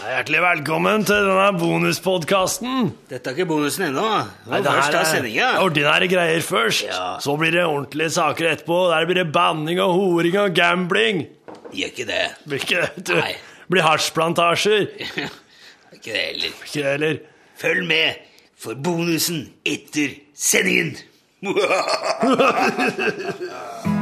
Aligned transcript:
Hjertelig 0.00 0.40
velkommen 0.40 1.02
til 1.04 1.26
denne 1.28 1.58
bonuspodkasten. 1.60 2.86
Dette 3.10 3.28
er 3.28 3.34
ikke 3.36 3.44
bonusen 3.50 3.84
ennå. 3.90 4.04
Det 4.46 4.48
var 4.48 4.62
Det 4.64 4.72
her 4.72 5.26
er 5.28 5.58
ordinære 5.60 6.08
greier 6.08 6.40
først. 6.40 6.86
Ja. 6.88 7.18
Så 7.20 7.36
blir 7.36 7.52
det 7.52 7.66
ordentlige 7.66 8.10
saker 8.10 8.48
etterpå. 8.48 8.88
Der 8.88 9.04
blir 9.04 9.14
det 9.20 9.32
banning 9.32 9.80
og 9.80 9.92
horing 9.92 10.38
og 10.40 10.54
gambling. 10.56 11.26
Gjør 11.74 11.92
ikke 11.92 12.06
det. 12.08 12.24
Blir 12.46 12.58
ikke 12.64 12.80
det, 12.80 12.90
du. 13.08 13.14
Nei. 13.20 13.36
Blir 13.70 13.82
hasjplantasjer. 13.82 14.86
Ikke 15.94 16.12
det 16.12 16.20
heller. 16.20 16.48
Ikke 16.64 16.80
det 16.80 16.84
heller. 16.84 17.16
Følg 17.60 17.86
med 17.86 18.12
for 18.58 18.74
bonusen 18.74 19.52
etter 19.68 20.08
sendingen. 20.34 20.96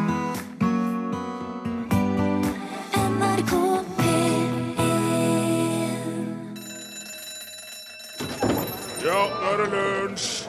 er 9.59 9.71
det 9.71 9.79
lunsj! 9.79 10.45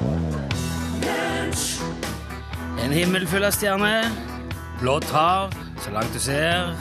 En 2.79 2.93
himmel 2.93 3.25
full 3.29 3.43
av 3.45 3.53
stjerner, 3.53 4.07
blått 4.79 5.07
hav 5.13 5.53
så 5.83 5.91
langt 5.93 6.13
du 6.13 6.19
ser, 6.21 6.73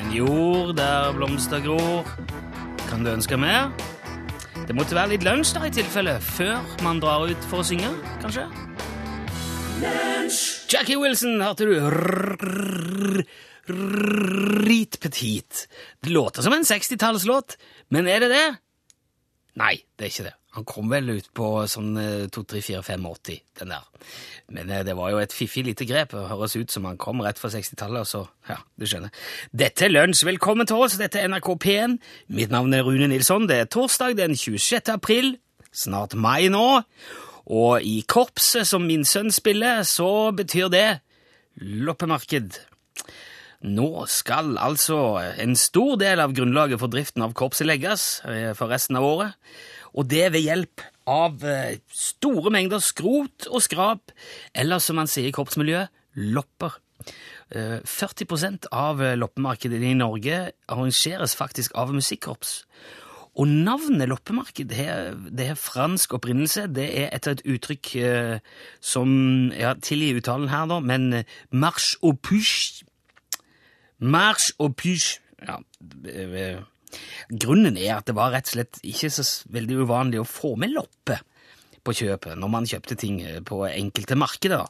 en 0.00 0.12
jord 0.14 0.74
der 0.78 1.12
blomster 1.16 1.62
gror. 1.64 2.06
Kan 2.88 3.04
du 3.04 3.10
ønske 3.12 3.36
mer? 3.40 3.72
Det 4.68 4.76
måtte 4.76 4.96
være 4.96 5.14
litt 5.14 5.24
lunsj 5.26 5.54
da 5.56 5.64
i 5.68 5.72
tilfelle, 5.74 6.18
før 6.22 6.60
man 6.84 7.00
drar 7.02 7.26
ut 7.30 7.48
for 7.50 7.62
å 7.62 7.66
synge, 7.66 7.90
kanskje? 8.22 8.46
Jackie 10.70 11.00
Wilson, 11.00 11.40
hørte 11.42 11.66
du? 11.68 11.74
Rit 14.64 15.00
petit. 15.02 15.66
Det 16.00 16.12
låter 16.14 16.44
som 16.46 16.54
en 16.56 16.68
60-tallslåt, 16.68 17.58
men 17.92 18.08
er 18.08 18.24
det 18.24 18.30
det? 18.32 18.46
Nei, 19.60 19.76
det 19.98 20.08
er 20.08 20.14
ikke 20.14 20.28
det. 20.30 20.38
Han 20.54 20.66
kom 20.68 20.90
vel 20.92 21.08
ut 21.16 21.32
på 21.34 21.48
sånn 21.66 21.96
2-3-4-5-80, 22.30 23.40
den 23.58 23.72
der. 23.74 23.86
Men 24.54 24.70
eh, 24.70 24.84
det 24.86 24.94
var 24.94 25.10
jo 25.10 25.18
et 25.22 25.34
fiffig 25.34 25.64
lite 25.66 25.86
grep. 25.88 26.12
Det 26.14 26.28
høres 26.30 26.54
ut 26.54 26.70
som 26.70 26.86
han 26.86 26.98
kom 27.00 27.22
rett 27.24 27.40
fra 27.40 27.50
60-tallet, 27.50 28.04
og 28.04 28.06
så 28.06 28.22
Ja, 28.50 28.60
du 28.78 28.86
skjønner. 28.86 29.10
Dette 29.50 29.88
er 29.88 29.94
Lunsj. 29.94 30.22
Velkommen 30.28 30.68
til 30.70 30.84
oss. 30.84 30.98
Dette 31.00 31.18
er 31.18 31.30
NRK 31.32 31.50
P1. 31.64 31.98
Mitt 32.38 32.54
navn 32.54 32.76
er 32.76 32.86
Rune 32.86 33.08
Nilsson. 33.10 33.48
Det 33.50 33.58
er 33.64 33.70
torsdag 33.72 34.18
den 34.20 34.36
26. 34.38 34.92
april. 34.94 35.34
Snart 35.74 36.14
mai 36.14 36.46
nå. 36.52 36.66
Og 37.50 37.82
i 37.82 37.98
korpset 38.08 38.68
som 38.68 38.86
min 38.86 39.04
sønn 39.04 39.32
spiller, 39.34 39.82
så 39.82 40.30
betyr 40.36 40.70
det 40.72 40.86
loppemarked. 41.60 42.60
Nå 43.64 44.04
skal 44.12 44.58
altså 44.60 44.98
en 45.40 45.54
stor 45.56 45.96
del 46.00 46.20
av 46.20 46.34
grunnlaget 46.36 46.80
for 46.82 46.92
driften 46.92 47.24
av 47.24 47.32
korpset 47.36 47.64
legges 47.64 48.20
eh, 48.28 48.50
for 48.56 48.68
resten 48.68 48.98
av 49.00 49.06
året, 49.08 49.38
og 49.96 50.10
det 50.10 50.26
ved 50.34 50.44
hjelp 50.44 50.84
av 51.08 51.44
eh, 51.48 51.78
store 51.88 52.52
mengder 52.52 52.82
skrot 52.84 53.48
og 53.48 53.64
skrap, 53.64 54.12
eller 54.52 54.82
som 54.84 55.00
man 55.00 55.08
sier 55.08 55.30
i 55.30 55.34
korpsmiljøet, 55.34 55.88
lopper. 56.36 56.76
Eh, 57.54 57.80
40 57.88 58.68
av 58.72 59.02
eh, 59.02 59.16
loppemarkedet 59.16 59.80
i 59.80 59.96
Norge 59.96 60.44
arrangeres 60.68 61.36
faktisk 61.38 61.72
av 61.78 61.94
musikkorps. 61.96 62.62
Og 63.34 63.48
navnet 63.48 64.12
loppemarked 64.12 64.70
det 64.70 65.46
er 65.48 65.58
fransk 65.58 66.12
opprinnelse. 66.20 66.68
Det 66.70 66.86
er 67.00 67.08
etter 67.16 67.34
et 67.34 67.46
uttrykk 67.56 67.94
eh, 67.98 68.36
som 68.80 69.50
ja, 69.56 69.72
Tilgi 69.80 70.12
uttalen 70.20 70.52
her, 70.52 70.68
da, 70.70 70.78
men 70.84 71.24
marche 71.50 71.96
au 72.04 72.12
puche 72.14 72.84
March 73.98 74.52
og 74.58 74.74
pysj. 74.80 75.18
Ja, 75.44 75.58
eh, 76.10 76.62
grunnen 77.28 77.76
er 77.76 77.98
at 77.98 78.08
det 78.08 78.16
var 78.16 78.32
rett 78.34 78.48
og 78.50 78.56
slett 78.56 78.80
ikke 78.86 79.12
så 79.12 79.24
veldig 79.54 79.84
uvanlig 79.84 80.22
å 80.22 80.28
få 80.28 80.54
med 80.60 80.74
loppe 80.74 81.20
på 81.84 81.94
kjøpet 82.00 82.38
når 82.40 82.50
man 82.52 82.68
kjøpte 82.68 82.96
ting 83.00 83.20
eh, 83.22 83.40
på 83.44 83.62
enkelte 83.68 84.18
markeder. 84.18 84.64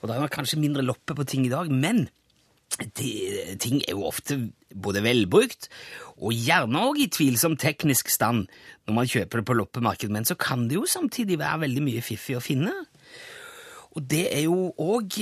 Og 0.00 0.08
det 0.08 0.16
er 0.16 0.32
kanskje 0.32 0.60
mindre 0.60 0.84
loppe 0.86 1.16
på 1.16 1.26
ting 1.28 1.46
i 1.46 1.52
dag, 1.52 1.70
men 1.72 2.06
de, 2.98 3.10
ting 3.60 3.80
er 3.80 3.96
jo 3.96 4.06
ofte 4.06 4.36
både 4.76 5.00
velbrukt 5.02 5.70
og 6.18 6.34
gjerne 6.36 6.82
også 6.90 7.02
i 7.02 7.08
tvilsom 7.14 7.56
teknisk 7.58 8.10
stand 8.12 8.46
når 8.86 8.96
man 8.96 9.08
kjøper 9.08 9.40
det 9.40 9.48
på 9.48 9.56
loppemarked, 9.56 10.12
men 10.12 10.28
så 10.28 10.36
kan 10.38 10.66
det 10.68 10.76
jo 10.76 10.84
samtidig 10.88 11.40
være 11.40 11.64
veldig 11.64 11.84
mye 11.84 12.04
fiffig 12.04 12.36
å 12.38 12.44
finne. 12.44 12.74
Og 13.98 14.04
det 14.06 14.28
er 14.30 14.44
jo 14.44 14.68
òg 14.78 15.16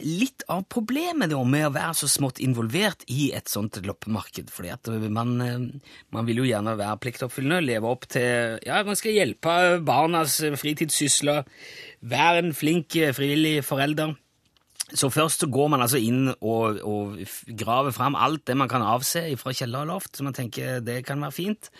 litt 0.00 0.44
av 0.48 0.62
problemet 0.72 1.28
da, 1.28 1.40
med 1.44 1.66
å 1.68 1.72
være 1.74 1.98
så 1.98 2.08
smått 2.08 2.40
involvert 2.40 3.02
i 3.12 3.28
et 3.36 3.50
sånt 3.52 3.76
loppemarked. 3.84 4.48
fordi 4.48 4.70
at 4.72 4.88
man, 5.12 5.40
eh, 5.44 5.58
man 6.10 6.24
vil 6.24 6.40
jo 6.40 6.48
gjerne 6.48 6.78
være 6.78 7.00
pliktoppfyllende, 7.04 7.66
leve 7.66 7.84
opp 7.84 8.08
til 8.08 8.58
Ja, 8.64 8.82
man 8.84 8.96
skal 8.96 9.12
hjelpe 9.12 9.82
barnas 9.84 10.40
fritidssysler, 10.40 11.44
være 12.00 12.38
en 12.38 12.54
flink 12.54 12.96
eh, 12.96 13.12
frivillig 13.12 13.62
forelder. 13.64 14.16
Så 14.94 15.10
først 15.10 15.40
så 15.42 15.50
går 15.50 15.68
man 15.68 15.82
altså 15.82 15.98
inn 15.98 16.30
og, 16.40 16.80
og 16.86 17.20
graver 17.48 17.92
fram 17.92 18.14
alt 18.14 18.46
det 18.46 18.56
man 18.56 18.70
kan 18.70 18.82
avse 18.86 19.28
fra 19.36 19.52
kjeller 19.52 19.82
og 19.82 19.92
loft, 19.92 20.16
så 20.16 20.24
man 20.24 20.32
tenker 20.32 20.80
det 20.80 21.04
kan 21.04 21.20
være 21.20 21.34
fint 21.34 21.70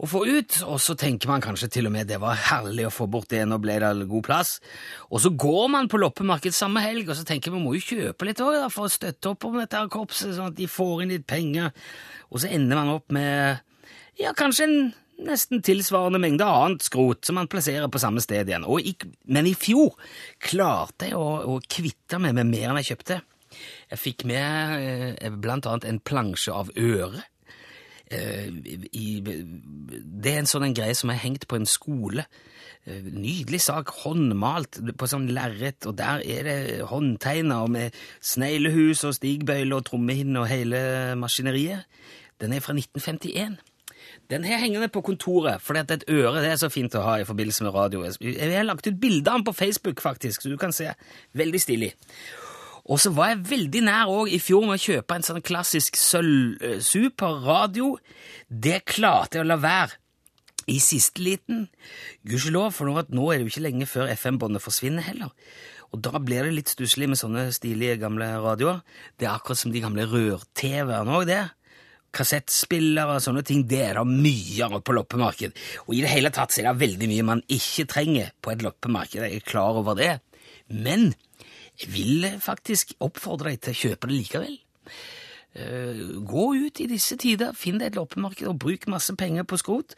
å 0.00 0.08
få 0.08 0.22
ut, 0.24 0.54
og 0.64 0.78
så 0.80 0.94
tenker 0.96 1.28
man 1.28 1.42
kanskje 1.44 1.68
til 1.74 1.88
og 1.90 1.92
med 1.92 2.08
det 2.08 2.16
var 2.22 2.38
herlig 2.48 2.86
å 2.88 2.92
få 2.94 3.04
bort 3.10 3.28
det, 3.32 3.42
nå 3.44 3.58
ble 3.60 3.76
det 3.82 4.08
god 4.08 4.24
plass. 4.24 4.54
Og 5.12 5.20
så 5.20 5.32
går 5.36 5.66
man 5.74 5.90
på 5.92 6.00
loppemarked 6.00 6.56
samme 6.56 6.80
helg, 6.84 7.10
og 7.10 7.18
så 7.18 7.26
tenker 7.28 7.52
man 7.52 7.66
må 7.66 7.74
jo 7.76 7.84
kjøpe 7.84 8.28
litt 8.28 8.40
også, 8.40 8.70
for 8.72 8.88
å 8.88 8.94
støtte 8.94 9.34
opp 9.34 9.44
om 9.44 9.58
dette 9.60 9.76
her 9.76 9.92
korpset, 9.92 10.32
sånn 10.36 10.54
at 10.54 10.56
de 10.56 10.70
får 10.70 11.04
inn 11.04 11.12
litt 11.12 11.28
penger. 11.28 11.74
Og 12.32 12.40
så 12.40 12.48
ender 12.48 12.80
man 12.80 12.94
opp 12.94 13.12
med 13.12 13.60
ja, 14.20 14.32
kanskje 14.36 14.68
en 14.68 14.78
nesten 15.26 15.60
tilsvarende 15.64 16.20
mengde 16.22 16.46
annet 16.48 16.84
skrot 16.84 17.26
som 17.28 17.36
man 17.36 17.50
plasserer 17.50 17.90
på 17.92 18.00
samme 18.00 18.22
sted 18.24 18.48
igjen. 18.48 18.64
I, 18.64 18.94
men 19.28 19.48
i 19.50 19.56
fjor 19.58 19.98
klarte 20.40 21.10
jeg 21.10 21.18
å, 21.18 21.26
å 21.44 21.58
kvitte 21.68 22.20
meg 22.22 22.38
med 22.38 22.48
mer 22.54 22.70
enn 22.70 22.80
jeg 22.80 22.94
kjøpte. 22.94 23.20
Jeg 23.90 24.00
fikk 24.00 24.24
med 24.30 25.18
eh, 25.20 25.32
blant 25.34 25.66
annet 25.68 25.88
en 25.90 26.00
plansje 26.00 26.54
av 26.54 26.70
øre. 26.78 27.24
Eh, 28.10 28.48
i, 28.92 29.20
det 29.22 30.32
er 30.32 30.40
en 30.40 30.50
sånn 30.50 30.66
en 30.66 30.74
greie 30.74 30.96
som 30.98 31.12
er 31.12 31.20
hengt 31.22 31.46
på 31.50 31.58
en 31.60 31.68
skole. 31.68 32.24
Eh, 32.88 33.06
Nydelig 33.06 33.62
sak, 33.68 33.92
håndmalt 34.02 34.80
på 34.98 35.08
sånn 35.10 35.28
lerret, 35.30 35.86
og 35.86 35.94
der 36.00 36.24
er 36.26 36.48
det 36.48 36.58
håndtegna 36.90 37.62
med 37.70 37.96
sneglehus 38.18 39.04
og 39.06 39.14
stigbøyle 39.18 39.78
og 39.78 39.86
trommehinne 39.86 40.42
og 40.42 40.50
hele 40.50 40.80
maskineriet. 41.20 41.86
Den 42.40 42.56
er 42.56 42.64
fra 42.64 42.74
1951. 42.74 43.60
Den 44.30 44.44
her 44.46 44.58
hengende 44.62 44.88
på 44.88 45.02
kontoret, 45.06 45.62
fordi 45.62 45.80
at 45.80 45.90
et 45.94 46.04
øre 46.08 46.40
det 46.42 46.52
er 46.52 46.60
så 46.60 46.70
fint 46.72 46.94
å 46.94 47.02
ha 47.04 47.16
i 47.20 47.26
forbindelse 47.26 47.66
med 47.66 47.74
radio. 47.74 48.04
Jeg 48.06 48.52
har 48.54 48.66
lagt 48.66 48.86
ut 48.86 49.00
bilde 49.00 49.30
av 49.30 49.40
den 49.40 49.46
på 49.46 49.54
Facebook, 49.58 50.02
faktisk, 50.02 50.42
så 50.42 50.50
du 50.50 50.56
kan 50.58 50.72
se. 50.74 50.92
Veldig 51.34 51.60
stilig. 51.60 51.92
Og 52.86 53.00
så 53.02 53.12
var 53.14 53.32
jeg 53.32 53.44
veldig 53.50 53.82
nær 53.86 54.10
òg 54.10 54.30
i 54.32 54.40
fjor 54.42 54.64
med 54.66 54.78
å 54.78 54.84
kjøpe 54.84 55.16
en 55.16 55.26
sånn 55.26 55.44
klassisk 55.44 55.98
sølv-super-radio. 56.00 57.94
Det 58.48 58.80
klarte 58.88 59.38
jeg 59.38 59.46
å 59.46 59.50
la 59.50 59.58
være. 59.60 59.98
I 60.70 60.78
siste 60.78 61.22
liten. 61.24 61.64
Gudskjelov, 62.28 62.70
for 62.76 62.86
nå, 62.86 62.94
er 63.00 63.40
det 63.40 63.46
jo 63.46 63.50
ikke 63.50 63.64
lenge 63.64 63.88
før 63.90 64.10
FM-båndet 64.12 64.62
forsvinner 64.62 65.02
heller. 65.02 65.32
Og 65.90 66.02
da 66.04 66.20
blir 66.22 66.46
det 66.46 66.54
litt 66.54 66.70
stusslig 66.70 67.08
med 67.10 67.18
sånne 67.18 67.48
stilige 67.54 67.96
gamle 67.98 68.28
radioer. 68.42 68.84
Det 69.18 69.26
er 69.26 69.32
akkurat 69.32 69.58
som 69.58 69.72
de 69.74 69.82
gamle 69.82 70.06
rør-TV-ene 70.10 71.16
òg, 71.16 71.26
det. 71.26 71.40
Kassettspillere 72.14 73.16
og 73.16 73.24
sånne 73.24 73.42
ting, 73.46 73.64
det 73.70 73.82
er 73.88 73.98
det 73.98 74.06
mye 74.10 74.68
av 74.68 74.78
på 74.86 74.94
loppemarked. 74.94 75.58
Og 75.88 75.96
i 75.96 76.04
det 76.04 76.12
hele 76.12 76.30
tatt 76.34 76.54
så 76.54 76.62
er 76.62 76.70
det 76.70 76.84
veldig 76.84 77.10
mye 77.10 77.26
man 77.26 77.42
ikke 77.50 77.88
trenger 77.90 78.30
på 78.42 78.54
et 78.54 78.62
loppemarked. 78.66 79.24
Jeg 79.26 79.42
er 79.42 79.50
klar 79.50 79.78
over 79.82 79.98
det. 79.98 80.12
Men 80.70 81.10
jeg 81.80 81.92
vil 81.94 82.28
faktisk 82.42 82.94
oppfordre 83.00 83.54
deg 83.54 83.64
til 83.64 83.72
å 83.72 83.80
kjøpe 83.84 84.10
det 84.10 84.18
likevel. 84.18 84.60
Uh, 85.50 86.20
gå 86.22 86.44
ut 86.62 86.78
i 86.78 86.86
disse 86.86 87.16
tider, 87.18 87.56
finn 87.58 87.80
deg 87.80 87.90
et 87.90 87.96
loppemarked 87.98 88.46
og 88.46 88.60
bruk 88.62 88.86
masse 88.92 89.10
penger 89.18 89.46
på 89.50 89.58
skrot. 89.58 89.96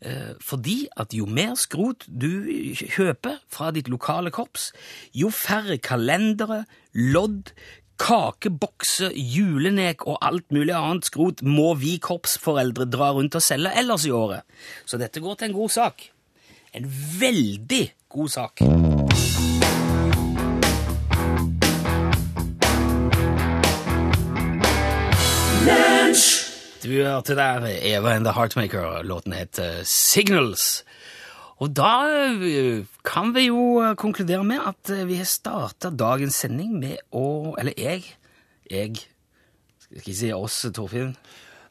Uh, 0.00 0.32
fordi 0.40 0.86
at 1.00 1.12
jo 1.16 1.28
mer 1.28 1.58
skrot 1.60 2.06
du 2.08 2.46
kjøper 2.78 3.42
fra 3.52 3.68
ditt 3.76 3.90
lokale 3.92 4.32
korps, 4.32 4.70
jo 5.12 5.28
færre 5.34 5.76
kalendere, 5.76 6.62
lodd, 6.96 7.52
kakebokser, 8.00 9.12
julenek 9.14 10.06
og 10.08 10.18
alt 10.24 10.48
mulig 10.54 10.74
annet 10.74 11.10
skrot 11.10 11.44
må 11.46 11.74
vi 11.78 11.98
korpsforeldre 12.02 12.88
dra 12.90 13.12
rundt 13.14 13.36
og 13.38 13.44
selge 13.44 13.74
ellers 13.76 14.08
i 14.08 14.14
året. 14.14 14.48
Så 14.88 14.98
dette 14.98 15.22
går 15.22 15.38
til 15.38 15.52
en 15.52 15.58
god 15.60 15.76
sak. 15.76 16.08
En 16.74 16.88
veldig 17.20 17.84
god 18.16 18.34
sak. 18.34 18.64
Du 26.84 26.90
hørte 26.92 27.32
der 27.32 27.64
Eva 27.80 28.10
and 28.12 28.26
the 28.26 28.32
Heartmaker. 28.36 29.02
Låten 29.02 29.32
heter 29.32 29.80
Signals. 29.88 30.84
Og 31.64 31.70
da 31.72 32.04
eh, 32.28 32.84
kan 33.06 33.30
vi 33.32 33.46
jo 33.46 33.78
eh, 33.80 33.94
konkludere 33.96 34.44
med 34.44 34.60
at 34.68 34.90
eh, 34.92 35.06
vi 35.08 35.16
har 35.16 35.24
starta 35.24 35.88
dagens 35.88 36.42
sending 36.44 36.74
med 36.82 36.98
å 37.08 37.54
Eller 37.56 37.72
jeg. 37.80 38.04
Jeg. 38.68 39.00
Skal 39.80 40.02
ikke 40.02 40.16
si 40.18 40.28
oss, 40.36 40.58
Torfinn. 40.76 41.14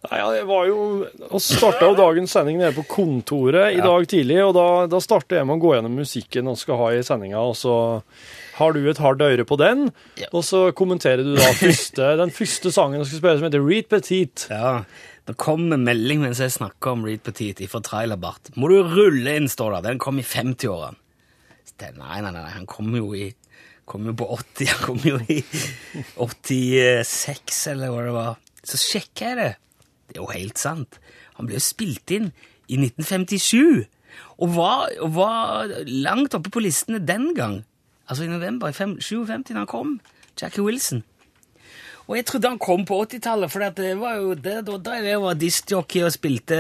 Nei, 0.08 0.18
ja, 0.18 0.32
jeg 0.40 0.48
var 0.50 0.66
jo 0.72 0.80
Vi 1.06 1.44
starta 1.46 1.92
jo 1.92 2.00
dagens 2.00 2.34
sending 2.34 2.58
nede 2.64 2.74
på 2.80 2.88
kontoret 2.96 3.78
i 3.78 3.84
dag 3.86 4.08
tidlig, 4.10 4.40
og 4.48 4.56
da, 4.58 4.68
da 4.90 5.04
starter 5.04 5.44
jeg 5.44 5.50
med 5.50 5.60
å 5.60 5.64
gå 5.68 5.76
gjennom 5.76 6.02
musikken 6.02 6.50
vi 6.50 6.58
skal 6.64 6.82
ha 6.82 6.90
i 6.96 7.06
sendinga, 7.06 7.44
og 7.44 7.54
så 7.60 7.76
har 8.58 8.74
du 8.76 8.82
et 8.90 9.00
hardt 9.02 9.22
øre 9.26 9.46
på 9.50 9.58
den, 9.58 9.88
Ja. 10.20 10.28
og 10.34 10.44
så 10.46 10.68
kommenterer 10.78 11.24
du 11.26 11.36
da 11.36 11.52
første, 11.58 12.12
den 12.20 12.30
første 12.34 12.72
sangen 12.72 13.02
du 13.02 13.06
skal 13.08 13.20
spille, 13.22 13.38
som 13.40 13.48
heter 13.50 13.64
Reed 13.66 13.90
Petit. 13.90 14.48
Ja, 14.52 14.84
det 15.28 15.38
kom 15.42 15.72
en 15.74 15.86
melding 15.88 16.22
mens 16.22 16.40
jeg 16.44 16.52
snakka 16.54 16.92
om 16.94 17.06
Reed 17.08 17.24
Petit 17.26 17.62
fra 17.72 17.80
Trailerbart. 17.82 18.52
Må 18.60 18.70
du 18.70 18.82
rulle 18.84 19.38
inn, 19.40 19.48
står 19.50 19.78
det. 19.78 19.84
Den 19.90 20.00
kom 20.04 20.20
i 20.20 20.26
50-årene. 20.28 21.00
Så 21.64 21.94
Nei, 21.98 22.20
nei, 22.22 22.32
nei, 22.36 22.50
han 22.54 22.66
kom 22.70 22.92
jo 22.96 23.14
i 23.18 23.32
kom 23.90 24.06
jo 24.08 24.14
på 24.16 24.28
80, 24.32 24.68
han 24.70 24.84
kom 24.86 25.00
jo 25.04 25.18
i 25.28 25.42
86, 26.16 27.68
eller 27.74 27.92
hva 27.92 28.04
det 28.06 28.14
var. 28.16 28.38
Så 28.64 28.80
sjekker 28.80 29.28
jeg 29.34 29.40
det. 29.40 29.50
Det 30.08 30.18
er 30.18 30.22
jo 30.22 30.30
helt 30.32 30.62
sant. 30.62 31.00
Han 31.38 31.50
ble 31.50 31.58
jo 31.58 31.64
spilt 31.64 32.14
inn 32.16 32.30
i 32.72 32.78
1957, 32.80 33.84
og 34.44 34.54
var, 34.56 34.88
og 35.04 35.14
var 35.18 35.74
langt 35.90 36.36
oppe 36.38 36.52
på 36.54 36.62
listene 36.64 37.02
den 37.04 37.32
gang. 37.38 37.62
Altså 38.10 38.24
i 38.26 38.32
november 38.32 38.70
i 38.70 38.76
fem- 38.76 39.00
57 39.02 39.54
da 39.54 39.60
han 39.64 39.68
kom. 39.70 40.00
Jackie 40.42 40.64
Wilson. 40.66 41.04
Og 42.04 42.18
jeg 42.18 42.26
trodde 42.28 42.50
han 42.50 42.58
kom 42.60 42.82
på 42.84 42.98
80-tallet, 43.06 43.48
for 43.54 43.64
det 43.78 43.94
var 43.96 44.18
jo 44.20 44.34
det, 44.36 44.58
da 44.68 44.74
drev 44.76 45.06
jeg 45.08 45.16
og 45.22 45.24
var 45.24 45.38
diskjockey 45.40 46.02
og 46.04 46.12
spilte 46.12 46.58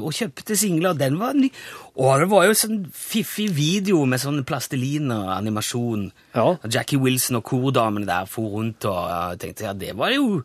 og 0.00 0.10
kjøpte 0.16 0.56
singler. 0.58 0.96
Den 0.98 1.20
var 1.20 1.36
ny. 1.38 1.52
Og 1.94 2.18
det 2.18 2.26
var 2.32 2.48
jo 2.48 2.56
sånn 2.58 2.80
fiffig 2.90 3.46
video 3.54 4.00
med 4.10 4.18
sånn 4.24 4.40
plastelin 4.48 5.12
og 5.14 5.28
animasjon. 5.36 6.08
Ja. 6.34 6.48
Og 6.58 6.66
Jackie 6.74 6.98
Wilson 6.98 7.38
og 7.38 7.44
kordamene 7.46 8.08
der 8.10 8.26
for 8.26 8.56
rundt, 8.56 8.82
og 8.90 9.06
jeg 9.06 9.38
tenkte 9.44 9.68
ja, 9.68 9.72
det 9.84 9.94
var 10.02 10.10
jo 10.16 10.40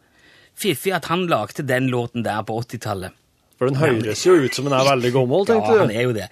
fiffig 0.58 0.94
at 0.94 1.10
han 1.10 1.26
lagde 1.32 1.66
den 1.66 1.90
låten 1.90 2.22
der 2.26 2.46
på 2.46 2.60
80-tallet. 2.62 3.18
For 3.58 3.72
den 3.72 3.82
høres 3.82 4.22
jo 4.28 4.38
ut 4.38 4.54
som 4.54 4.70
den 4.70 4.78
er 4.78 4.86
veldig 4.86 5.16
gammel, 5.18 5.48
Ja, 5.48 5.50
tenkte 5.56 5.80
han 5.82 5.90
du. 5.90 5.98
er 5.98 6.06
jo 6.06 6.14
det. 6.14 6.30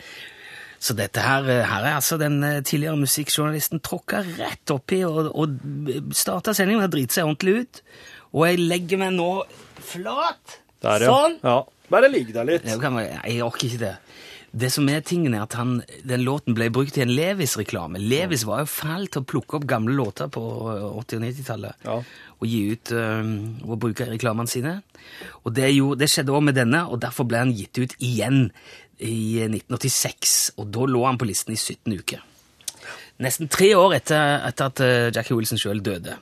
Så 0.80 0.96
dette 0.98 1.22
her, 1.24 1.46
her 1.66 1.86
er 1.88 1.96
altså 1.96 2.18
den 2.22 2.40
eh, 2.44 2.60
tidligere 2.66 3.00
musikkjournalisten 3.00 3.82
tråkka 3.86 4.24
rett 4.38 4.74
oppi 4.76 5.04
og, 5.08 5.32
og 5.34 6.12
starta 6.16 6.54
sendingen 6.58 6.84
Har 6.86 6.92
driti 6.94 7.18
seg 7.20 7.30
ordentlig 7.30 7.64
ut. 7.66 7.82
Og 8.36 8.48
jeg 8.50 8.60
legger 8.66 9.00
meg 9.02 9.16
nå 9.16 9.30
flat. 9.86 10.60
Der, 10.84 11.06
ja. 11.08 11.12
Sånn. 11.14 11.40
ja. 11.44 11.60
Bare 11.94 12.10
ligg 12.10 12.34
der 12.34 12.48
litt. 12.48 12.66
Jeg, 12.66 12.82
jeg, 12.82 13.22
jeg 13.30 13.44
orker 13.46 13.68
ikke 13.70 13.84
det. 13.86 13.94
Det 14.56 14.70
som 14.72 14.88
er 14.88 15.02
tingen 15.04 15.34
er 15.36 15.42
at 15.44 15.54
han, 15.60 15.82
Den 16.08 16.22
låten 16.24 16.56
ble 16.56 16.70
brukt 16.72 16.96
i 16.96 17.02
en 17.04 17.12
Levis-reklame. 17.12 18.00
Levis 18.00 18.46
var 18.48 18.62
jo 18.64 18.70
fæl 18.72 19.10
til 19.12 19.22
å 19.22 19.28
plukke 19.28 19.58
opp 19.60 19.66
gamle 19.68 19.94
låter 19.98 20.30
på 20.32 20.42
80- 20.42 20.96
og 20.96 21.26
90-tallet 21.26 21.84
Ja. 21.86 21.98
og 22.40 22.48
gi 22.48 22.62
ut 22.72 22.94
øh, 22.96 23.34
og 23.68 23.76
bruke 23.84 24.08
reklamene 24.08 24.48
sine. 24.50 24.78
Og 25.44 25.52
det, 25.58 25.68
jo, 25.76 25.92
det 26.00 26.08
skjedde 26.10 26.32
også 26.32 26.48
med 26.48 26.56
denne, 26.58 26.86
og 26.88 27.02
derfor 27.04 27.28
ble 27.28 27.44
han 27.44 27.52
gitt 27.56 27.78
ut 27.84 27.98
igjen 28.00 28.48
i 29.00 29.42
1986. 29.48 30.38
Og 30.62 30.70
da 30.74 30.86
lå 30.90 31.04
han 31.08 31.20
på 31.20 31.28
listen 31.30 31.56
i 31.56 31.60
17 31.60 31.98
uker. 32.00 32.24
Nesten 33.24 33.48
tre 33.52 33.72
år 33.80 33.98
etter, 34.00 34.42
etter 34.50 34.72
at 34.72 34.82
øh, 34.84 35.12
Jackie 35.16 35.38
Wilson 35.38 35.60
sjøl 35.62 35.80
døde. 35.84 36.18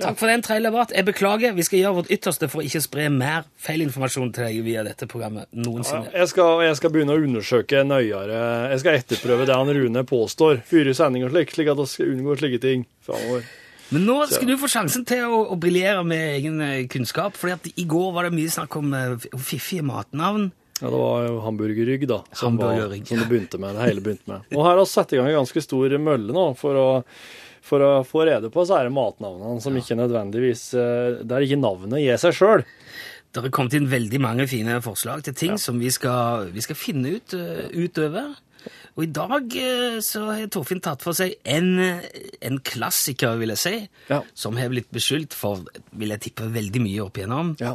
Takk 0.00 0.16
for 0.18 0.26
den, 0.26 0.42
Trailerbart. 0.42 0.90
Jeg 0.94 1.06
beklager. 1.06 1.52
Vi 1.54 1.62
skal 1.66 1.78
gjøre 1.78 1.98
vårt 2.00 2.10
ytterste 2.14 2.48
for 2.50 2.60
å 2.60 2.64
ikke 2.66 2.80
spre 2.82 3.06
mer 3.12 3.44
feilinformasjon 3.62 4.32
til 4.34 4.48
deg 4.48 4.62
via 4.66 4.82
dette 4.86 5.06
programmet 5.10 5.46
Ja, 5.52 5.60
noensinne. 5.66 6.10
jeg, 6.10 6.30
skal, 6.32 6.62
jeg 6.66 6.78
skal 6.80 6.94
begynne 6.94 7.14
å 7.14 7.22
undersøke 7.22 7.84
nøyere 7.86 8.40
Jeg 8.72 8.82
skal 8.82 8.98
etterprøve 8.98 9.46
det 9.46 9.58
han 9.58 9.70
Rune 9.76 10.02
påstår. 10.08 10.64
Fyre 10.66 10.96
sending 10.98 11.26
og 11.28 11.30
slik, 11.34 11.54
slik 11.54 11.70
at 11.70 11.78
vi 11.78 11.86
skal 11.92 12.10
unngå 12.16 12.38
slike 12.40 12.60
ting 12.64 12.88
framover. 13.06 13.46
Men 13.94 14.06
nå 14.08 14.16
skal 14.32 14.48
du 14.48 14.56
få 14.58 14.70
sjansen 14.72 15.04
til 15.06 15.28
å, 15.28 15.44
å 15.54 15.60
briljere 15.60 16.02
med 16.08 16.22
egen 16.40 16.60
eh, 16.64 16.86
kunnskap. 16.90 17.36
For 17.38 17.52
i 17.52 17.86
går 17.86 18.12
var 18.16 18.26
det 18.26 18.34
mye 18.34 18.50
snakk 18.50 18.74
om 18.80 18.94
eh, 18.96 19.28
fiffige 19.38 19.84
matnavn. 19.86 20.48
Ja, 20.80 20.90
Det 20.90 20.98
var 20.98 21.24
jo 21.28 21.38
hamburgerrygg, 21.44 22.08
da, 22.10 22.20
som, 22.34 22.56
var, 22.58 22.80
som 23.06 23.20
det 23.22 23.28
begynte 23.30 23.60
med. 23.62 23.76
Det 23.78 23.88
hele 23.88 24.02
begynte 24.04 24.30
med. 24.32 24.46
Og 24.56 24.64
her 24.64 24.74
har 24.74 24.82
vi 24.82 24.90
satt 24.90 25.14
i 25.14 25.20
gang 25.20 25.30
en 25.30 25.38
ganske 25.40 25.62
stor 25.62 25.96
mølle 26.02 26.34
nå 26.34 26.46
for 26.58 26.80
å, 26.80 26.86
for 27.64 27.84
å 27.86 27.90
få 28.06 28.26
rede 28.26 28.50
på 28.50 28.64
disse 28.64 28.82
det 28.82 28.92
matnavnene, 28.94 29.62
som 29.62 29.76
ikke 29.78 29.96
nødvendigvis 30.02 30.64
Det 30.74 31.28
Der 31.30 31.46
ikke 31.46 31.60
navnet 31.62 32.02
gir 32.02 32.18
seg 32.20 32.34
sjøl. 32.36 32.64
Det 33.34 33.42
har 33.42 33.50
kommet 33.54 33.74
inn 33.74 33.88
veldig 33.90 34.20
mange 34.22 34.44
fine 34.46 34.76
forslag 34.82 35.24
til 35.26 35.34
ting 35.34 35.56
som 35.58 35.80
vi 35.82 35.90
skal, 35.90 36.50
vi 36.54 36.62
skal 36.62 36.78
finne 36.78 37.16
ut 37.16 37.34
eh, 37.34 37.64
utover. 37.74 38.34
Og 38.94 39.02
i 39.02 39.10
dag 39.10 39.56
eh, 39.58 39.96
så 40.06 40.28
har 40.28 40.44
Torfinn 40.54 40.82
tatt 40.84 41.02
for 41.02 41.16
seg 41.18 41.34
en, 41.42 41.72
eh, 41.82 42.04
en 42.46 42.60
klassiker, 42.62 43.34
vil 43.40 43.50
jeg 43.56 43.62
si, 43.64 43.74
Ja. 44.12 44.20
som 44.38 44.54
har 44.60 44.70
blitt 44.70 44.92
beskyldt 44.94 45.34
for, 45.34 45.64
vil 45.98 46.14
jeg 46.14 46.22
tippe, 46.28 46.46
veldig 46.54 46.84
mye 46.84 47.02
opp 47.02 47.18
igjennom. 47.18 47.56
Ja. 47.58 47.74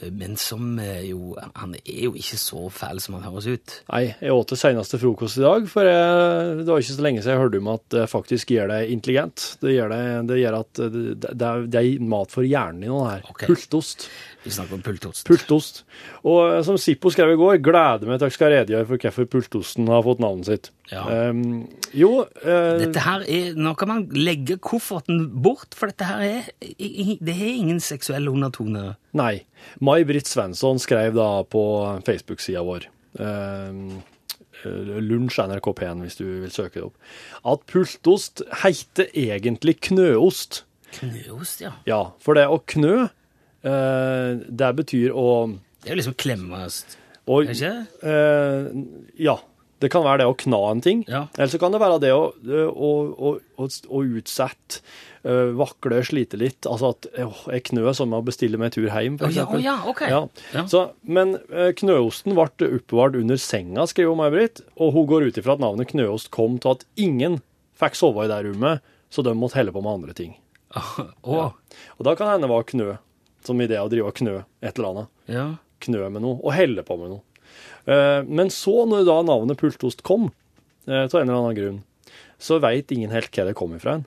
Eh, 0.00 0.10
Men 0.12 0.36
som 0.40 0.78
eh, 0.78 1.04
jo 1.10 1.36
Han 1.54 1.74
er 1.76 2.04
jo 2.06 2.14
ikke 2.18 2.38
så 2.40 2.64
fæl 2.72 3.00
som 3.02 3.16
han 3.18 3.26
høres 3.26 3.48
ut. 3.50 3.76
Nei, 3.92 4.04
jeg 4.22 4.34
åt 4.34 4.54
det 4.54 4.58
seneste 4.60 5.00
frokost 5.00 5.40
i 5.40 5.44
dag, 5.44 5.66
for 5.70 5.88
jeg, 5.88 6.58
det 6.62 6.68
var 6.70 6.82
ikke 6.84 6.96
så 6.96 7.06
lenge 7.06 7.22
siden 7.22 7.34
jeg 7.34 7.42
hørte 7.42 7.62
om 7.62 7.70
at 7.74 7.86
det 7.94 8.08
faktisk 8.10 8.54
gjør 8.54 8.72
deg 8.72 8.92
intelligent. 8.94 9.46
Det 9.62 9.76
gjør, 9.76 9.92
det, 9.92 10.02
det 10.30 10.40
gjør 10.40 10.58
at 10.62 10.82
det, 10.82 11.04
det, 11.22 11.32
er, 11.48 11.66
det 11.68 11.82
er 11.82 12.06
mat 12.14 12.34
for 12.34 12.48
hjernen 12.48 12.84
din, 12.84 12.92
det 12.92 13.10
her. 13.10 13.26
Okay. 13.34 13.50
Pultost. 13.52 14.08
Vi 14.42 14.52
snakker 14.54 14.78
om 14.78 14.84
pultost. 14.84 15.26
Pultost. 15.28 15.82
Og 16.24 16.40
eh, 16.48 16.60
som 16.66 16.80
Sippo 16.80 17.12
skrev 17.12 17.34
i 17.34 17.40
går, 17.40 17.60
gleder 17.64 18.08
meg 18.08 18.20
til 18.20 18.30
jeg 18.30 18.38
skal 18.38 18.56
redegjøre 18.56 18.88
for 18.88 19.06
hvorfor 19.06 19.28
pultosten 19.36 19.92
har 19.92 20.06
fått 20.06 20.22
navnet 20.24 20.48
sitt. 20.48 20.72
Ja. 20.90 21.30
Um, 21.30 21.68
jo 21.94 22.24
uh, 22.26 22.78
Dette 22.80 23.00
her 23.04 23.22
er, 23.30 23.52
Nå 23.56 23.70
kan 23.78 23.88
man 23.88 24.00
legge 24.12 24.58
kofferten 24.60 25.28
bort, 25.44 25.76
for 25.78 25.88
dette 25.88 26.04
her 26.04 26.24
er 26.26 26.48
Det 27.22 27.36
har 27.38 27.52
ingen 27.52 27.78
seksuell 27.80 28.26
undertone. 28.28 28.96
Nei. 29.16 29.44
May-Britt 29.80 30.28
Svensson 30.28 30.82
skrev 30.82 31.14
da 31.16 31.28
på 31.48 31.62
Facebook-sida 32.04 32.64
vår 32.66 32.88
um, 33.22 34.02
Lunsj 34.64 35.40
NRK 35.48 35.72
P1, 35.78 36.02
hvis 36.04 36.18
du 36.18 36.26
vil 36.42 36.52
søke 36.54 36.78
det 36.78 36.84
opp, 36.86 36.98
at 37.48 37.64
pultost 37.70 38.44
heter 38.62 39.08
egentlig 39.10 39.78
knøost. 39.88 40.62
Knøost, 40.98 41.62
ja. 41.64 41.72
Ja, 41.88 42.02
for 42.22 42.38
det 42.38 42.46
å 42.50 42.60
knø, 42.74 43.08
eh, 43.66 44.42
det 44.46 44.72
betyr 44.78 45.14
å 45.14 45.28
Det 45.82 45.90
er 45.90 45.96
jo 45.96 46.00
liksom 46.02 46.18
klemmeost. 46.20 46.96
Er 47.26 47.48
det 47.48 47.56
ikke? 47.56 47.74
Eh, 48.06 48.68
ja. 49.18 49.38
Det 49.82 49.90
kan 49.90 50.04
være 50.06 50.22
det 50.22 50.28
å 50.30 50.36
kna 50.38 50.60
en 50.70 50.82
ting. 50.84 51.00
Ja. 51.10 51.24
Eller 51.36 51.50
så 51.50 51.58
kan 51.58 51.74
det 51.74 51.80
være 51.82 51.98
det 52.04 52.12
å, 52.14 52.28
å, 52.32 52.90
å, 53.12 53.32
å, 53.58 53.66
å 53.66 54.02
utsette, 54.18 54.80
eh, 55.26 55.50
vakle, 55.58 55.98
slite 56.06 56.38
litt. 56.38 56.68
Altså 56.70 56.92
at 56.94 57.08
åh, 57.24 57.40
jeg 57.50 57.64
knø 57.72 57.92
som 57.98 58.14
å 58.14 58.22
bestille 58.26 58.60
meg 58.62 58.74
tur 58.76 58.86
hjem, 58.86 59.18
for 59.20 59.26
Å 59.26 59.34
ja, 59.34 59.46
eksempel. 59.46 59.58
å 59.58 59.66
ja, 59.66 59.76
ok. 59.90 60.02
Ja. 60.10 60.20
Ja. 60.54 60.64
Så, 60.70 60.84
men 61.02 61.34
eh, 61.50 61.72
knøosten 61.78 62.36
ble 62.38 62.46
oppbevart 62.78 63.18
under 63.18 63.40
senga, 63.42 63.88
skriver 63.90 64.18
May-Britt, 64.18 64.62
og 64.78 64.94
hun 64.94 65.08
går 65.10 65.26
ut 65.30 65.40
ifra 65.42 65.56
at 65.58 65.64
navnet 65.64 65.90
knøost 65.90 66.30
kom 66.34 66.60
til 66.62 66.76
at 66.76 66.86
ingen 66.94 67.40
fikk 67.82 67.98
sove 67.98 68.26
i 68.26 68.30
det 68.30 68.38
rommet, 68.46 68.84
så 69.12 69.24
de 69.26 69.34
måtte 69.36 69.58
helle 69.58 69.74
på 69.74 69.82
med 69.84 69.98
andre 69.98 70.14
ting. 70.16 70.36
Å, 70.78 71.50
Og 71.98 72.06
da 72.06 72.14
kan 72.16 72.30
det 72.30 72.36
hende 72.38 72.46
det 72.48 72.54
var 72.54 72.70
knø, 72.70 72.88
som 73.44 73.58
i 73.60 73.66
det 73.68 73.82
å 73.82 73.90
drive 73.90 74.12
og 74.12 74.16
knø 74.22 74.38
et 74.62 74.76
eller 74.78 74.92
annet 74.92 75.34
ja. 75.34 75.46
knø 75.82 76.06
med 76.14 76.22
noe, 76.24 76.38
og 76.38 76.54
helle 76.54 76.84
på 76.86 76.96
med 77.00 77.16
noe. 77.16 77.24
Eh, 77.86 78.22
Men 78.28 78.50
så, 78.50 78.84
når 78.88 79.04
da 79.08 79.18
navnet 79.26 79.58
pultost 79.60 80.02
kom, 80.06 80.30
av 80.88 81.08
til 81.10 81.20
en 81.20 81.28
eller 81.28 81.38
annen 81.40 81.56
grunn, 81.58 81.82
så 82.42 82.58
veit 82.62 82.90
ingen 82.90 83.10
helt 83.14 83.30
hva 83.30 83.44
det 83.46 83.54
kom 83.58 83.74
ifra. 83.76 84.00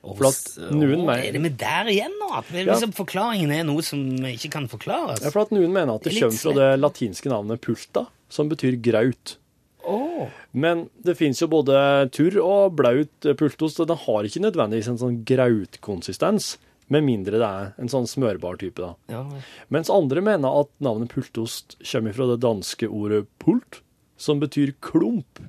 For 0.00 0.30
at 0.30 0.70
noen 0.72 1.02
mener... 1.04 1.24
Er 1.28 1.32
det 1.34 1.40
med 1.44 1.58
der 1.60 1.90
igjen 1.92 2.14
nå? 2.22 2.30
At 2.38 2.46
Ja. 2.54 2.62
liksom 2.72 2.94
forklaringen 2.96 3.50
er 3.52 3.64
noe 3.68 3.82
som 3.84 4.00
ikke 4.30 4.48
kan 4.54 4.68
forklares? 4.70 5.20
ja, 5.20 5.28
for 5.34 5.42
at 5.42 5.50
noen 5.52 5.72
mener 5.74 5.94
at 5.98 6.02
det 6.06 6.14
Det 6.14 6.22
er 6.22 6.28
kommer 6.28 6.40
fra 6.40 6.54
det 6.56 6.80
latinske 6.80 7.28
navnet 7.28 7.60
pulta, 7.60 8.06
som 8.30 8.48
betyr 8.48 8.78
graut. 8.80 9.36
Oh. 9.84 10.28
Men 10.54 10.88
det 11.04 11.16
fins 11.18 11.40
jo 11.42 11.48
både 11.48 11.74
turr 12.14 12.38
og 12.40 12.76
blaut 12.78 13.26
eh, 13.26 13.34
pultost, 13.34 13.80
og 13.80 13.88
den 13.90 13.96
har 14.06 14.24
ikke 14.24 14.40
nødvendigvis 14.46 14.88
en 14.88 14.98
sånn 15.02 15.20
grautkonsistens, 15.24 16.56
med 16.90 17.04
mindre 17.06 17.38
det 17.38 17.46
er 17.46 17.68
en 17.78 17.90
sånn 17.92 18.08
smørbar 18.10 18.58
type. 18.60 18.82
da. 18.82 18.94
ja. 19.12 19.22
Mens 19.70 19.90
andre 19.94 20.22
mener 20.26 20.60
at 20.64 20.70
navnet 20.82 21.12
pultost 21.12 21.76
kommer 21.92 22.16
fra 22.16 22.26
det 22.32 22.40
danske 22.42 22.88
ordet 22.90 23.24
pult, 23.42 23.80
som 24.20 24.40
betyr 24.42 24.74
klump. 24.84 25.40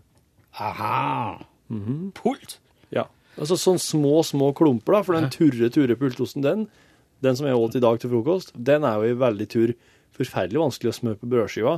Aha. 0.60 1.42
Mhm. 1.72 2.12
Pult? 2.18 2.60
Ja, 2.92 3.08
altså 3.38 3.58
sånn 3.58 3.80
små, 3.82 4.20
små 4.28 4.52
klumper 4.58 4.98
da, 5.00 5.04
for 5.08 5.18
den 5.18 5.30
turre, 5.34 5.70
turre 5.74 5.96
pultosten, 6.00 6.44
den, 6.46 6.68
den 7.24 7.36
som 7.40 7.48
jeg 7.48 7.56
åt 7.58 7.76
i 7.80 7.84
dag 7.84 8.00
til 8.02 8.12
frokost, 8.12 8.52
den 8.56 8.84
er 8.88 9.00
jo 9.00 9.12
i 9.14 9.18
veldig 9.22 9.48
turr, 9.52 9.74
forferdelig 10.18 10.60
vanskelig 10.60 10.92
å 10.92 10.98
smøre 10.98 11.20
på 11.22 11.30
brødskiva, 11.32 11.78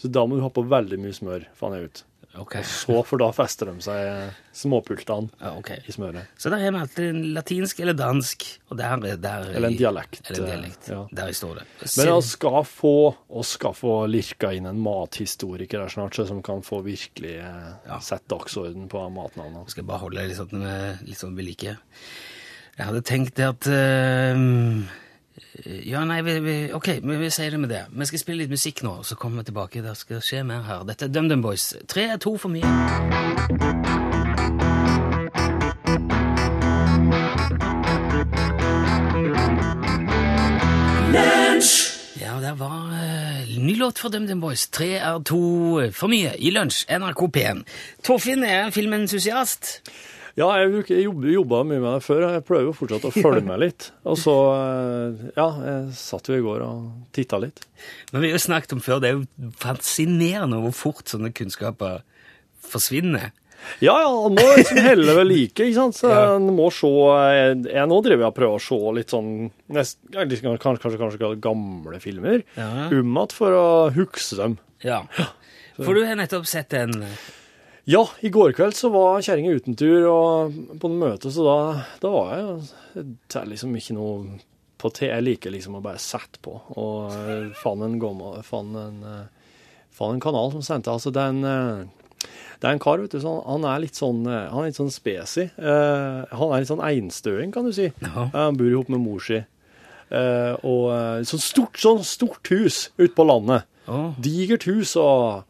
så 0.00 0.08
da 0.08 0.22
må 0.26 0.38
du 0.38 0.42
ha 0.42 0.48
på 0.50 0.64
veldig 0.66 0.96
mye 1.02 1.12
smør, 1.14 1.44
fant 1.54 1.76
jeg 1.76 1.90
ut. 1.90 2.04
Ok. 2.36 2.56
Så, 2.66 2.96
for 3.06 3.20
da 3.22 3.28
fester 3.30 3.68
de 3.70 3.76
seg 3.84 4.32
småpultene 4.58 5.28
Ja, 5.40 5.52
okay. 5.58 5.76
i 5.86 5.92
smøret. 5.94 6.26
Så 6.40 6.50
der 6.50 6.64
er 6.66 6.72
vi 6.74 6.80
alltid 6.82 7.08
en 7.12 7.20
latinsk 7.36 7.78
eller 7.84 7.94
dansk, 7.98 8.42
og 8.72 8.78
der, 8.80 8.96
der 9.22 9.46
Eller 9.54 9.68
en 9.70 9.76
dialekt, 9.78 10.18
Eller 10.30 10.40
en 10.40 10.48
eh, 10.48 10.50
dialekt. 10.54 10.88
ja. 10.90 11.02
Der 11.14 11.30
står 11.32 11.60
det. 11.60 11.66
Men 11.96 12.10
vi 12.16 12.26
skal 12.32 12.58
få, 12.66 12.94
og 13.30 13.44
skal 13.46 13.76
få 13.78 13.94
lirka 14.10 14.50
inn 14.56 14.66
en 14.66 14.82
mathistoriker 14.82 15.84
her 15.84 15.94
snart, 15.94 16.18
som 16.26 16.42
kan 16.42 16.62
få 16.66 16.82
virkelig 16.82 17.36
eh, 17.38 17.70
Ja. 17.86 18.00
sett 18.00 18.26
dagsorden 18.28 18.88
på 18.90 19.04
matnavnene. 19.14 19.68
skal 19.70 19.82
jeg 19.84 19.88
bare 19.92 20.02
holde 20.06 20.26
litt 20.26 20.36
sånn, 20.42 20.66
eh, 20.66 20.96
litt 21.06 21.18
sånn 21.22 21.36
ved 21.38 21.44
like. 21.46 21.76
Jeg 22.76 22.86
hadde 22.90 23.02
tenkt 23.06 23.34
det 23.38 23.46
at 23.52 23.66
eh, 23.70 24.34
Ja, 25.64 26.04
nei, 26.04 26.22
vi, 26.22 26.38
vi, 26.40 26.54
ok, 26.74 26.88
vi, 27.02 27.16
vi 27.16 27.30
sier 27.30 27.50
det 27.50 27.58
med 27.58 27.70
det. 27.72 27.84
Vi 27.90 28.06
skal 28.06 28.20
spille 28.22 28.44
litt 28.44 28.52
musikk 28.54 28.84
nå, 28.86 29.00
så 29.02 29.16
kommer 29.18 29.42
vi 29.42 29.50
tilbake. 29.50 29.82
Det 29.82 29.96
skal 29.98 30.22
skje 30.22 30.44
mer 30.46 30.62
her. 30.66 30.84
Dette 30.86 31.08
er 31.08 31.14
DumDum 31.14 31.42
Boys. 31.42 31.72
Tre 31.90 32.06
er 32.14 32.20
to 32.22 32.36
for 32.38 32.54
mye. 32.54 32.62
Ja, 42.20 42.38
det 42.42 42.54
var 42.60 42.78
uh, 42.94 43.58
ny 43.58 43.74
låt 43.80 43.98
for 43.98 44.14
DumDum 44.14 44.40
Boys. 44.40 44.68
Tre 44.70 44.92
er 45.00 45.22
to 45.26 45.42
for 45.90 46.12
mye 46.14 46.36
i 46.38 46.54
lunsj. 46.54 46.84
NRK 46.94 47.26
P1. 47.34 47.64
Torfinn 48.06 48.46
er 48.46 48.70
filmentusiast. 48.74 49.80
Ja, 50.36 50.48
jeg 50.58 50.70
bruker- 50.72 50.96
jeg 50.98 51.34
jobba 51.36 51.60
mye 51.62 51.78
med 51.78 51.92
det 51.94 52.02
før. 52.02 52.24
Jeg 52.32 52.44
prøver 52.48 52.64
jo 52.66 52.72
fortsatt 52.74 53.04
å 53.06 53.12
følge 53.24 53.44
med 53.46 53.60
litt. 53.62 53.90
Og 54.04 54.16
så, 54.18 54.34
eh, 54.58 55.28
ja, 55.36 55.46
jeg 55.68 55.92
satt 55.94 56.26
jo 56.32 56.34
i 56.40 56.42
går 56.42 56.64
og 56.66 56.88
titta 57.14 57.38
litt. 57.38 57.62
Men 58.12 58.22
vi 58.24 58.32
har 58.32 58.38
jo 58.40 58.42
snakket 58.48 58.74
om 58.74 58.82
før, 58.82 58.98
det 59.04 59.12
er 59.12 59.20
jo 59.20 59.52
fascinerende 59.62 60.58
hvor 60.64 60.74
fort 60.74 61.06
sånne 61.12 61.30
kunnskaper 61.36 62.02
forsvinner. 62.66 63.30
Ja, 63.80 63.94
ja, 64.02 64.08
han 64.10 64.34
må 64.36 64.44
liksom 64.58 64.76
helle 64.84 65.14
ved 65.16 65.28
like, 65.30 65.54
ikke 65.70 65.76
sant. 65.78 65.96
Så 65.96 66.10
Ja. 66.12 66.34
må 66.42 66.66
se 66.74 66.90
jeg, 66.90 67.62
jeg 67.70 67.88
Nå 67.88 68.00
driver 68.04 68.26
jeg 68.26 68.32
og 68.32 68.36
prøver 68.36 68.58
å 68.58 68.64
se 68.66 68.80
litt 68.98 69.14
sånn 69.14 69.30
nest, 69.72 70.00
sånn, 70.10 70.58
kanskje, 70.60 70.82
kanskje, 70.82 71.00
kanskje 71.00 71.30
gamle 71.46 72.00
filmer. 72.02 72.42
Ja. 72.58 72.88
om 72.90 73.14
igjen 73.14 73.32
for 73.32 73.54
å 73.56 73.64
huske 73.94 74.36
dem. 74.42 74.58
Ja. 74.84 75.04
For 75.78 75.94
du 75.96 76.02
har 76.04 76.18
nettopp 76.18 76.44
sett 76.50 76.74
en 76.76 76.92
Ja, 77.84 78.06
i 78.24 78.30
går 78.32 78.54
kveld 78.56 78.76
så 78.78 78.88
var 78.92 79.20
kjerringa 79.24 79.58
uten 79.58 79.76
tur 79.76 80.06
og 80.08 80.54
på 80.80 80.88
noe 80.88 81.00
møte, 81.02 81.32
så 81.32 81.44
da, 81.44 81.56
da 82.00 82.12
var 82.12 82.30
jeg 82.32 83.02
Det 83.02 83.40
er 83.40 83.50
liksom 83.50 83.74
ikke 83.76 83.96
noe 83.98 84.38
på 84.80 84.90
te. 84.92 85.10
Jeg 85.10 85.24
liker 85.24 85.52
liksom 85.52 85.76
å 85.78 85.82
bare 85.84 86.00
sette 86.02 86.40
på. 86.44 86.56
Og 86.80 87.12
eh, 87.12 87.50
fant 87.60 87.84
en 87.84 87.98
en, 88.00 89.04
eh, 89.10 90.00
en 90.08 90.24
kanal 90.24 90.52
som 90.52 90.64
sendte 90.64 90.92
Altså, 90.92 91.12
det 91.12 91.22
er 91.22 91.32
en 91.34 91.44
eh, 91.44 91.84
det 92.60 92.70
er 92.70 92.76
en 92.78 92.80
kar, 92.80 93.02
vet 93.02 93.12
du, 93.12 93.20
så 93.20 93.34
han 93.44 93.64
er 93.68 93.82
litt 93.82 93.98
sånn 93.98 94.22
Han 94.24 94.62
er 94.62 94.70
litt 94.70 94.78
sånn 94.78 94.92
spesi. 94.92 95.50
Uh, 95.58 96.24
han 96.32 96.54
er 96.54 96.62
litt 96.62 96.70
sånn 96.70 96.80
einstøing, 96.80 97.50
kan 97.52 97.66
du 97.68 97.74
si. 97.76 97.90
Eh, 97.90 98.30
Han 98.32 98.56
bor 98.56 98.70
ihop 98.70 98.88
med 98.88 99.02
mor 99.02 99.20
si. 99.20 99.42
Uh, 100.08 100.56
og 100.64 101.26
sånn 101.28 101.42
stort, 101.42 101.76
sånn 101.80 102.00
stort 102.06 102.48
hus 102.54 102.86
ute 102.96 103.12
på 103.12 103.26
landet. 103.28 103.68
Oh. 103.84 104.14
Digert 104.24 104.64
hus, 104.70 104.94
og 104.96 105.44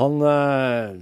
han 0.00 0.22
eh, 0.26 0.98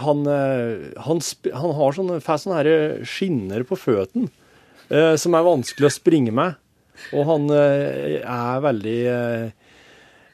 han, 0.00 0.26
eh, 0.26 0.92
han, 1.04 1.20
han 1.52 1.74
har 1.76 1.96
sånne, 1.96 2.20
får 2.24 2.44
sånne 2.44 2.60
her 2.62 3.02
skinner 3.08 3.64
på 3.68 3.76
føttene 3.76 4.30
eh, 4.92 5.16
som 5.20 5.36
er 5.36 5.46
vanskelig 5.46 5.88
å 5.88 5.96
springe 5.96 6.34
med. 6.34 6.58
Og 7.16 7.26
han 7.28 7.50
eh, 7.56 8.20
er 8.20 8.62
veldig 8.62 8.98
eh, 9.10 9.72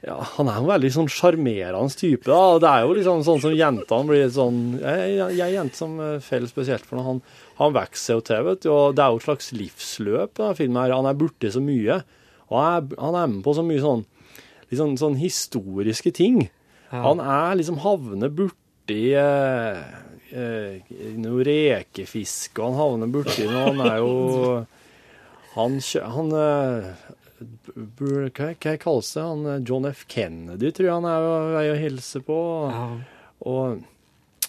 ja, 0.05 0.17
Han 0.35 0.51
er 0.51 0.59
en 0.61 0.69
veldig 0.69 0.91
sånn 0.95 1.11
sjarmerende 1.11 1.97
type. 1.97 2.27
da, 2.29 2.59
Det 2.61 2.71
er 2.71 2.85
jo 2.85 2.97
liksom 2.99 3.25
sånn 3.27 3.43
som 3.45 3.55
jentene 3.57 4.11
blir 4.11 4.29
sånn 4.35 4.61
Jeg, 4.77 5.15
jeg, 5.17 5.41
er 5.47 5.55
jente 5.55 5.79
som 5.79 5.97
eh, 6.03 6.19
faller 6.25 6.51
spesielt 6.51 6.87
for 6.87 7.01
når 7.01 7.09
han, 7.09 7.23
han 7.63 7.75
vokser 7.79 8.19
jo 8.19 8.27
til, 8.27 8.45
vet 8.51 8.63
du. 8.67 8.71
Og 8.75 8.99
det 8.99 9.05
er 9.05 9.15
jo 9.15 9.23
et 9.23 9.27
slags 9.29 9.51
livsløp, 9.57 10.37
denne 10.39 10.59
filmen 10.59 10.83
her. 10.83 10.97
Han 10.99 11.11
er 11.11 11.19
borti 11.19 11.51
så 11.55 11.63
mye. 11.65 12.03
Og 12.51 12.61
han 12.61 12.77
er, 12.77 13.03
han 13.03 13.19
er 13.23 13.35
med 13.35 13.43
på 13.47 13.57
så 13.57 13.65
mye 13.67 13.83
sånn, 13.83 14.07
liksom, 14.71 14.95
sånn, 15.01 15.19
historiske 15.21 16.15
ting. 16.17 16.47
Han 16.93 17.21
er 17.21 17.59
liksom 17.59 17.83
havner 17.85 18.33
borti 18.33 18.57
eh, 18.97 19.83
eh, 20.33 20.95
noe 21.21 21.45
rekefiske, 21.47 22.63
han 22.63 22.79
havner 22.79 23.13
borti 23.13 23.47
noe 23.49 23.69
Han 23.69 23.85
er 23.85 24.01
jo 24.01 24.15
Han, 25.57 25.79
han 26.17 26.35
eh, 26.39 26.91
hva, 27.99 28.51
hva 28.55 28.75
kalles 28.81 29.13
det? 29.15 29.23
Han, 29.23 29.47
eh, 29.47 29.63
John 29.67 29.87
F. 29.91 30.07
Kennedy, 30.11 30.73
tror 30.73 30.89
jeg 30.89 30.97
han 30.97 31.09
er 31.11 31.31
vei 31.55 31.65
å 31.73 31.79
hilse 31.79 32.23
på. 32.25 32.41
Og 33.49 33.81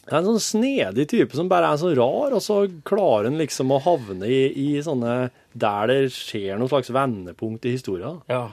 det 0.09 0.15
er 0.15 0.23
en 0.23 0.29
sånn 0.31 0.41
snedig 0.41 1.05
type 1.11 1.37
som 1.37 1.49
bare 1.51 1.69
er 1.69 1.77
så 1.81 1.91
rar, 1.93 2.33
og 2.33 2.41
så 2.41 2.63
klarer 2.87 3.27
han 3.29 3.37
liksom 3.37 3.69
å 3.75 3.81
havne 3.85 4.25
i, 4.25 4.39
i 4.57 4.69
sånne 4.81 5.29
der 5.53 5.91
det 5.91 5.99
skjer 6.15 6.57
noe 6.57 6.71
slags 6.71 6.89
vendepunkt 6.93 7.67
i 7.69 7.75
historien. 7.75 8.17
Ja. 8.31 8.47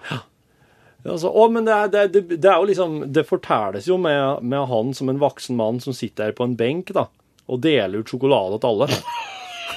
Altså, 1.07 1.31
å, 1.31 1.47
men 1.53 1.67
det 1.67 1.75
er, 1.75 1.91
det, 1.93 2.05
det, 2.15 2.39
det 2.43 2.51
er 2.51 2.59
jo 2.59 2.69
liksom 2.71 2.95
Det 3.15 3.23
fortelles 3.29 3.87
jo 3.87 3.99
med, 4.01 4.43
med 4.43 4.67
han 4.71 4.93
som 4.97 5.11
en 5.13 5.21
voksen 5.23 5.59
mann 5.59 5.81
som 5.83 5.95
sitter 5.97 6.31
her 6.31 6.37
på 6.37 6.47
en 6.49 6.57
benk 6.59 6.91
da, 6.97 7.07
og 7.47 7.61
deler 7.65 8.03
ut 8.03 8.11
sjokolade 8.11 8.59
til 8.63 8.71
alle. 8.73 8.89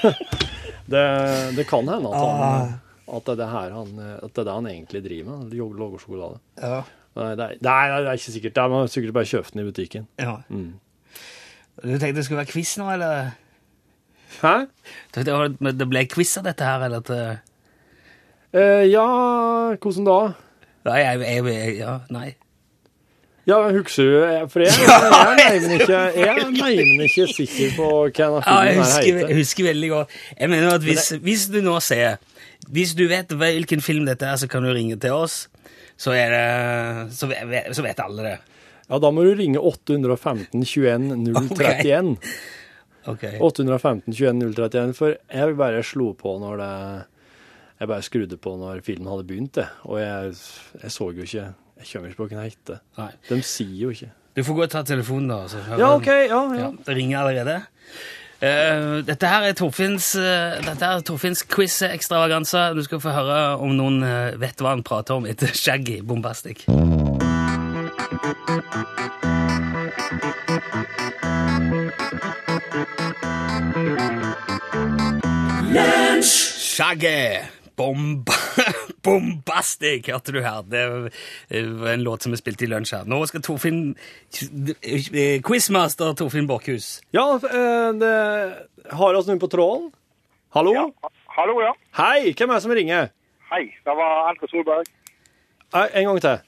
det, 0.94 1.04
det 1.58 1.66
kan 1.70 1.88
hende 1.90 2.10
at, 2.10 2.24
han, 2.24 2.72
at, 3.06 3.26
det 3.26 3.34
er 3.34 3.42
det 3.42 3.50
her 3.52 3.76
han, 3.76 3.92
at 4.16 4.30
det 4.30 4.42
er 4.42 4.48
det 4.48 4.56
han 4.56 4.70
egentlig 4.72 5.04
driver 5.06 5.36
med. 5.36 5.54
Lager 5.54 6.02
sjokolade. 6.02 6.40
Ja. 6.60 6.80
Nei, 7.20 7.32
det 7.34 7.46
er, 7.46 7.58
nei, 7.66 7.82
det 7.90 8.06
er 8.06 8.22
ikke 8.22 8.34
sikkert. 8.36 8.56
Det 8.56 8.62
er 8.62 8.72
man 8.72 8.84
har 8.84 8.90
sikkert 8.94 9.18
bare 9.18 9.30
kjøpt 9.30 9.54
den 9.54 9.62
i 9.62 9.68
butikken. 9.70 10.08
ja. 10.22 10.38
Du 11.80 11.94
tenkte 11.94 12.18
det 12.18 12.26
skulle 12.26 12.42
være 12.42 12.50
quiz 12.50 12.74
nå, 12.76 12.90
eller? 12.92 13.30
Hæ? 14.42 14.66
Det 15.14 15.24
det 15.24 15.86
ble 15.88 16.02
quiz 16.10 16.34
av 16.36 16.44
dette 16.50 16.66
her, 16.66 16.82
eller 16.86 17.40
Eh, 18.50 18.84
ja, 18.90 19.06
hvordan 19.78 20.06
da? 20.08 20.18
Nei, 20.88 20.98
jeg, 21.02 21.20
jeg, 21.20 21.44
jeg 21.52 21.74
ja, 21.80 21.98
nei. 22.12 22.28
Ja, 23.48 23.56
husker 23.72 24.04
du 24.04 24.48
For 24.52 24.62
jeg, 24.62 24.72
jeg 24.78 26.18
Jeg 26.20 26.50
mener 26.52 27.06
ikke 27.06 27.26
sikker 27.32 27.72
på 27.76 27.88
hva 27.88 28.10
denne 28.12 28.42
Ja, 28.44 28.58
jeg 28.68 28.76
filmen 28.76 28.84
husker, 28.84 29.06
heter. 29.06 29.28
jeg 29.32 29.38
husker 29.40 29.68
veldig 29.70 29.90
godt. 29.94 30.14
Jeg 30.38 30.52
mener 30.52 30.76
at 30.76 30.84
hvis, 30.86 31.08
hvis 31.24 31.46
du 31.52 31.58
nå 31.64 31.74
ser 31.84 32.20
Hvis 32.68 32.94
du 32.98 33.06
vet 33.10 33.32
hvilken 33.32 33.82
film 33.84 34.06
dette 34.08 34.28
er, 34.28 34.36
så 34.40 34.48
kan 34.50 34.64
du 34.64 34.70
ringe 34.76 34.96
til 35.00 35.16
oss. 35.16 35.42
Så, 36.00 36.14
er 36.16 36.32
det, 36.32 37.12
så, 37.16 37.28
vet, 37.28 37.72
så 37.76 37.84
vet 37.84 38.00
alle 38.00 38.24
det. 38.24 38.36
Ja, 38.90 38.98
da 39.02 39.10
må 39.12 39.24
du 39.24 39.34
ringe 39.36 39.60
815 39.60 40.64
21 40.64 41.10
031. 41.26 42.14
Ok. 43.10 43.24
815 43.40 44.12
21 44.12 44.40
031, 44.54 44.94
for 44.96 45.16
jeg 45.16 45.50
vil 45.50 45.58
bare 45.60 45.82
slo 45.86 46.12
på 46.18 46.36
når 46.40 46.60
det 46.60 46.72
Jeg 47.80 47.88
bare 47.88 48.02
skrudde 48.04 48.36
på 48.36 48.52
når 48.60 48.82
filmen 48.84 49.08
hadde 49.08 49.24
begynt, 49.24 49.54
det. 49.56 49.66
Og 49.88 50.00
jeg, 50.00 50.32
jeg 50.82 50.92
så 50.92 51.10
jo 51.10 51.22
ikke 51.24 51.44
Jeg 51.80 51.86
kommer 51.92 52.08
ikke 52.08 52.16
på 52.16 52.26
hva 52.26 52.36
den 52.36 52.42
heter. 52.44 52.80
Nei. 52.98 53.12
De 53.28 53.42
sier 53.42 53.76
jo 53.80 53.92
ikke. 53.94 54.10
Du 54.36 54.42
får 54.44 54.54
gå 54.54 54.62
og 54.66 54.70
ta 54.70 54.82
telefonen, 54.84 55.30
da. 55.32 55.38
Så 55.48 55.62
Ja, 55.78 55.94
OK. 55.94 56.06
Ja, 56.06 56.26
ja. 56.28 56.58
Ja, 56.60 56.72
det 56.86 56.96
ringer 56.96 57.20
allerede. 57.20 57.62
Uh, 58.40 59.00
dette 59.04 59.28
her 59.28 59.42
er 59.48 59.52
Torfinns, 59.52 60.14
uh, 60.16 60.60
dette 60.64 60.84
er 60.84 61.00
Torfinns 61.04 61.42
quiz-ekstravaganse. 61.42 62.58
Du 62.76 62.82
skal 62.84 63.00
få 63.00 63.12
høre 63.16 63.56
om 63.60 63.72
noen 63.76 64.02
uh, 64.04 64.36
vet 64.40 64.60
hva 64.60 64.74
han 64.76 64.84
prater 64.84 65.16
om 65.16 65.28
etter 65.28 65.52
Shaggy 65.52 66.00
Bombastic. 66.04 66.64
Shaggy 76.20 77.59
Bomba 77.80 78.36
Bombastic, 79.06 80.10
hørte 80.12 80.34
du 80.36 80.42
her. 80.44 80.60
Det 80.68 80.82
var 81.80 81.94
en 81.94 82.02
låt 82.04 82.22
som 82.26 82.34
vi 82.34 82.38
spilte 82.40 82.66
i 82.66 82.68
lunsj 82.68 82.92
her. 82.98 83.06
Nå 83.08 83.22
skal 83.30 83.40
Torfinn 83.46 83.94
Quizmaster 85.46 86.12
Torfinn 86.18 86.46
Borchhus. 86.50 87.00
ja 87.16 87.24
eh, 87.38 87.88
det 87.96 88.12
har 88.92 89.16
oss 89.16 89.28
noen 89.30 89.40
på 89.40 89.48
tråden? 89.52 89.88
Hallo? 90.52 90.74
Ja. 90.76 90.84
Hallo, 91.36 91.56
ja. 91.62 91.72
Hei, 91.96 92.32
hvem 92.36 92.50
er 92.50 92.58
det 92.58 92.64
som 92.66 92.72
ringer? 92.76 93.10
Hei, 93.52 93.62
det 93.86 93.94
var 93.96 94.28
Endre 94.32 94.48
Solberg. 94.50 94.88
Eh, 95.74 95.86
En 96.02 96.08
gang 96.10 96.20
til. 96.26 96.38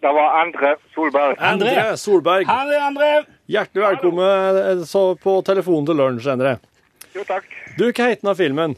Det 0.00 0.12
var 0.16 0.36
Endre 0.42 0.74
Solberg. 0.94 1.36
Andre 1.38 1.70
Endre 1.72 1.96
Solberg. 2.00 2.46
Hei, 2.48 2.76
André! 2.82 3.10
Hjertelig 3.50 3.86
velkommen 3.86 4.60
eh, 4.66 5.16
på 5.24 5.38
telefonen 5.46 5.86
til 5.88 6.00
lunsj, 6.02 6.28
Endre. 6.34 6.56
Jo, 7.14 7.24
takk. 7.28 7.48
Du, 7.78 7.86
hva 7.88 8.10
heter 8.12 8.26
den 8.28 8.38
filmen? 8.38 8.76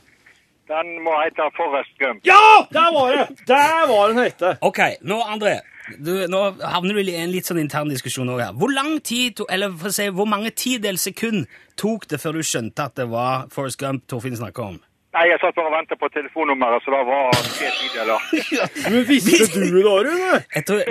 Den 0.73 0.93
må 1.05 1.12
hete 1.21 1.49
Forrest 1.57 1.93
Gump. 2.00 2.23
Ja! 2.25 2.38
Der 2.73 2.88
var 2.95 3.12
det! 3.12 3.26
Der 3.49 3.87
var 3.91 4.09
den 4.12 4.23
hete. 4.25 4.55
Ok, 4.64 4.81
nå, 5.05 5.19
André. 5.29 5.59
Du, 5.99 6.12
nå 6.31 6.41
havner 6.62 6.95
du 6.97 7.02
i 7.02 7.17
en 7.19 7.33
litt 7.35 7.49
sånn 7.50 7.61
intern 7.61 7.91
diskusjon 7.93 8.31
òg 8.33 8.41
her. 8.41 8.55
Hvor 8.57 8.71
lang 8.73 8.95
tid, 9.05 9.35
to- 9.41 9.49
eller 9.52 9.75
for 9.76 9.91
å 9.91 9.97
si, 9.97 10.07
hvor 10.14 10.31
mange 10.31 10.52
tidels 10.57 11.05
sekund 11.11 11.45
tok 11.81 12.07
det 12.09 12.23
før 12.23 12.38
du 12.38 12.47
skjønte 12.47 12.87
at 12.87 12.97
det 12.97 13.09
var 13.12 13.50
Forrest 13.52 13.81
Gump 13.83 14.07
Torfinn 14.09 14.38
snakka 14.38 14.64
om? 14.71 14.81
Nei, 15.12 15.26
jeg 15.29 15.43
satt 15.43 15.57
bare 15.59 15.69
og 15.69 15.75
ventet 15.75 15.99
på 16.00 16.09
telefonnummeret, 16.09 16.81
så 16.87 16.93
det 16.95 17.00
var 17.05 17.35
tre 17.37 17.69
tideler. 17.76 18.23
Men 18.95 19.02
visste 19.11 19.49
du 19.61 19.67
det, 19.75 19.83
Rune? 19.85 20.38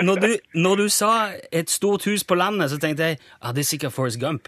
Når, 0.06 0.20
du, 0.22 0.28
når 0.62 0.82
du 0.84 0.84
sa 0.94 1.08
et 1.50 1.72
stort 1.72 2.06
hus 2.06 2.22
på 2.22 2.36
landet, 2.38 2.70
så 2.70 2.78
tenkte 2.78 3.08
jeg 3.08 3.18
ah, 3.40 3.50
det 3.50 3.64
er 3.64 3.68
sikkert 3.72 3.96
Forrest 3.96 4.20
Gump. 4.22 4.46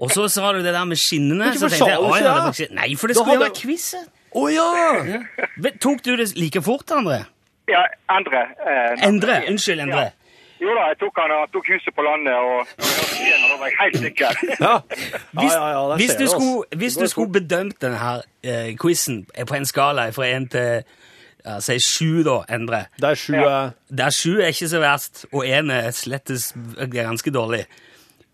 Og 0.00 0.08
så 0.14 0.24
sa 0.32 0.54
du 0.56 0.62
det 0.64 0.72
der 0.72 0.88
med 0.88 0.96
skinnene. 0.96 1.50
Så 1.52 1.68
tenkte 1.68 1.90
jeg, 1.90 1.98
sa 1.98 2.00
du 2.00 2.06
«Å, 2.08 2.14
ikke 2.14 2.24
ja, 2.24 2.38
det 2.38 2.56
det?» 2.62 2.70
var 2.70 2.80
Nei, 2.80 2.88
for 2.96 3.12
det 3.12 3.18
skulle 3.18 3.36
jo 3.36 3.44
være 3.44 3.58
quiz. 3.60 3.90
Å 4.36 4.46
ja! 4.52 4.68
Tok 5.82 6.02
du 6.06 6.14
det 6.16 6.32
like 6.38 6.62
fort, 6.62 6.90
André? 6.94 7.24
Ja, 7.70 7.84
Endre. 8.14 8.46
Eh, 8.66 9.06
Endre. 9.06 9.42
Unnskyld, 9.50 9.80
Endre. 9.86 10.10
Jo 10.60 10.74
da, 10.76 10.90
jeg 10.90 10.98
tok 11.00 11.16
han 11.16 11.32
tok 11.54 11.68
huset 11.72 11.94
på 11.96 12.04
landet, 12.04 12.34
og 12.36 12.66
igjen, 13.16 13.44
da 13.48 13.54
var 13.56 13.70
jeg 13.70 13.76
helt 13.80 14.00
sikker. 14.04 14.40
Ja, 14.66 14.72
Hvis, 15.32 15.54
ja, 15.54 15.68
ja, 15.72 15.96
hvis, 15.96 16.16
du 16.18 16.26
skulle, 16.28 16.80
hvis 16.82 16.98
du 17.00 17.06
skulle 17.08 17.32
bedømt 17.32 17.78
denne 17.80 17.96
her, 17.96 18.26
eh, 18.44 18.74
quizen 18.76 19.22
på 19.48 19.56
en 19.56 19.68
skala 19.68 20.10
fra 20.16 20.28
én 20.28 20.48
til, 20.52 20.82
Ja, 21.40 21.54
Si 21.64 21.78
sju, 21.80 22.20
da, 22.26 22.42
Endre. 22.52 22.82
Der 23.00 23.14
sju 23.16 23.32
Ja. 23.38 23.48
er 23.48 23.70
Der 23.88 24.10
sju 24.12 24.34
er 24.40 24.52
ikke 24.52 24.68
så 24.68 24.82
verst, 24.82 25.24
og 25.32 25.46
én 25.48 25.72
er 25.72 25.90
slettes 25.90 26.52
ganske 26.92 27.32
dårlig. 27.32 27.64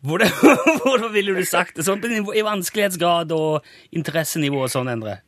Hvordan, 0.02 0.28
hvordan 0.82 1.12
ville 1.14 1.36
du 1.36 1.44
sagt 1.44 1.76
det? 1.76 1.86
Sånn 1.86 2.02
I 2.02 2.42
vanskelighetsgrad 2.42 3.30
og 3.32 3.62
interessenivå 3.92 4.64
og 4.66 4.70
sånn, 4.70 4.90
Endre? 4.90 5.20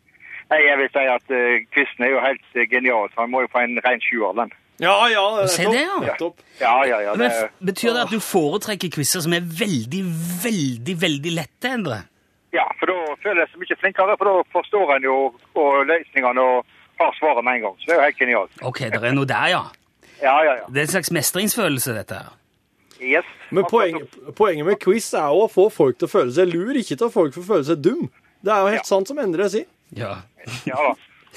Nei, 0.50 0.58
jeg 0.64 0.78
vil 0.80 0.88
si 0.94 1.04
at 1.12 1.32
uh, 1.34 1.58
Kvisten 1.74 2.04
er 2.06 2.10
jo 2.14 2.20
helt 2.24 2.44
uh, 2.56 2.62
genial, 2.70 3.08
så 3.12 3.20
han 3.24 3.30
må 3.32 3.42
jo 3.44 3.50
få 3.52 3.60
en 3.66 3.76
ren 3.84 4.00
sjuer, 4.00 4.32
den. 4.38 4.52
Ja, 4.80 4.94
ja, 5.10 5.24
Se 5.50 5.64
det, 5.66 5.80
ja. 5.82 5.96
nettopp. 6.04 6.38
Ja, 6.60 6.76
ja, 6.86 7.00
ja. 7.02 7.14
Det, 7.18 7.28
Betyr 7.66 7.96
det 7.96 8.04
at 8.06 8.12
du 8.14 8.20
foretrekker 8.22 8.92
quizer 8.94 9.24
som 9.24 9.34
er 9.34 9.42
veldig, 9.42 10.04
veldig, 10.44 10.94
veldig 11.02 11.32
lette, 11.40 11.72
Endre? 11.74 11.98
ja, 12.54 12.64
for 12.80 12.88
da 12.88 12.94
føler 13.20 13.42
jeg 13.42 13.50
seg 13.52 13.60
mye 13.60 13.76
flinkere, 13.82 14.14
for 14.16 14.24
da 14.30 14.44
forstår 14.54 14.92
en 14.94 15.04
jo 15.04 15.16
og 15.60 15.74
løsningene 15.90 16.40
og 16.40 16.64
har 17.02 17.10
svaret 17.18 17.44
med 17.44 17.58
en 17.58 17.66
gang. 17.66 17.74
Så 17.82 17.90
det 17.90 17.92
er 17.92 17.98
jo 17.98 18.06
helt 18.06 18.22
genialt. 18.22 18.54
Ok, 18.70 18.78
det 18.94 19.02
er 19.04 19.12
noe 19.18 19.28
der, 19.28 19.50
ja. 19.52 19.60
Ja, 20.22 20.36
ja, 20.46 20.54
ja. 20.62 20.64
Det 20.72 20.80
er 20.80 20.86
en 20.86 20.94
slags 20.94 21.10
mestringsfølelse, 21.14 21.92
dette 21.98 22.22
her. 22.22 22.30
Yes. 23.04 23.28
Men 23.54 23.66
poenget, 23.70 24.16
poenget 24.38 24.66
med 24.66 24.80
quiz 24.82 25.10
er 25.14 25.28
jo 25.28 25.44
å 25.44 25.50
få 25.52 25.68
folk 25.70 25.98
til 26.00 26.08
å 26.08 26.10
føle 26.14 26.32
seg 26.34 26.48
lur, 26.50 26.72
ikke 26.80 26.96
til 26.96 27.06
å 27.06 27.10
få 27.12 27.20
folk 27.26 27.36
til 27.36 27.44
å 27.44 27.48
føle 27.52 27.68
seg 27.68 27.82
dum. 27.84 28.08
Det 28.42 28.54
er 28.54 28.64
jo 28.64 28.72
helt 28.72 28.80
Ja. 28.86 28.88
sant 28.94 29.12
som 29.12 29.20
Endre 29.22 29.46
sier. 29.52 29.68
Ja. 29.96 30.16
Ja 30.68 30.80
da. 30.88 30.94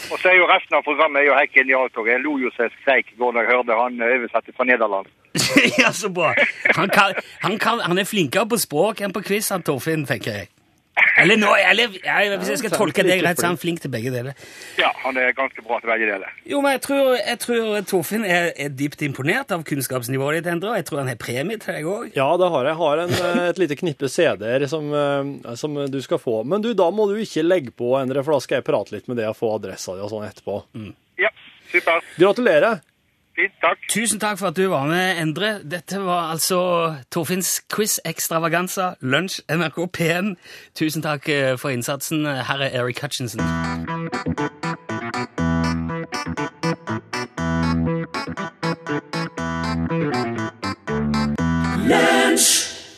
Og 0.09 0.19
så 0.19 0.31
er 0.31 0.37
jo 0.39 0.47
resten 0.49 0.75
av 0.77 0.85
programmet 0.85 1.27
jo 1.27 1.35
helt 1.35 1.53
genialt. 1.53 1.97
Og 1.97 2.07
jeg 2.09 2.23
lo 2.23 2.37
jo 2.41 2.51
så 2.55 2.67
jeg 2.67 2.73
skreik 2.81 3.11
i 3.13 3.19
går 3.19 3.35
da 3.35 3.43
jeg 3.43 3.51
hørte 3.51 3.77
han 3.77 4.05
oversette 4.07 4.55
fra 4.57 4.67
Nederland. 4.69 5.11
ja, 5.81 5.91
så 5.91 6.09
bra. 6.09 6.33
Han, 6.75 6.89
kan, 6.89 7.13
han, 7.43 7.59
kan, 7.59 7.83
han 7.85 8.01
er 8.01 8.07
flinkere 8.07 8.47
på 8.49 8.59
språk 8.59 9.03
enn 9.03 9.13
på 9.15 9.23
quiz, 9.27 9.51
han 9.53 9.63
Torfinn, 9.67 10.07
tenker 10.09 10.41
jeg. 10.41 10.49
Eller 11.21 11.37
nå, 11.39 11.49
eller, 11.55 11.93
ja, 12.03 12.17
hvis 12.37 12.49
jeg 12.51 12.59
skal 12.61 12.73
tolke 12.75 13.03
deg 13.05 13.21
rett, 13.23 13.39
så 13.39 13.45
er 13.45 13.53
han 13.53 13.59
flink 13.59 13.79
til 13.83 13.91
begge 13.93 14.11
deler. 14.13 14.35
Ja, 14.79 14.89
han 15.03 15.17
er 15.19 15.31
ganske 15.37 15.63
bra 15.63 15.79
til 15.81 15.91
begge 15.91 16.07
deler. 16.09 16.33
Jo, 16.47 16.59
men 16.63 16.75
jeg 16.75 16.81
tror, 16.85 17.13
jeg 17.19 17.39
tror 17.43 17.85
Torfinn 17.87 18.25
er, 18.27 18.49
er 18.59 18.73
dypt 18.75 19.03
imponert 19.07 19.53
av 19.55 19.63
kunnskapsnivået 19.67 20.41
ditt, 20.41 20.49
Endre, 20.51 20.73
og 20.73 20.81
jeg 20.81 20.87
tror 20.89 21.01
han 21.03 21.11
har 21.11 21.19
premie 21.21 21.61
til 21.61 21.77
deg 21.77 21.87
òg. 21.87 22.11
Ja, 22.17 22.27
det 22.41 22.51
har 22.53 22.67
jeg. 22.67 22.71
Jeg 22.71 22.79
har 22.81 23.03
en, 23.05 23.15
eh, 23.29 23.41
et 23.53 23.61
lite 23.63 23.79
knippe 23.79 24.11
CD-er 24.11 24.67
som, 24.71 24.91
eh, 24.91 25.55
som 25.59 25.79
du 25.91 25.99
skal 26.03 26.21
få. 26.21 26.41
Men 26.47 26.63
du, 26.65 26.73
da 26.77 26.89
må 26.91 27.07
du 27.11 27.15
ikke 27.23 27.45
legge 27.47 27.75
på, 27.75 27.93
Endre, 28.01 28.23
for 28.25 28.35
da 28.35 28.43
skal 28.43 28.59
jeg 28.59 28.67
prate 28.67 28.95
litt 28.97 29.11
med 29.11 29.21
deg 29.21 29.31
og 29.31 29.39
få 29.39 29.55
adressa 29.57 29.95
di 29.95 30.03
og 30.03 30.11
sånn 30.11 30.27
etterpå. 30.27 30.61
Ja, 31.21 31.31
super. 31.71 32.03
Gratulerer. 32.19 32.81
Fint, 33.35 33.53
takk. 33.63 33.77
Tusen 33.89 34.19
takk 34.19 34.39
for 34.41 34.51
at 34.51 34.57
du 34.59 34.65
var 34.67 34.87
med, 34.89 35.21
Endre. 35.21 35.51
Dette 35.63 36.01
var 36.03 36.33
altså 36.33 36.59
Torfinns 37.11 37.61
quiz 37.71 37.99
extravaganza, 38.05 38.95
lunsj 38.99 39.39
NRK 39.47 39.77
P1. 39.97 40.33
Tusen 40.75 41.05
takk 41.05 41.29
eh, 41.31 41.53
for 41.57 41.71
innsatsen. 41.71 42.25
Her 42.27 42.65
er 42.67 42.75
Eric 42.81 42.99
Hutchinson. 42.99 43.39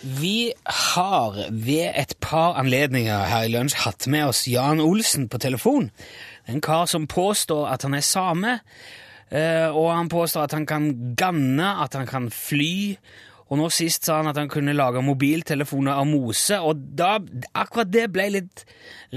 Vi 0.02 0.52
har 0.66 1.38
ved 1.52 1.94
et 1.94 2.18
par 2.22 2.58
anledninger 2.58 3.25
her 3.30 3.46
i 3.46 3.54
lunsj 3.54 3.84
hatt 3.86 4.10
med 4.10 4.34
oss 4.34 4.48
Jan 4.50 4.82
Olsen 4.82 5.30
på 5.30 5.38
telefon. 5.38 5.92
En 6.50 6.62
kar 6.62 6.86
som 6.90 7.08
påstår 7.08 7.68
at 7.70 7.86
han 7.86 7.94
er 7.94 8.02
same, 8.02 8.54
eh, 8.58 9.03
og 9.34 9.88
han 9.90 10.10
påstår 10.12 10.46
at 10.46 10.54
han 10.54 10.66
kan 10.70 10.90
ganne, 11.18 11.70
at 11.82 11.96
han 11.98 12.06
kan 12.10 12.28
fly. 12.30 12.98
Og 13.50 13.60
nå 13.60 13.68
sist 13.74 14.08
sa 14.08 14.20
han 14.22 14.30
at 14.32 14.38
han 14.40 14.50
kunne 14.50 14.74
lage 14.74 15.02
mobiltelefoner 15.06 16.00
av 16.00 16.08
mose, 16.10 16.58
og 16.58 16.80
da, 16.98 17.18
akkurat 17.54 17.92
det 17.92 18.08
ble 18.13 18.30
litt 18.38 18.63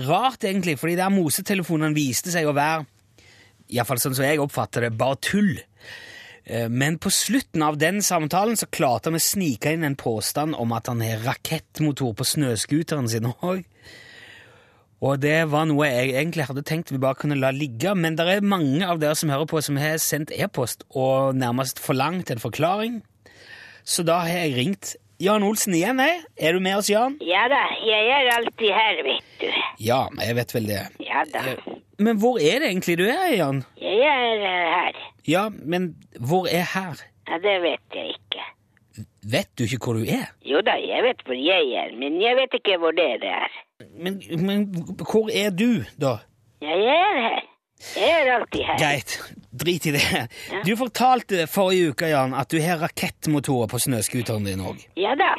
rart, 0.08 0.44
egentlig, 0.44 0.76
fordi 0.80 0.98
der 0.98 1.14
mosetelefonene 1.14 1.96
viste 1.96 2.32
seg 2.34 2.48
å 2.48 2.56
være, 2.56 2.84
iallfall 3.72 4.02
sånn 4.02 4.16
som 4.18 4.26
jeg 4.26 4.42
oppfatter 4.42 4.86
det, 4.86 4.92
bare 4.98 5.20
tull. 5.24 5.54
Eh, 6.44 6.68
Men 6.68 6.98
på 7.02 7.10
slutten 7.10 7.64
av 7.64 7.78
den 7.80 8.02
samtalen 8.04 8.58
så 8.58 8.68
klarte 8.68 9.10
han 9.10 9.18
å 9.18 9.22
snike 9.22 9.72
inn 9.72 9.86
en 9.88 9.96
påstand 9.98 10.54
om 10.58 10.74
at 10.76 10.90
han 10.92 11.00
har 11.02 11.24
rakettmotor 11.24 12.12
på 12.18 12.28
snøskuteren 12.34 13.08
sin 13.10 13.32
òg. 13.32 13.64
Og 15.04 15.18
det 15.20 15.50
var 15.52 15.66
noe 15.68 15.88
jeg 15.90 16.14
egentlig 16.16 16.46
hadde 16.48 16.62
tenkt 16.64 16.92
vi 16.92 17.00
bare 17.02 17.18
kunne 17.20 17.36
la 17.36 17.50
ligge, 17.52 17.92
men 17.94 18.16
det 18.16 18.24
er 18.32 18.46
mange 18.46 18.86
av 18.88 19.00
dere 19.02 19.16
som 19.18 19.28
hører 19.32 19.48
på, 19.50 19.60
som 19.64 19.76
har 19.80 19.98
sendt 20.00 20.32
e-post 20.32 20.86
og 20.96 21.36
nærmest 21.36 21.82
forlangt 21.84 22.30
en 22.32 22.40
forklaring. 22.40 23.02
Så 23.84 24.06
da 24.08 24.22
har 24.24 24.46
jeg 24.46 24.54
ringt 24.56 24.94
Jan 25.20 25.44
Olsen 25.46 25.72
igjen, 25.76 26.00
jeg. 26.00 26.16
Er 26.36 26.56
du 26.56 26.60
med 26.60 26.76
oss, 26.76 26.90
Jan? 26.92 27.14
Ja 27.24 27.46
da, 27.48 27.60
jeg 27.84 28.08
er 28.12 28.26
alltid 28.34 28.72
her, 28.76 28.98
vet 29.06 29.38
du. 29.40 29.46
Ja, 29.84 30.00
jeg 30.20 30.36
vet 30.36 30.52
vel 30.56 30.66
det. 30.68 30.82
Ja 31.04 31.22
da, 31.32 31.44
Men 31.98 32.18
hvor 32.20 32.36
er 32.40 32.60
det 32.60 32.68
egentlig 32.72 32.98
du 33.00 33.06
er, 33.08 33.30
Jan? 33.36 33.62
jeg 33.80 34.02
er 34.16 34.44
eh, 34.44 34.66
her. 34.74 34.98
Ja, 35.28 35.46
men 35.52 35.94
hvor 36.20 36.48
er 36.52 36.68
her? 36.74 37.00
Ja, 37.28 37.38
det 37.42 37.56
vet 37.64 37.96
jeg 37.96 38.12
ikke. 38.16 38.44
Vet 39.32 39.48
du 39.58 39.64
ikke 39.66 39.78
hvor 39.84 39.96
du 39.98 40.04
er? 40.06 40.28
Jo 40.46 40.60
da, 40.66 40.76
jeg 40.78 41.02
vet 41.02 41.22
hvor 41.26 41.34
jeg 41.38 41.72
er, 41.82 41.92
men 41.98 42.20
jeg 42.22 42.36
vet 42.38 42.54
ikke 42.60 42.76
hvor 42.82 42.94
dere 42.94 43.32
er. 43.42 43.56
Men, 43.98 44.20
men 44.46 44.66
hvor 45.02 45.30
er 45.34 45.50
du, 45.50 45.82
da? 46.00 46.16
Ja, 46.62 46.76
jeg 46.78 47.00
er 47.10 47.20
her. 47.26 47.40
Jeg 47.96 48.12
er 48.22 48.30
alltid 48.38 48.62
her. 48.64 48.76
Greit, 48.80 49.16
drit 49.62 49.86
i 49.86 49.92
det. 49.96 50.04
Du 50.64 50.70
fortalte 50.80 51.42
forrige 51.50 51.90
uke, 51.92 52.08
Jan, 52.08 52.32
at 52.38 52.48
du 52.52 52.56
har 52.64 52.78
rakettmotorer 52.80 53.68
på 53.68 53.80
snøskuteren 53.82 54.46
din 54.48 54.62
òg. 54.64 54.80
Ja 54.96 55.12
da, 55.20 55.32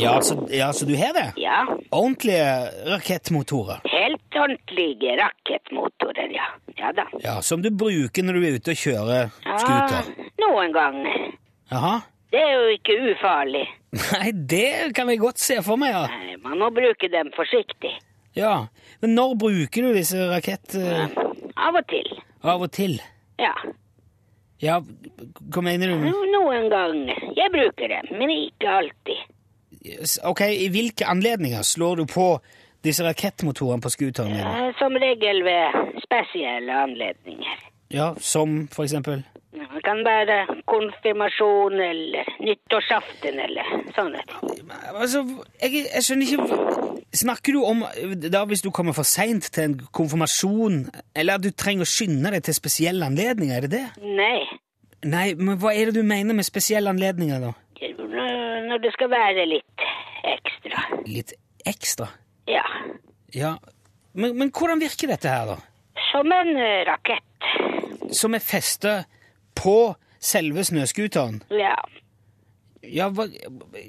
Ja, 0.00 0.16
så, 0.24 0.34
ja, 0.50 0.70
så 0.74 0.86
du 0.88 0.96
har 0.98 1.12
det? 1.14 1.26
ja. 1.38 1.60
Ordentlige 1.94 2.46
rakettmotorer? 2.94 3.84
Helt 3.92 4.34
ordentlige 4.40 5.12
rakettmotorer, 5.20 6.32
ja. 6.34 6.48
Ja 6.78 6.90
da. 6.96 7.04
Ja, 7.24 7.40
Som 7.42 7.62
du 7.62 7.70
bruker 7.70 8.22
når 8.26 8.32
du 8.40 8.46
er 8.48 8.56
ute 8.58 8.72
og 8.74 8.80
kjører 8.80 9.30
Ja, 9.46 10.02
noen 10.42 10.72
ganger. 10.74 11.20
Jaha? 11.72 11.94
Det 12.32 12.40
er 12.42 12.52
jo 12.56 12.66
ikke 12.74 12.94
ufarlig. 13.12 13.64
Nei, 13.96 14.30
det 14.50 14.94
kan 14.96 15.08
jeg 15.12 15.20
godt 15.22 15.38
se 15.40 15.60
for 15.64 15.78
meg, 15.80 15.92
ja. 15.94 16.04
Nei, 16.10 16.34
Man 16.42 16.58
må 16.60 16.70
bruke 16.74 17.08
dem 17.12 17.30
forsiktig. 17.36 17.92
ja. 18.36 18.66
Men 19.00 19.14
når 19.14 19.34
bruker 19.38 19.82
du 19.86 19.92
disse 19.94 20.16
rakett... 20.30 20.74
eh, 20.74 21.06
Av 21.56 21.74
og 21.76 21.86
til. 21.88 22.08
av 22.42 22.62
og 22.64 22.70
til? 22.72 22.98
Ja. 23.40 23.52
Ja, 24.60 24.78
hva 25.52 25.62
mener 25.64 25.92
du? 25.92 26.04
No- 26.06 26.24
Noen 26.32 26.70
ganger. 26.72 27.18
Jeg 27.36 27.52
bruker 27.52 27.88
dem, 27.92 28.08
men 28.18 28.30
ikke 28.32 28.70
alltid. 28.78 29.20
Ok, 30.24 30.40
I 30.48 30.68
hvilke 30.72 31.04
anledninger 31.06 31.62
slår 31.62 32.00
du 32.00 32.04
på 32.10 32.26
disse 32.84 33.04
rakettmotorene 33.04 33.84
på 33.84 33.92
scooteren? 33.92 34.32
Eh, 34.40 34.72
Som 34.80 34.96
regel 35.00 35.42
ved 35.44 36.00
spesielle 36.04 36.72
anledninger. 36.86 37.60
Ja, 37.92 38.14
Som 38.18 38.68
for 38.72 38.84
eksempel? 38.84 39.24
Det 39.56 39.82
kan 39.84 40.02
være 40.04 40.62
konfirmasjon 40.68 41.80
eller 41.80 42.28
nyttårsaften 42.44 43.38
eller 43.40 43.70
sånne 43.96 44.22
ting. 44.28 44.70
Altså, 44.92 45.22
jeg, 45.62 45.86
jeg 45.94 46.02
skjønner 46.04 46.26
ikke 46.26 46.96
Snakker 47.16 47.54
du 47.54 47.62
om 47.64 47.84
da 48.32 48.42
hvis 48.50 48.64
du 48.64 48.68
kommer 48.74 48.92
for 48.92 49.06
seint 49.08 49.46
til 49.54 49.62
en 49.62 49.76
konfirmasjon, 49.94 50.82
eller 51.16 51.38
at 51.38 51.44
du 51.44 51.52
trenger 51.54 51.86
å 51.86 51.88
skynde 51.88 52.32
deg 52.34 52.44
til 52.44 52.56
spesielle 52.56 53.06
anledninger? 53.06 53.56
Er 53.56 53.64
det 53.64 53.70
det? 53.72 53.84
Nei, 54.02 54.42
Nei, 55.06 55.28
men 55.38 55.58
hva 55.60 55.72
er 55.76 55.90
det 55.90 56.00
du 56.00 56.06
mener 56.06 56.34
med 56.34 56.44
spesielle 56.44 56.90
anledninger, 56.90 57.40
da? 57.40 57.52
når 57.86 58.36
når 58.66 58.82
det 58.82 58.92
skal 58.96 59.10
være 59.12 59.46
litt 59.48 59.84
ekstra. 60.26 60.82
Litt 61.06 61.32
ekstra? 61.68 62.08
Ja. 62.50 62.64
Ja. 63.34 63.54
Men, 64.16 64.34
men 64.40 64.50
hvordan 64.50 64.82
virker 64.82 65.12
dette 65.12 65.30
her, 65.30 65.52
da? 65.52 65.56
Som 66.12 66.32
en 66.32 66.50
eh, 66.56 66.82
rakett. 66.88 67.50
Som 68.14 68.34
er 68.36 68.42
festa 68.44 68.96
på 69.56 69.94
selve 70.22 70.64
snøscooteren? 70.66 71.40
Ja. 71.54 71.76
Ja, 72.86 73.08
hva, 73.10 73.26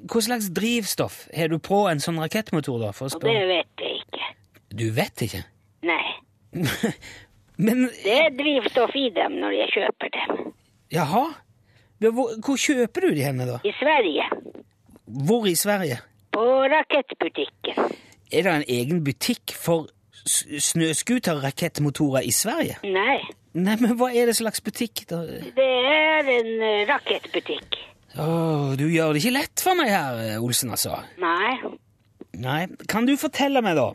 hva 0.10 0.22
slags 0.26 0.48
drivstoff 0.58 1.28
har 1.36 1.52
du 1.52 1.60
på 1.62 1.84
en 1.92 2.00
sånn 2.02 2.18
rakettmotor, 2.22 2.80
da? 2.82 2.94
For 2.98 3.10
å 3.10 3.14
spørre. 3.14 3.34
det 3.34 3.50
vet 3.52 3.84
jeg 3.84 4.00
ikke. 4.02 4.30
Du 4.78 4.86
vet 4.96 5.26
ikke? 5.28 5.44
Nei. 5.86 6.06
Men 7.66 7.88
Det 7.90 8.16
er 8.16 8.34
drivstoff 8.38 8.96
i 8.98 9.08
dem 9.14 9.38
når 9.42 9.54
jeg 9.60 9.74
kjøper 9.76 10.14
dem. 10.18 10.42
Jaha? 10.94 11.26
Hvor, 12.02 12.34
hvor 12.46 12.58
kjøper 12.62 13.08
du 13.08 13.16
de 13.18 13.24
henne, 13.26 13.46
da? 13.50 13.60
I 13.66 13.74
Sverige. 13.78 14.26
Hvor 15.28 15.48
i 15.50 15.56
Sverige? 15.58 15.98
På 16.36 16.44
rakettbutikken. 16.70 17.94
Er 18.32 18.44
det 18.46 18.52
en 18.54 18.66
egen 18.70 19.00
butikk 19.06 19.54
for 19.58 19.88
s- 20.28 20.46
snøscooterrakettmotorer 20.72 22.22
i 22.28 22.32
Sverige? 22.32 22.78
Nei, 22.84 23.20
Nei, 23.58 23.76
men 23.82 23.96
hva 23.98 24.12
er 24.14 24.28
det 24.30 24.36
slags 24.38 24.62
butikk? 24.62 25.06
da? 25.10 25.22
det 25.58 25.66
er 25.66 26.28
en 26.38 26.50
eh, 26.62 26.84
rakettbutikk. 26.90 27.78
Åh, 28.18 28.76
du 28.78 28.86
gjør 28.90 29.14
det 29.16 29.24
ikke 29.24 29.34
lett 29.40 29.62
for 29.64 29.78
meg 29.78 29.90
her, 29.94 30.38
Olsen, 30.42 30.70
altså. 30.74 31.00
Nei. 31.22 31.56
Nei, 32.38 32.68
kan 32.90 33.06
du 33.10 33.16
fortelle 33.18 33.62
meg 33.66 33.76
da, 33.80 33.88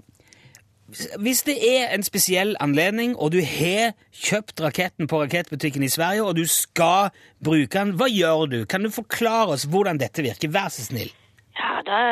hvis 1.22 1.40
det 1.46 1.54
er 1.64 1.94
en 1.94 2.02
spesiell 2.04 2.56
anledning, 2.60 3.14
og 3.16 3.30
du 3.32 3.38
har 3.40 3.94
kjøpt 4.12 4.60
raketten 4.60 5.08
på 5.08 5.22
rakettbutikken 5.22 5.82
i 5.86 5.88
Sverige, 5.88 6.24
og 6.26 6.36
du 6.36 6.42
skal 6.50 7.08
bruke 7.40 7.70
den, 7.78 7.94
hva 7.96 8.10
gjør 8.12 8.46
du? 8.52 8.58
Kan 8.68 8.82
du 8.84 8.90
forklare 8.92 9.54
oss 9.56 9.64
hvordan 9.70 10.00
dette 10.02 10.22
virker? 10.26 10.50
Vær 10.52 10.68
så 10.74 10.84
snill. 10.90 11.08
Ja, 11.56 11.78
da 11.86 12.02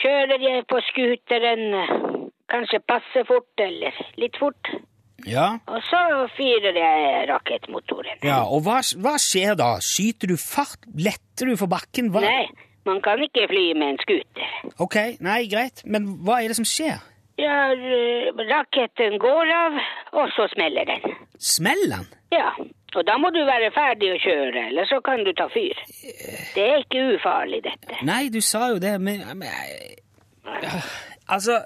kjører 0.00 0.40
jeg 0.46 0.64
på 0.70 0.80
scooteren. 0.88 1.66
Kanskje 2.54 2.78
passe 2.86 3.24
fort, 3.26 3.50
eller 3.58 3.96
litt 4.20 4.36
fort. 4.38 4.70
Ja, 5.26 5.54
Og 5.70 5.80
så 5.88 6.00
fyrer 6.36 6.76
jeg 6.76 7.24
rakettmotoren. 7.30 8.18
ja. 8.22 8.42
Og 8.44 8.62
hva, 8.66 8.78
hva 9.02 9.14
skjer 9.18 9.56
da? 9.58 9.72
Skyter 9.82 10.30
du 10.30 10.36
fart? 10.38 10.84
Letter 10.94 11.48
du 11.50 11.56
for 11.58 11.70
bakken? 11.72 12.10
Hva? 12.14 12.20
Nei, 12.22 12.44
man 12.86 13.00
kan 13.02 13.22
ikke 13.24 13.46
fly 13.48 13.64
med 13.80 13.94
en 13.94 13.98
scooter. 14.02 14.52
Ok, 14.84 14.98
nei, 15.24 15.46
greit. 15.48 15.80
Men 15.86 16.10
hva 16.26 16.42
er 16.44 16.52
det 16.52 16.58
som 16.60 16.68
skjer? 16.68 17.00
Ja, 17.40 17.56
raketten 18.50 19.16
går 19.18 19.50
av, 19.56 19.78
og 20.20 20.28
så 20.36 20.46
smeller 20.52 20.84
den. 20.92 21.16
Smeller 21.40 21.96
den? 21.96 22.06
Ja, 22.36 22.50
og 22.94 23.02
da 23.08 23.16
må 23.18 23.30
du 23.34 23.40
være 23.48 23.72
ferdig 23.74 24.12
å 24.14 24.20
kjøre, 24.22 24.66
eller 24.68 24.86
så 24.90 25.00
kan 25.02 25.24
du 25.26 25.32
ta 25.34 25.48
fyr. 25.50 25.78
Det 26.54 26.62
er 26.68 26.84
ikke 26.84 27.02
ufarlig, 27.16 27.62
dette. 27.64 27.98
Nei, 28.06 28.28
du 28.34 28.40
sa 28.44 28.68
jo 28.74 28.78
det, 28.82 28.94
men, 29.02 29.24
men 29.38 29.48
ja, 30.62 30.82
Altså 31.32 31.62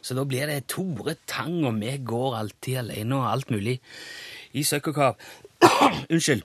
Så 0.04 0.18
da 0.18 0.26
blir 0.28 0.52
det 0.52 0.66
Tore 0.72 1.16
Tang, 1.24 1.62
og 1.64 1.80
vi 1.80 1.96
går 2.04 2.38
alltid 2.42 2.82
alene 2.84 3.22
og 3.22 3.32
alt 3.32 3.56
mulig 3.56 3.80
i 4.52 4.68
søkk 4.68 4.92
og 4.92 5.00
kav. 5.00 5.26
Unnskyld. 6.12 6.44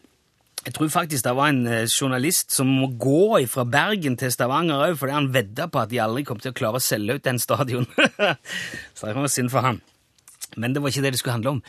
Jeg 0.61 0.75
tror 0.77 0.89
faktisk 0.93 1.25
det 1.25 1.37
var 1.37 1.51
en 1.51 1.67
eh, 1.67 1.87
journalist 1.89 2.53
som 2.53 2.69
må 2.69 2.93
gå 3.01 3.41
fra 3.49 3.65
Bergen 3.65 4.19
til 4.21 4.31
Stavanger 4.31 4.91
òg, 4.91 4.99
fordi 5.01 5.17
han 5.17 5.33
vedda 5.35 5.71
på 5.73 5.83
at 5.83 5.91
de 5.91 6.03
aldri 6.05 6.23
kom 6.29 6.39
til 6.39 6.53
å 6.53 6.57
klare 6.57 6.79
å 6.79 6.85
selge 6.85 7.17
ut 7.17 7.25
den 7.25 7.41
stadion. 7.43 7.89
Så 8.95 9.09
det 9.09 9.17
var 9.17 9.33
synd 9.33 9.51
for 9.51 9.67
han. 9.67 9.81
Men 10.57 10.75
det 10.75 10.83
var 10.83 10.93
ikke 10.93 11.03
det 11.05 11.13
det 11.15 11.21
skulle 11.21 11.39
handle 11.39 11.59
om. 11.59 11.63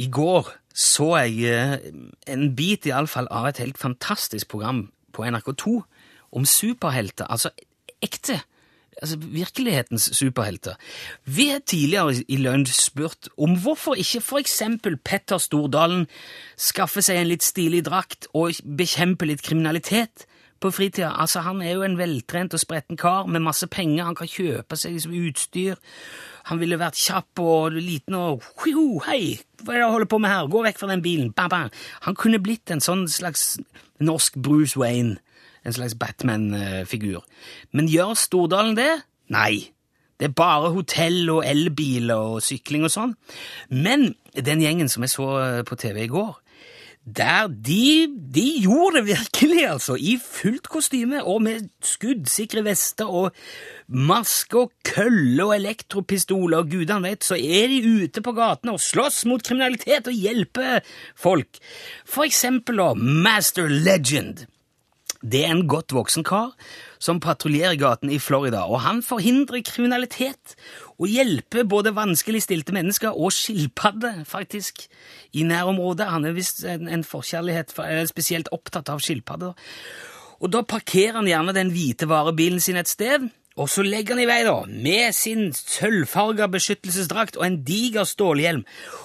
I 0.00 0.06
går 0.10 0.48
så 0.74 1.12
jeg 1.22 1.54
eh, 1.54 1.76
en 2.26 2.48
bit 2.56 2.88
i 2.88 2.94
alle 2.94 3.10
fall 3.10 3.28
av 3.30 3.46
et 3.46 3.60
helt 3.62 3.78
fantastisk 3.78 4.50
program 4.50 4.88
på 5.14 5.22
NRK2 5.22 5.76
om 6.34 6.46
superhelter, 6.48 7.28
altså 7.30 7.52
ekte, 8.02 8.40
altså 8.98 9.20
virkelighetens 9.20 10.08
superhelter. 10.18 10.74
Vi 11.24 11.46
har 11.52 11.62
tidligere 11.62 12.24
i 12.26 12.40
Lunsj 12.42 12.74
spurt 12.74 13.30
om 13.38 13.54
hvorfor 13.62 13.94
ikke 13.94 14.24
eksempel 14.40 14.98
Petter 14.98 15.38
Stordalen 15.38 16.08
skaffer 16.58 17.04
seg 17.06 17.20
en 17.20 17.30
litt 17.30 17.46
stilig 17.46 17.84
drakt 17.86 18.26
og 18.34 18.58
bekjemper 18.66 19.30
litt 19.30 19.46
kriminalitet 19.46 20.26
på 20.64 20.72
fritida. 20.72 21.12
Altså, 21.20 21.42
han 21.44 21.60
er 21.62 21.76
jo 21.76 21.84
en 21.84 21.98
veltrent 21.98 22.54
og 22.56 22.62
spretten 22.62 22.98
kar 23.00 23.28
med 23.28 23.44
masse 23.44 23.66
penger, 23.70 24.06
han 24.08 24.16
kan 24.18 24.30
kjøpe 24.30 24.78
seg 24.80 24.96
liksom 24.96 25.16
utstyr. 25.20 25.80
Han 26.50 26.60
ville 26.60 26.80
vært 26.80 27.00
kjapp 27.00 27.40
og 27.40 27.76
liten 27.76 28.16
og 28.18 28.44
«Hui, 28.62 28.74
Hei, 29.06 29.20
hva 29.62 29.74
er 29.74 29.80
det 29.80 29.84
jeg 29.84 29.94
holder 29.94 30.10
på 30.12 30.20
med 30.20 30.32
her? 30.32 30.48
Gå 30.52 30.64
vekk 30.66 30.80
fra 30.80 30.90
den 30.92 31.04
bilen. 31.04 31.30
Bam, 31.36 31.52
bam. 31.52 31.70
Han 32.04 32.18
kunne 32.20 32.42
blitt 32.44 32.72
en 32.72 32.84
sånn 32.84 33.06
slags 33.08 33.54
norsk 34.04 34.36
Bruce 34.36 34.80
Wayne. 34.80 35.16
En 35.64 35.72
slags 35.72 35.96
Batman-figur. 35.96 37.24
Men 37.72 37.88
gjør 37.88 38.12
Stordalen 38.20 38.76
det? 38.76 38.90
Nei. 39.32 39.70
Det 40.20 40.28
er 40.28 40.36
bare 40.36 40.70
hotell 40.74 41.30
og 41.32 41.46
elbiler 41.48 42.36
og 42.36 42.44
sykling 42.44 42.84
og 42.86 42.92
sånn. 42.92 43.14
Men 43.72 44.12
den 44.36 44.62
gjengen 44.62 44.92
som 44.92 45.04
jeg 45.04 45.14
så 45.14 45.30
eh, 45.40 45.62
på 45.66 45.78
TV 45.80 46.04
i 46.04 46.12
går, 46.12 46.36
der 47.04 47.50
de, 47.52 48.08
de 48.34 48.44
gjorde 48.64 48.96
det 48.96 49.06
virkelig, 49.06 49.66
altså. 49.68 49.96
I 50.00 50.16
fullt 50.16 50.68
kostyme 50.72 51.20
og 51.24 51.42
med 51.44 51.66
skuddsikre 51.84 52.64
vester 52.64 53.04
og 53.04 53.34
maske 53.88 54.62
og 54.62 54.72
kølle 54.88 55.44
og 55.44 55.52
elektropistoler 55.58 56.62
og 56.62 56.70
gudene 56.72 57.10
vet, 57.10 57.24
så 57.24 57.36
er 57.36 57.68
de 57.68 57.82
ute 57.84 58.24
på 58.24 58.32
gatene 58.32 58.72
og 58.72 58.80
slåss 58.80 59.24
mot 59.28 59.44
kriminalitet 59.44 60.08
og 60.08 60.16
hjelper 60.16 60.80
folk. 61.16 61.60
For 62.08 62.24
eksempel 62.24 62.80
da 62.80 62.94
Master 62.96 63.68
Legend. 63.68 64.46
Det 65.24 65.44
er 65.44 65.52
en 65.54 65.68
godt 65.68 65.92
voksen 65.96 66.24
kar 66.24 66.52
som 67.04 67.20
patruljerer 67.20 67.76
gaten 67.80 68.12
i 68.12 68.18
Florida, 68.22 68.64
og 68.64 68.80
han 68.86 69.02
forhindrer 69.04 69.64
kriminalitet 69.66 70.56
og 70.96 71.10
hjelper 71.10 71.66
både 71.68 71.92
vanskeligstilte 71.96 72.72
mennesker 72.76 73.12
og 73.12 73.34
skilpadder, 73.34 74.22
faktisk, 74.28 74.86
i 75.36 75.44
nærområdet. 75.44 76.08
Han 76.08 76.24
er 76.24 76.36
visst 76.36 76.64
en, 76.64 76.88
en 76.88 77.04
forkjærlighet, 77.04 77.74
for, 77.76 77.84
er 77.84 78.08
spesielt 78.08 78.48
opptatt 78.54 78.88
av 78.92 79.04
skilpadder. 79.04 79.56
Og 80.40 80.52
da 80.52 80.64
parkerer 80.66 81.20
han 81.20 81.28
gjerne 81.28 81.56
den 81.56 81.72
hvite 81.74 82.08
varebilen 82.10 82.62
sin 82.62 82.80
et 82.80 82.90
sted, 82.90 83.28
og 83.54 83.68
så 83.70 83.84
legger 83.86 84.16
han 84.16 84.24
i 84.24 84.26
vei 84.26 84.40
da, 84.42 84.54
med 84.66 85.14
sin 85.14 85.52
sølvfarga 85.54 86.48
beskyttelsesdrakt 86.50 87.36
og 87.38 87.44
en 87.46 87.60
diger 87.66 88.06
stålhjelm. 88.08 88.64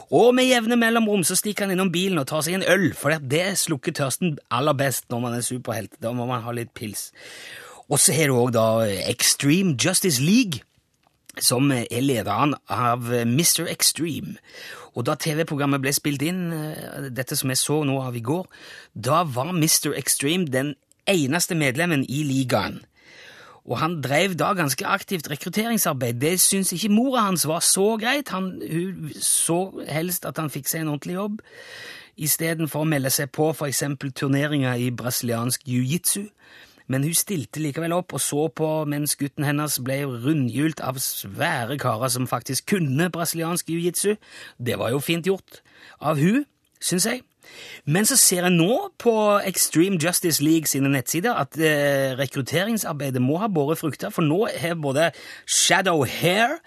Og 0.10 0.32
med 0.34 0.50
jevne 0.50 0.78
mellomrom 0.80 1.22
så 1.28 1.38
stikker 1.38 1.68
han 1.68 1.76
innom 1.76 1.92
bilen 1.94 2.18
og 2.18 2.26
tar 2.32 2.42
seg 2.46 2.58
en 2.58 2.66
øl, 2.66 2.88
for 2.98 3.14
det 3.22 3.46
slukker 3.62 3.94
tørsten 4.00 4.40
aller 4.50 4.78
best 4.78 5.06
når 5.14 5.22
man 5.28 5.38
er 5.38 5.46
superhelt. 5.46 6.00
Da 6.02 6.16
må 6.18 6.26
man 6.30 6.42
ha 6.48 6.56
litt 6.58 6.74
pils. 6.74 7.12
Og 7.90 8.00
så 8.00 8.14
har 8.14 8.30
du 8.30 8.38
òg 8.38 8.54
da 8.54 8.86
Extreme 9.10 9.74
Justice 9.74 10.22
League, 10.22 10.62
som 11.40 11.72
er 11.72 12.04
lederen 12.04 12.54
av 12.70 13.08
Mr. 13.10 13.66
Extreme. 13.72 14.38
Og 14.98 15.06
da 15.08 15.16
TV-programmet 15.16 15.82
ble 15.82 15.94
spilt 15.96 16.22
inn, 16.26 16.52
eh, 16.54 17.10
dette 17.10 17.36
som 17.36 17.50
jeg 17.50 17.58
så 17.58 17.84
nå 17.84 18.00
av 18.02 18.16
i 18.16 18.26
går, 18.26 18.46
da 18.94 19.24
var 19.24 19.54
Mr. 19.54 19.94
Extreme 19.98 20.46
den 20.46 20.76
eneste 21.08 21.56
medlemmen 21.56 22.06
i 22.10 22.24
ligaen. 22.24 22.82
Og 23.70 23.78
han 23.78 24.02
drev 24.02 24.34
da 24.36 24.54
ganske 24.54 24.86
aktivt 24.86 25.30
rekrutteringsarbeid. 25.30 26.20
Det 26.22 26.40
syntes 26.42 26.74
ikke 26.74 26.90
mora 26.94 27.28
hans 27.28 27.46
var 27.48 27.60
så 27.60 27.98
greit. 28.02 28.30
Han, 28.30 28.62
hun 28.72 29.12
så 29.22 29.84
helst 29.88 30.26
at 30.26 30.38
han 30.38 30.50
fikk 30.50 30.68
seg 30.68 30.82
en 30.82 30.94
ordentlig 30.96 31.16
jobb, 31.20 31.42
istedenfor 32.18 32.84
å 32.84 32.90
melde 32.90 33.12
seg 33.14 33.30
på 33.32 33.54
eksempel 33.68 34.12
turneringer 34.12 34.76
i 34.76 34.90
brasiliansk 34.92 35.62
jiu-jitsu. 35.70 36.26
Men 36.90 37.06
hun 37.06 37.16
stilte 37.18 37.62
likevel 37.62 37.94
opp 37.94 38.16
og 38.18 38.22
så 38.24 38.48
på 38.50 38.68
mens 38.90 39.16
gutten 39.20 39.46
hennes 39.46 39.78
ble 39.86 40.02
rundhjult 40.10 40.82
av 40.82 40.98
svære 41.04 41.78
karer 41.82 42.10
som 42.10 42.28
faktisk 42.30 42.72
kunne 42.74 43.12
brasiliansk 43.14 43.70
jiu-jitsu. 43.70 44.16
Det 44.58 44.80
var 44.82 44.94
jo 44.96 45.04
fint 45.04 45.30
gjort 45.30 45.62
av 46.02 46.18
hun, 46.22 46.48
syns 46.82 47.06
jeg. 47.06 47.22
Men 47.86 48.06
så 48.06 48.18
ser 48.20 48.46
jeg 48.46 48.54
nå 48.54 48.74
på 49.02 49.14
Extreme 49.48 49.98
Justice 50.02 50.44
League 50.44 50.70
sine 50.70 50.90
nettsider 50.94 51.38
at 51.38 51.58
eh, 51.58 52.18
rekrutteringsarbeidet 52.20 53.22
må 53.22 53.40
ha 53.42 53.50
båret 53.50 53.82
frukter, 53.82 54.14
for 54.14 54.26
nå 54.26 54.44
har 54.60 54.78
både 54.78 55.10
Shadow 55.46 56.06
Hair, 56.06 56.60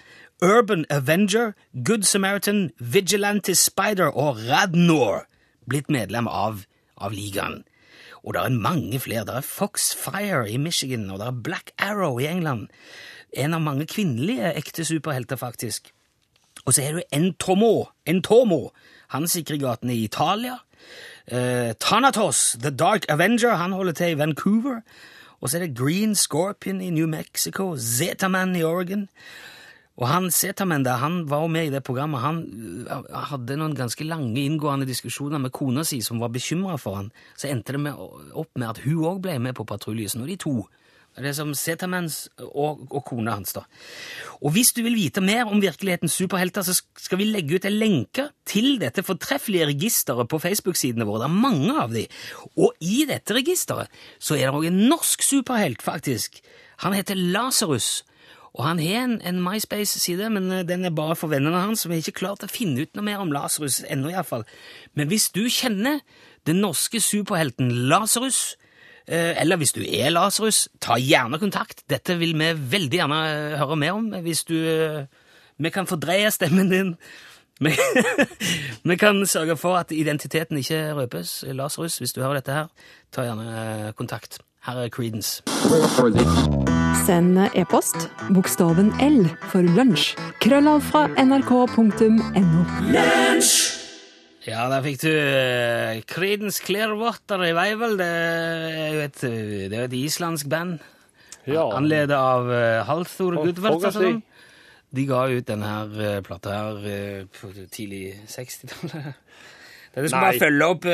Urban 0.43 0.85
Avenger, 0.91 1.53
Good 1.87 2.03
Samaritan, 2.03 2.71
Vigilante 2.79 3.55
Spider 3.55 4.11
og 4.11 4.43
Radnor 4.49 5.27
blitt 5.71 5.91
medlem 5.91 6.27
av, 6.27 6.65
av 6.99 7.15
ligaen. 7.15 7.63
Og 8.23 8.35
det 8.35 8.43
er 8.43 8.55
mange 8.55 9.01
flere. 9.01 9.25
Det 9.27 9.35
er 9.35 9.47
Foxfire 9.47 10.51
i 10.51 10.57
Michigan, 10.57 11.11
og 11.11 11.19
det 11.19 11.27
er 11.27 11.43
Black 11.45 11.73
Arrow 11.79 12.19
i 12.19 12.29
England. 12.31 12.69
En 13.33 13.55
av 13.55 13.61
mange 13.65 13.87
kvinnelige 13.87 14.53
ekte 14.55 14.85
superhelter, 14.85 15.37
faktisk. 15.37 15.91
Og 16.65 16.75
så 16.75 16.83
er 16.83 16.93
du 16.93 17.03
Entomo. 17.13 17.89
Entomo. 18.07 18.71
Han 19.09 19.27
sikrer 19.29 19.59
gatene 19.59 19.97
i 19.97 20.05
Italia. 20.05 20.61
Eh, 21.27 21.73
Thanatos, 21.81 22.57
The 22.61 22.71
Dark 22.71 23.07
Avenger, 23.09 23.55
han 23.55 23.73
holder 23.73 23.93
til 23.93 24.15
i 24.15 24.19
Vancouver. 24.19 24.81
Og 25.41 25.51
så 25.51 25.59
er 25.59 25.67
det 25.67 25.79
Green 25.79 26.15
Scorpion 26.15 26.81
i 26.81 26.91
New 26.91 27.07
Mexico. 27.07 27.77
Zetaman 27.77 28.57
i 28.57 28.63
Oregon. 28.63 29.09
Og 30.01 30.07
han 30.09 30.31
Setamenda 30.33 30.97
han 31.03 31.23
var 31.29 31.45
jo 31.45 31.51
med 31.53 31.69
i 31.69 31.73
det 31.75 31.83
programmet. 31.85 32.23
Han 32.25 32.39
øh, 32.89 33.11
hadde 33.29 33.59
noen 33.61 33.75
ganske 33.77 34.07
lange, 34.09 34.41
inngående 34.41 34.89
diskusjoner 34.89 35.43
med 35.43 35.53
kona 35.53 35.85
si, 35.85 36.01
som 36.05 36.23
var 36.23 36.33
bekymra 36.33 36.79
for 36.81 36.97
han. 37.01 37.11
Så 37.37 37.51
endte 37.51 37.77
det 37.77 37.83
med, 37.85 37.99
opp 38.33 38.55
med 38.57 38.71
at 38.71 38.81
hun 38.87 39.05
òg 39.11 39.21
ble 39.25 39.37
med 39.43 39.59
på 39.59 39.69
patrulje. 39.69 40.09
Så 40.09 40.21
nå 40.21 40.25
er 40.25 40.33
de 40.33 40.41
to. 40.47 40.57
Det 41.13 41.29
er 41.29 41.35
som 41.37 41.51
Setamens 41.53 42.23
og, 42.41 42.87
og 42.89 43.03
kona 43.05 43.35
hans, 43.37 43.53
da. 43.53 43.67
Og 44.41 44.55
hvis 44.55 44.71
du 44.73 44.81
vil 44.87 44.97
vite 44.97 45.21
mer 45.21 45.45
om 45.45 45.61
virkelighetens 45.61 46.15
superhelter, 46.17 46.65
så 46.65 46.73
skal 46.73 47.21
vi 47.21 47.27
legge 47.29 47.59
ut 47.59 47.67
en 47.69 47.77
lenke 47.77 48.31
til 48.49 48.79
dette 48.81 49.05
fortreffelige 49.05 49.69
registeret 49.75 50.31
på 50.33 50.41
Facebook-sidene 50.41 51.05
våre. 51.05 51.27
Det 51.27 51.29
er 51.29 51.43
mange 51.45 51.77
av 51.83 51.93
de. 51.93 52.07
Og 52.57 52.73
i 52.81 53.05
dette 53.11 53.37
registeret 53.37 53.93
så 54.17 54.39
er 54.39 54.49
det 54.49 54.57
òg 54.57 54.71
en 54.71 54.81
norsk 54.89 55.27
superhelt, 55.27 55.85
faktisk. 55.85 56.41
Han 56.87 56.97
heter 56.97 57.21
Lasarus. 57.21 58.07
Og 58.53 58.67
han 58.67 58.81
har 58.85 59.07
en, 59.07 59.15
en 59.25 59.41
MySpace-side, 59.41 60.29
men 60.31 60.51
eh, 60.53 60.65
den 60.69 60.85
er 60.85 60.93
bare 60.93 61.17
for 61.17 61.33
vennene 61.33 61.63
hans. 61.63 61.87
Vi 61.87 61.95
har 61.97 62.03
ikke 62.03 62.21
klart 62.21 62.45
å 62.45 62.51
finne 62.53 62.85
ut 62.85 62.93
noe 62.97 63.07
mer 63.07 63.23
om 63.25 63.33
Lasarus 63.33 63.81
ennå, 63.89 64.11
iallfall. 64.13 64.45
Men 64.99 65.09
hvis 65.13 65.31
du 65.33 65.47
kjenner 65.49 66.03
Den 66.43 66.59
norske 66.59 66.99
superhelten 66.99 67.69
Lasarus. 67.87 68.57
Eh, 69.07 69.41
Eller 69.41 69.61
hvis 69.61 69.73
du 69.77 69.85
er 69.87 70.11
Lasarus, 70.11 70.65
ta 70.83 70.97
gjerne 70.99 71.39
kontakt. 71.39 71.85
Dette 71.87 72.17
vil 72.19 72.35
vi 72.35 72.49
veldig 72.75 72.99
gjerne 72.99 73.21
eh, 73.29 73.59
høre 73.61 73.77
mer 73.79 73.93
om. 73.95 74.09
Hvis 74.25 74.43
du 74.45 74.57
Vi 75.63 75.71
kan 75.71 75.87
fordreie 75.87 76.31
stemmen 76.35 76.71
din. 76.71 76.97
Vi, 77.63 77.71
vi 78.83 78.97
kan 78.99 79.21
sørge 79.27 79.55
for 79.57 79.77
at 79.79 79.93
identiteten 79.95 80.59
ikke 80.59 80.95
røpes. 80.97 81.45
Lasarus, 81.47 81.99
hvis 81.99 82.13
du 82.13 82.19
hører 82.23 82.41
dette 82.41 82.57
her, 82.57 82.89
ta 83.15 83.23
gjerne 83.23 83.93
kontakt. 83.95 84.41
Her 84.63 84.77
er 84.79 84.89
Creedence. 84.95 85.43
Send 87.03 87.39
e-post 87.59 88.05
bokstaven 88.31 88.93
L 89.03 89.25
for 89.51 89.67
lunsj. 89.67 90.13
Krøllav 90.39 90.85
fra 90.87 91.09
nrk.no. 91.19 92.61
Ja, 94.47 94.61
der 94.71 94.85
fikk 94.85 95.01
du 95.03 95.09
uh, 95.11 95.99
Creedence 96.07 96.63
Clearwater 96.63 97.43
Revival. 97.43 97.99
Det 97.99 98.07
er 98.07 98.95
jo 98.95 99.01
et, 99.09 99.25
eh, 99.27 99.65
det 99.73 99.81
er 99.81 99.89
et 99.89 99.97
islandsk 99.99 100.47
band. 100.55 100.79
Ja. 101.51 101.67
Anledet 101.75 102.15
av 102.15 102.47
uh, 102.47 102.85
Halthor 102.87 103.41
Gudvardsson. 103.43 103.91
Altså. 103.91 104.15
De 104.95 105.09
ga 105.11 105.25
ut 105.27 105.51
denne 105.51 105.73
her 105.73 106.23
plata 106.23 106.55
her 106.55 107.27
på 107.35 107.51
tidlig 107.67 108.15
60-tallet. 108.31 109.11
Dette 109.93 110.07
skal 110.07 110.15
som 110.15 110.23
bare 110.23 110.41
følge 110.41 110.71
opp 110.71 110.89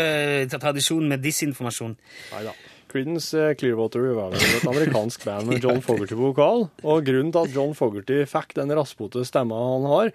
tradisjonen 0.57 1.13
med 1.13 1.21
disinformasjon. 1.23 1.99
Neida. 2.33 2.57
Creedence 2.89 3.33
eh, 3.37 3.55
Clearwater 3.59 4.01
Revival 4.03 4.35
er 4.39 4.57
et 4.59 4.67
amerikansk 4.69 5.25
band 5.29 5.49
med 5.51 5.65
John 5.65 5.81
Fogerty 5.85 6.17
på 6.17 6.31
vokal. 6.31 6.67
Og 6.83 7.03
grunnen 7.07 7.33
til 7.35 7.45
at 7.49 7.55
John 7.57 7.75
Fogerty 7.77 8.23
fikk 8.29 8.55
den 8.59 8.73
raspete 8.77 9.25
stemma 9.29 9.59
han 9.75 9.87
har, 9.91 10.13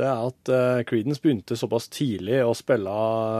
det 0.00 0.06
er 0.06 0.20
at 0.30 0.50
eh, 0.54 0.82
Creedence 0.88 1.20
begynte 1.24 1.56
såpass 1.60 1.88
tidlig 1.92 2.38
å 2.46 2.54
spille 2.56 2.92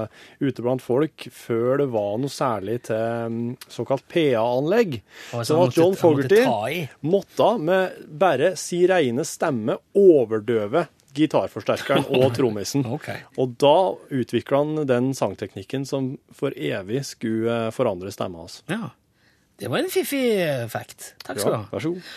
eh, 0.05 0.23
ute 0.45 0.65
blant 0.65 0.85
folk 0.85 1.27
før 1.33 1.81
det 1.85 1.89
var 1.95 2.17
noe 2.21 2.33
særlig 2.33 2.79
til 2.91 3.33
mm, 3.33 3.51
såkalt 3.73 4.05
PA-anlegg. 4.13 4.99
Så 5.31 5.41
at 5.43 5.51
John 5.53 5.63
måtte- 5.65 5.85
måtte 5.87 6.01
Fogerty 6.03 6.41
i. 6.77 6.81
måtte 7.07 7.51
med 7.61 8.01
bare 8.21 8.55
si 8.61 8.83
reine 8.91 9.25
stemme 9.29 9.79
overdøve 9.97 10.87
gitarforsterkeren 11.17 12.07
og 12.17 12.33
trommisen. 12.39 12.85
okay. 12.87 13.23
Og 13.39 13.57
da 13.61 13.75
utvikla 14.11 14.63
han 14.65 14.87
den 14.89 15.11
sangteknikken 15.17 15.87
som 15.89 16.13
for 16.33 16.51
evig 16.57 17.03
skulle 17.09 17.71
forandre 17.77 18.13
stemma 18.15 18.45
hans. 18.45 18.63
Ja. 18.71 18.91
Det 19.61 19.69
var 19.69 19.83
en 19.83 19.91
fiffig 19.93 20.23
eh, 20.41 20.67
fact. 20.73 21.15
Takk 21.25 21.39
skal 21.43 21.53
du 21.53 21.57
Ja, 21.59 21.65
ha. 21.65 21.69
vær 21.75 21.83
så 21.85 21.91
god. 21.93 22.13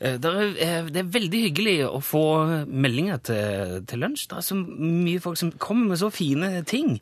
Eh, 0.00 0.16
Det 0.22 0.30
er, 0.30 0.42
eh, 0.62 0.90
det 0.94 1.00
er 1.02 1.08
veldig 1.16 1.40
hyggelig 1.48 1.76
å 1.88 1.98
få 2.02 2.20
meldinger 2.70 3.18
til, 3.26 3.80
til 3.90 3.98
lunsj. 4.04 4.28
Det 4.30 4.36
er 4.38 4.46
så 4.46 4.58
mye 4.60 5.20
folk 5.24 5.40
som 5.40 5.50
kommer 5.58 5.88
med 5.94 5.98
så 5.98 6.10
fine 6.14 6.62
ting 6.70 7.00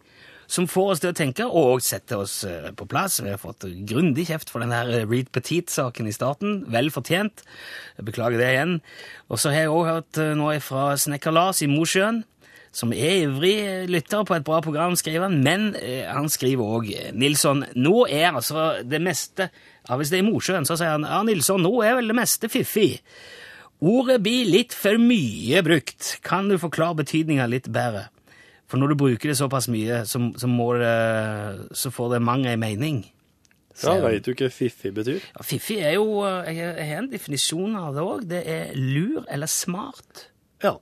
som 0.50 0.68
får 0.70 0.90
oss 0.94 1.02
til 1.02 1.12
å 1.12 1.16
tenke, 1.16 1.46
og 1.46 1.82
setter 1.84 2.24
oss 2.24 2.42
eh, 2.48 2.70
på 2.76 2.86
plass. 2.90 3.20
Vi 3.22 3.32
har 3.32 3.40
fått 3.40 3.66
grundig 3.88 4.28
kjeft 4.30 4.52
for 4.52 4.64
den 4.64 4.74
her 4.74 4.90
eh, 4.90 5.06
Reed 5.08 5.30
Petit-saken 5.34 6.10
i 6.10 6.16
starten. 6.16 6.62
Vel 6.72 6.92
fortjent. 6.94 7.44
Beklager 8.02 8.40
det 8.40 8.50
igjen. 8.54 8.76
Og 9.28 9.40
så 9.40 9.52
har 9.54 9.66
jeg 9.66 9.72
òg 9.72 9.88
hørt 9.88 10.22
noe 10.38 10.58
fra 10.64 10.92
Snekker 11.00 11.34
Lars 11.34 11.62
i 11.64 11.70
Mosjøen, 11.70 12.22
som 12.72 12.92
er 12.96 13.26
ivrig 13.26 13.56
lytter 13.92 14.24
på 14.24 14.36
et 14.38 14.46
bra 14.46 14.62
program, 14.64 14.96
skriver 14.96 15.28
han, 15.28 15.42
men 15.44 15.72
eh, 15.76 16.08
han 16.08 16.30
skriver 16.32 16.78
òg 16.78 16.88
Nilsson, 17.12 17.66
nå 17.76 18.06
er 18.08 18.30
altså 18.32 18.70
det 18.88 19.02
meste 19.04 19.50
ja, 19.52 19.96
Hvis 19.98 20.12
det 20.12 20.20
er 20.20 20.24
i 20.24 20.30
Mosjøen, 20.30 20.64
så 20.64 20.78
sier 20.78 20.94
han 20.94 21.04
ja, 21.04 21.20
Nilsson, 21.26 21.64
nå 21.64 21.72
er 21.84 21.98
vel 21.98 22.08
det 22.08 22.16
meste 22.16 22.48
fiffig. 22.52 23.02
Ordet 23.82 24.20
blir 24.22 24.46
litt 24.46 24.76
for 24.78 24.94
mye 25.02 25.58
brukt. 25.66 26.16
Kan 26.22 26.46
du 26.48 26.54
forklare 26.62 27.00
betydninga 27.02 27.48
litt 27.50 27.66
bedre? 27.74 28.06
For 28.72 28.80
når 28.80 28.94
du 28.94 29.00
bruker 29.02 29.28
det 29.28 29.36
såpass 29.36 29.66
mye, 29.68 29.98
så, 30.08 30.16
så, 30.40 30.48
det, 30.80 30.92
så 31.76 31.90
får 31.92 32.14
det 32.14 32.20
mang 32.24 32.46
ei 32.48 32.56
mening. 32.56 33.02
Ja, 33.82 33.98
Veit 34.00 34.24
du 34.24 34.32
hva 34.32 34.48
fiffig 34.52 34.94
betyr? 34.96 35.18
Ja, 35.20 35.42
Fiffig 35.44 35.78
er 35.80 35.94
jo 35.98 36.22
Jeg 36.24 36.56
jeg 36.56 36.86
har 36.88 37.02
en 37.02 37.10
definisjon 37.12 37.76
av 37.76 37.94
det 37.96 38.04
òg. 38.04 38.24
Det 38.30 38.40
er 38.48 38.72
lur 38.76 39.26
eller 39.28 39.48
smart. 39.48 40.26
Ja. 40.64 40.78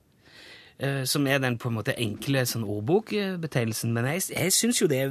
eh, 0.79 1.03
Som 1.03 1.27
er 1.27 1.39
den 1.43 1.57
på 1.59 1.67
en 1.67 1.75
måte 1.81 1.95
enkle 1.99 2.45
sånn 2.47 2.63
ordbokbetegnelsen. 2.63 3.91
Men 3.95 4.07
jeg, 4.13 4.29
jeg 4.35 4.55
syns 4.55 4.79
jo 4.81 4.87
det 4.91 5.03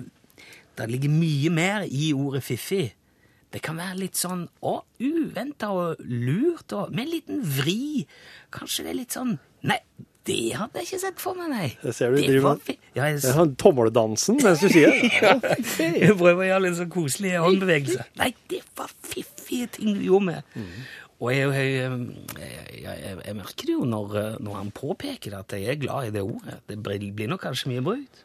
Det 0.76 0.88
ligger 0.88 1.12
mye 1.12 1.50
mer 1.52 1.84
i 1.84 2.12
ordet 2.16 2.42
fiffig. 2.44 2.94
Det 3.52 3.60
kan 3.60 3.76
være 3.76 3.98
litt 3.98 4.16
sånn 4.16 4.46
å, 4.62 4.78
uventa 5.02 5.68
og 5.74 6.00
lurt, 6.06 6.72
og 6.72 6.92
med 6.94 7.08
en 7.08 7.10
liten 7.16 7.40
vri. 7.42 8.06
Kanskje 8.54 8.86
det 8.86 8.92
er 8.94 9.00
litt 9.02 9.16
sånn 9.16 9.36
Nei, 9.68 9.76
det 10.28 10.52
hadde 10.52 10.80
jeg 10.82 10.86
ikke 10.86 11.00
sett 11.00 11.20
for 11.22 11.38
meg, 11.38 11.48
nei. 11.50 11.68
Det 11.80 11.94
ser 11.96 12.12
du 12.12 12.20
Det 12.20 12.26
driver 12.28 12.58
med- 12.58 12.76
ja, 12.94 13.04
jeg, 13.08 13.20
Det 13.20 13.28
er 13.30 13.36
sånn 13.38 13.54
tommeldansen 13.56 14.40
mens 14.44 14.60
du 14.60 14.68
sier 14.68 14.90
det. 14.92 15.10
Ja, 15.22 15.34
jeg 15.96 16.16
prøver 16.18 16.42
å 16.44 16.48
gjøre 16.50 16.64
litt 16.66 16.76
sånn 16.80 16.90
koselige 16.92 17.44
håndbevegelser. 17.44 18.08
Nei, 18.20 18.32
det 18.52 18.60
var 18.76 18.90
fiffige 19.06 19.70
ting 19.78 19.94
du 19.96 20.02
gjorde 20.04 20.26
med. 20.28 20.50
Mm. 20.54 20.72
Og 21.20 21.32
jeg, 21.34 21.48
jeg, 21.52 21.96
jeg, 22.80 23.16
jeg, 23.26 23.36
merker 23.36 23.68
det 23.68 23.74
jo 23.74 23.84
når, 23.88 24.14
når 24.40 24.54
han 24.56 24.70
påpeker 24.72 25.34
at 25.36 25.52
jeg 25.52 25.68
er 25.68 25.80
glad 25.80 26.08
i 26.08 26.12
det 26.14 26.22
ordet. 26.24 26.60
Det 26.68 26.78
blir 26.80 27.28
nok 27.28 27.42
kanskje 27.44 27.72
mye 27.74 27.84
brukt. 27.84 28.22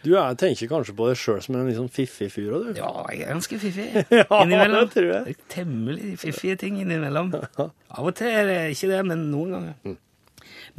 Du 0.00 0.14
er, 0.16 0.34
tenker 0.38 0.70
kanskje 0.70 0.94
på 0.96 1.08
deg 1.10 1.18
sjøl 1.20 1.40
som 1.44 1.56
en 1.58 1.66
litt 1.68 1.76
sånn 1.76 1.90
fiffig 1.92 2.30
fyr 2.32 2.54
du? 2.54 2.68
Ja, 2.78 2.92
jeg 3.12 3.24
er 3.26 3.34
ganske 3.34 3.58
fiffig. 3.60 3.88
Ja, 4.20 4.24
innimellom. 4.42 4.86
det 4.86 4.94
tror 4.94 5.10
jeg. 5.12 5.34
Temmelig 5.52 6.14
fiffige 6.22 6.56
ting 6.62 6.78
innimellom. 6.80 7.34
Av 7.36 8.06
og 8.06 8.14
til 8.16 8.30
er 8.32 8.46
det 8.48 8.60
ikke 8.76 8.88
det, 8.94 9.02
men 9.10 9.26
noen 9.32 9.52
ganger. 9.58 9.74
Mm. 9.84 9.98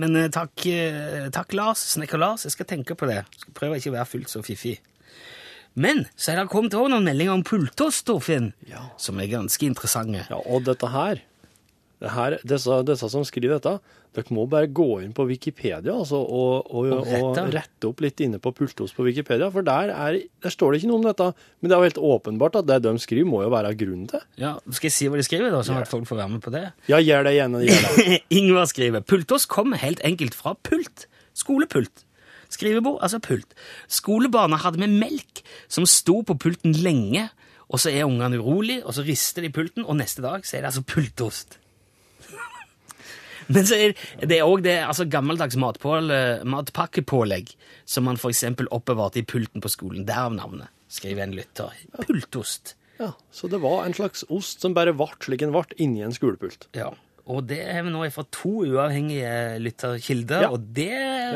Men 0.02 0.16
eh, 0.18 0.30
takk, 0.34 0.66
eh, 0.72 1.28
takk 1.36 1.54
Lars, 1.58 1.84
snekker 1.96 2.22
Lars. 2.22 2.48
Jeg 2.48 2.56
skal 2.56 2.70
tenke 2.72 2.96
på 2.98 3.10
det. 3.10 3.20
Skal 3.38 3.54
prøve 3.58 3.78
ikke 3.82 3.92
å 3.94 3.98
være 4.00 4.10
fullt 4.16 4.32
så 4.32 4.42
fiffig. 4.46 4.80
Men 5.80 6.02
så 6.20 6.34
er 6.34 6.42
det 6.42 6.50
kommet 6.52 6.74
også 6.76 6.92
noen 6.92 7.06
meldinger 7.08 7.38
om 7.38 7.44
pultost, 7.48 8.04
Torfinn, 8.10 8.50
Ja. 8.68 8.82
som 9.00 9.20
er 9.24 9.30
ganske 9.32 9.64
interessante. 9.70 10.26
Ja, 10.30 10.40
og 10.46 10.66
dette 10.68 10.90
her, 10.92 11.22
her 12.02 12.36
disse, 12.48 12.78
disse 12.88 13.08
som 13.14 13.24
skriver 13.28 13.60
dette, 13.60 13.76
dere 14.16 14.34
må 14.36 14.44
bare 14.50 14.68
gå 14.68 14.88
inn 15.06 15.14
på 15.16 15.24
Wikipedia 15.30 15.94
altså, 15.94 16.18
og, 16.20 16.68
og, 16.74 16.88
Og 16.92 16.98
og, 16.98 17.06
rette. 17.38 17.44
rette. 17.54 17.88
opp 17.88 18.02
litt 18.04 18.20
inne 18.26 18.40
på 18.42 18.52
Pultos 18.58 18.92
på 18.98 19.06
Wikipedia, 19.06 19.48
for 19.54 19.62
der, 19.64 19.94
er, 19.94 20.18
der 20.44 20.52
står 20.54 20.74
det 20.74 20.82
ikke 20.82 20.90
noe 20.92 21.00
om 21.00 21.06
dette. 21.08 21.28
Men 21.62 21.70
det 21.70 21.76
er 21.78 21.80
jo 21.84 21.90
helt 21.90 22.02
åpenbart 22.12 22.58
at 22.60 22.68
det 22.68 22.80
de 22.84 22.94
skriver, 23.00 23.30
må 23.30 23.44
jo 23.46 23.54
være 23.54 23.72
grunnen 23.80 24.10
til. 24.12 24.24
Ja, 24.42 24.56
Skal 24.74 24.90
jeg 24.90 24.98
si 24.98 25.08
hva 25.14 25.22
de 25.22 25.28
skriver, 25.30 25.54
da, 25.54 25.62
sånn 25.64 25.80
at 25.80 25.92
folk 25.92 26.10
får 26.10 26.20
være 26.24 26.34
med 26.34 26.44
på 26.44 26.52
det? 26.58 26.64
Ja, 26.92 27.00
gjør 27.00 27.28
det 27.30 27.36
igjen. 27.38 27.60
Gjør 27.70 27.86
det. 27.88 28.20
Ingvar 28.42 28.68
skriver 28.74 29.06
Pultost 29.06 29.48
kommer 29.54 29.80
helt 29.82 30.02
enkelt 30.08 30.36
fra 30.36 30.56
pult. 30.68 31.06
Skolepult. 31.38 32.04
Skrivebord, 32.52 32.98
altså 33.06 33.22
pult. 33.24 33.54
Skolebarna 33.88 34.58
hadde 34.60 34.82
med 34.82 34.92
melk 35.00 35.40
som 35.72 35.86
sto 35.88 36.18
på 36.28 36.36
pulten 36.36 36.74
lenge, 36.84 37.30
og 37.72 37.80
så 37.80 37.94
er 37.94 38.04
ungene 38.04 38.42
urolig, 38.42 38.82
og 38.84 38.92
så 38.98 39.06
rister 39.08 39.46
de 39.46 39.54
pulten, 39.56 39.86
og 39.88 39.96
neste 40.02 40.20
dag 40.26 40.44
så 40.44 40.58
er 40.58 40.66
det 40.66 40.74
altså 40.74 40.84
pultost. 40.84 41.61
Men 43.54 43.66
så 43.68 43.78
er 43.78 43.96
det 44.22 44.38
er 44.40 44.48
òg 44.48 44.64
det 44.66 44.78
altså 44.86 45.06
gammeldags 45.10 45.58
matpål, 45.60 46.12
matpakkepålegg 46.48 47.54
som 47.90 48.06
man 48.08 48.20
f.eks. 48.20 48.44
oppbevarte 48.70 49.22
i 49.22 49.26
pulten 49.28 49.64
på 49.64 49.72
skolen. 49.72 50.06
Derav 50.08 50.34
navnet, 50.36 50.70
skriver 50.92 51.26
en 51.26 51.36
lytter. 51.38 51.74
Pultost. 52.06 52.76
Ja, 53.02 53.14
så 53.34 53.50
det 53.50 53.62
var 53.64 53.86
en 53.86 53.96
slags 53.98 54.24
ost 54.30 54.62
som 54.62 54.76
bare 54.78 54.94
ble 54.94 55.08
slik 55.24 55.42
den 55.42 55.54
ble 55.56 55.64
inni 55.82 56.04
en 56.06 56.14
skolepult. 56.14 56.68
Ja, 56.78 56.92
og 57.32 57.46
det 57.50 57.62
har 57.66 57.86
vi 57.86 57.94
nå 57.94 58.04
fra 58.14 58.26
to 58.34 58.62
uavhengige 58.68 59.58
lytterkilder, 59.62 60.46
Ja. 60.46 60.52
og 60.54 60.68
det, 60.76 60.92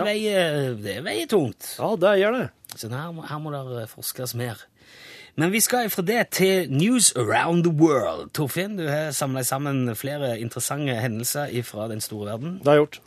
veier, 0.05 0.75
det 0.81 0.99
veier 1.05 1.27
tungt. 1.31 1.75
Ja, 1.79 1.95
det 1.95 2.15
gjør 2.21 2.37
det. 2.39 2.47
Så 2.75 2.89
her 2.91 3.13
her 3.29 3.39
må 3.39 3.53
det 3.53 3.89
forskes 3.89 4.35
mer. 4.35 4.61
Men 5.35 5.51
vi 5.51 5.59
skal 5.59 5.89
fra 5.91 6.03
det 6.07 6.21
til 6.31 6.69
News 6.71 7.09
Around 7.19 7.65
the 7.65 7.71
World. 7.75 8.29
Torfinn, 8.33 8.77
du 8.79 8.85
har 8.87 9.11
samla 9.11 9.43
sammen 9.43 9.89
flere 9.99 10.37
interessante 10.39 10.95
hendelser 10.95 11.51
fra 11.67 11.89
den 11.91 11.99
store 12.01 12.29
verden. 12.31 12.61
Det 12.63 12.71
er 12.71 12.79
gjort. 12.79 13.01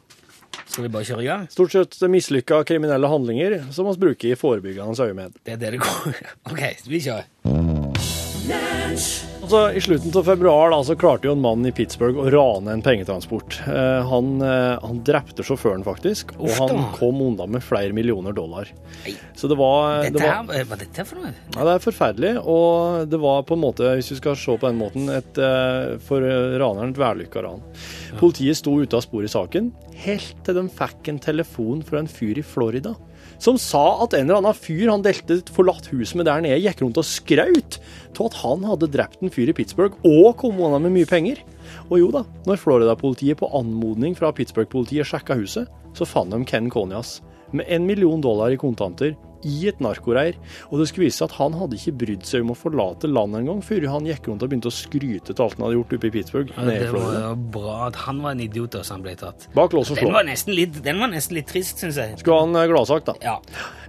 Skal 0.67 0.85
vi 0.85 0.91
bare 0.93 1.09
kjøre 1.09 1.25
i 1.25 1.31
gang? 1.31 1.47
Stort 1.49 1.73
sett 1.73 1.97
mislykka 2.13 2.61
kriminelle 2.69 3.09
handlinger 3.09 3.73
som 3.73 3.89
vi 3.89 3.97
bruker 4.05 4.35
i 4.35 4.37
forebyggende 4.37 5.09
øyemed. 5.09 5.41
Det 5.41 5.57
er 5.57 5.57
det 5.65 5.73
det 5.73 5.81
går 5.81 6.21
Ok, 6.53 6.63
vi 6.85 7.01
kjører. 7.09 7.25
Altså, 9.49 9.71
I 9.73 9.81
slutten 9.81 10.13
av 10.13 10.27
februar 10.29 10.69
da, 10.75 10.79
så 10.85 10.93
klarte 11.01 11.25
jo 11.25 11.33
en 11.33 11.41
mann 11.41 11.63
i 11.65 11.71
Pittsburgh 11.73 12.19
å 12.21 12.27
rane 12.29 12.69
en 12.69 12.83
pengetransport. 12.85 13.55
Eh, 13.65 14.09
han, 14.11 14.27
eh, 14.45 14.75
han 14.83 14.99
drepte 15.07 15.41
sjåføren, 15.41 15.81
faktisk, 15.87 16.35
og 16.37 16.51
Uff 16.51 16.59
han 16.61 16.83
kom 16.99 17.23
unna 17.25 17.47
med 17.49 17.65
flere 17.65 17.97
millioner 17.97 18.37
dollar. 18.37 18.69
Nei. 19.07 19.15
Så 19.33 19.49
det 19.49 19.57
var, 19.57 20.05
det 20.05 20.21
var 20.21 20.45
hva 20.45 20.59
er 20.59 20.83
dette 20.83 21.07
for 21.09 21.23
noe? 21.23 21.33
ja, 21.55 21.65
Det 21.65 21.79
er 21.79 21.81
forferdelig, 21.87 22.35
og 22.45 23.09
det 23.09 23.23
var 23.25 23.49
på 23.49 23.57
en 23.57 23.65
måte, 23.65 23.89
hvis 23.97 24.13
vi 24.13 24.21
skal 24.21 24.37
se 24.37 24.53
på 24.61 24.69
den 24.69 24.83
måten, 24.85 25.09
et, 25.17 25.41
eh, 25.41 25.97
for 26.11 26.29
eh, 26.29 26.61
raneren 26.61 26.93
et 26.93 27.01
vellykka 27.01 27.49
ran. 27.49 27.65
Politiet 28.21 28.61
sto 28.61 28.77
ute 28.77 29.01
av 29.01 29.07
sporet 29.09 29.33
i 29.33 29.37
saken, 29.39 29.73
helt 30.05 30.45
til 30.45 30.61
de 30.61 30.69
fikk 30.69 31.09
en 31.09 31.25
telefon 31.25 31.81
fra 31.89 32.05
en 32.05 32.17
fyr 32.21 32.37
i 32.37 32.45
Florida. 32.45 32.99
Som 33.39 33.59
sa 33.63 34.03
at 34.03 34.17
en 34.19 34.27
eller 34.27 34.41
annen 34.41 34.57
fyr 34.57 34.89
han 34.91 35.05
delte 35.05 35.39
et 35.39 35.53
forlatt 35.55 35.87
hus 35.93 36.15
med 36.19 36.27
der 36.27 36.43
nede, 36.43 36.59
gikk 36.65 36.83
rundt 36.83 36.99
og 36.99 37.07
skraut 37.07 37.79
til 37.79 38.25
at 38.27 38.39
han 38.41 38.67
hadde 38.67 38.91
drept 38.91 39.23
en 39.23 39.31
fyr 39.31 39.53
i 39.53 39.55
Pittsburgh 39.55 39.95
og 40.09 40.33
kom 40.41 40.59
unna 40.59 40.81
med 40.83 40.97
mye 40.97 41.09
penger. 41.09 41.39
Og 41.87 42.03
jo 42.03 42.11
da, 42.15 42.25
når 42.49 42.59
Florida-politiet 42.65 43.39
på 43.39 43.51
anmodning 43.55 44.19
fra 44.19 44.33
Pittsburgh-politiet 44.35 45.07
sjekka 45.07 45.39
huset, 45.39 45.71
så 45.95 46.07
fant 46.09 46.35
de 46.35 46.43
Ken 46.49 46.71
Konyas 46.73 47.21
med 47.55 47.71
en 47.71 47.87
million 47.87 48.21
dollar 48.21 48.53
i 48.53 48.61
kontanter 48.61 49.15
i 49.47 49.69
et 49.71 49.81
narkoreir. 49.85 50.39
Og 50.71 50.81
det 50.81 50.89
skulle 50.91 51.07
vise 51.09 51.21
seg 51.21 51.29
at 51.31 51.37
han 51.39 51.57
hadde 51.59 51.79
ikke 51.79 51.97
brydd 52.03 52.27
seg 52.29 52.45
om 52.45 52.53
å 52.55 52.59
forlate 52.59 53.11
landet 53.11 53.43
engang 53.43 53.63
før 53.65 53.87
han 53.93 54.09
gikk 54.09 54.29
rundt 54.31 54.45
og 54.45 54.51
begynte 54.53 54.71
å 54.71 54.75
skryte 54.75 55.35
til 55.35 55.45
alt 55.45 55.59
han 55.59 55.67
hadde 55.67 55.79
gjort 55.79 55.95
oppe 55.99 56.11
i 56.11 56.15
Pittsburgh. 56.15 56.53
Ja, 56.57 56.65
Det 56.69 56.93
var 56.93 57.09
var 57.29 57.43
bra 57.59 57.77
at 57.89 57.99
han 58.07 58.23
var 58.25 58.37
en 58.37 58.41
idiot 58.45 58.73
da, 58.77 58.83
han 58.89 59.05
ble 59.05 59.15
tatt. 59.19 59.49
Bak 59.55 59.77
lås 59.77 59.93
og 59.93 59.97
Den 59.97 60.09
slå. 60.09 60.15
var 60.17 60.25
nesten 60.29 60.55
litt, 60.57 60.81
den 60.85 60.99
var 61.03 61.13
nesten 61.13 61.39
litt 61.39 61.51
trist, 61.51 61.79
syns 61.83 62.01
jeg. 62.01 62.19
Skulle 62.23 62.41
han 62.41 62.57
eh, 62.57 62.99
da. 63.07 63.15
Ja. 63.23 63.37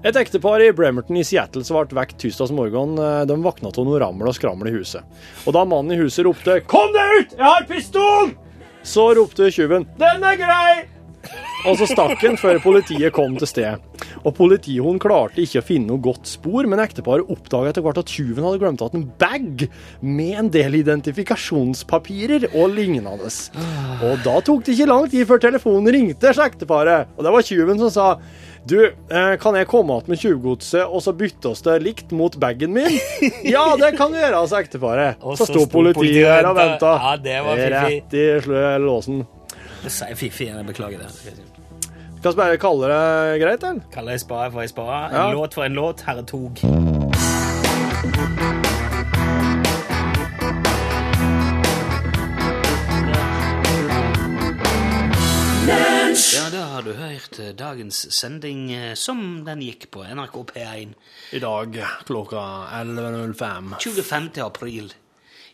Et 0.04 0.16
ektepar 0.16 0.62
i 0.64 0.72
Bremerton 0.76 1.18
i 1.20 1.26
Seattle 1.28 1.64
som 1.68 1.80
ble 1.80 1.98
vekket 2.00 2.22
tirsdag 2.26 2.54
morgen, 2.56 2.98
eh, 3.00 3.26
de 3.30 3.40
våkna 3.44 3.72
av 3.72 3.86
noe 3.88 4.00
rammel 4.00 4.30
og 4.32 4.38
skrammel 4.38 4.72
i 4.72 4.78
huset. 4.78 5.04
Og 5.46 5.56
da 5.56 5.66
mannen 5.66 5.96
i 5.96 6.00
huset 6.02 6.26
ropte 6.26 6.62
'Kom 6.68 6.94
deg 6.94 7.20
ut! 7.20 7.32
Jeg 7.38 7.46
har 7.46 7.66
pistol!' 7.66 8.36
Så 8.84 9.14
ropte 9.16 9.52
tjuven 9.52 9.88
'Den 9.98 10.24
er 10.24 10.38
grei!' 10.38 10.99
Og 11.68 11.76
så 11.80 11.90
stakk 11.90 12.22
han 12.24 12.38
før 12.40 12.60
politiet 12.64 13.12
kom 13.16 13.36
til 13.40 13.50
stedet. 13.50 14.06
Og 14.24 14.34
politihunden 14.38 15.00
klarte 15.02 15.44
ikke 15.44 15.62
å 15.62 15.66
finne 15.66 15.92
noe 15.92 16.04
godt 16.04 16.28
spor, 16.30 16.68
men 16.70 16.82
ekteparet 16.84 17.30
oppdaga 17.32 17.74
etter 17.74 17.84
hvert 17.84 18.00
at 18.02 18.12
tjuven 18.12 18.46
hadde 18.48 18.62
glemt 18.62 18.84
at 18.84 18.96
en 18.96 19.08
bag 19.20 19.66
med 20.00 20.40
en 20.40 20.52
del 20.54 20.80
identifikasjonspapirer 20.80 22.50
og 22.54 22.76
lignende. 22.76 23.32
Og 24.08 24.22
da 24.26 24.38
tok 24.46 24.66
det 24.66 24.76
ikke 24.76 24.92
lang 24.92 25.10
tid 25.12 25.28
før 25.30 25.44
telefonen 25.50 25.92
ringte, 25.96 26.32
til 26.32 26.46
ekteparet. 26.46 27.12
Og 27.18 27.26
det 27.28 27.34
var 27.36 27.48
tjuven 27.48 27.84
som 27.84 27.92
sa 27.94 28.08
du, 28.70 28.78
eh, 28.86 29.36
kan 29.40 29.56
jeg 29.56 29.68
komme 29.72 29.96
igjen 29.96 30.12
med 30.12 30.20
tjuvgodset, 30.20 30.84
og 30.84 31.02
så 31.02 31.14
bytte 31.16 31.54
oss 31.54 31.64
det 31.66 31.78
likt 31.82 32.12
mot 32.12 32.36
bagen 32.40 32.76
min? 32.76 33.00
Ja, 33.48 33.64
det 33.80 33.94
kan 33.98 34.12
du 34.12 34.20
gjøre, 34.20 34.44
sa 34.52 34.60
ekteparet. 34.60 35.20
Så 35.24 35.46
så 35.46 35.50
sto 35.54 35.66
politiet 35.72 36.28
der 36.28 36.52
og 36.52 36.60
venta. 36.60 36.94
Ja, 37.00 37.18
det 37.18 37.42
var 37.46 37.60
fiffig. 37.64 38.00
Rett 38.04 38.18
i 38.20 38.80
låsen. 38.84 39.24
Det 39.84 39.92
sier 39.92 40.16
fiffig, 40.20 40.48
jeg 40.52 40.66
beklager 40.68 41.00
det. 41.06 41.12
Skal 42.20 42.34
vi 42.34 42.38
bare 42.42 42.58
kalle 42.60 42.90
det 42.92 43.42
greit, 43.42 43.64
eller? 43.64 43.82
Kaller 43.94 44.12
jeg 44.18 44.26
spade 44.26 44.52
for 44.52 44.62
ei 44.62 44.68
spade. 44.68 45.00
En 45.10 45.16
Ja. 45.16 45.32
låt 45.34 45.54
for 45.54 45.64
en 45.64 45.74
låt. 45.74 46.02
Herre 46.02 46.24
tog. 46.24 46.60
Ja, 56.34 56.50
da 56.52 56.62
har 56.64 56.82
du 56.82 56.94
hørt 56.94 57.40
eh, 57.40 57.50
dagens 57.58 58.00
sending 58.14 58.72
eh, 58.74 58.94
som 58.98 59.44
den 59.46 59.62
gikk 59.64 59.88
på 59.94 60.04
NRK 60.06 60.36
P1 60.52 60.94
I 61.34 61.40
dag 61.44 61.78
klokka 62.08 62.42
11.05. 62.80 63.74
25. 63.84 64.30
april 64.46 64.94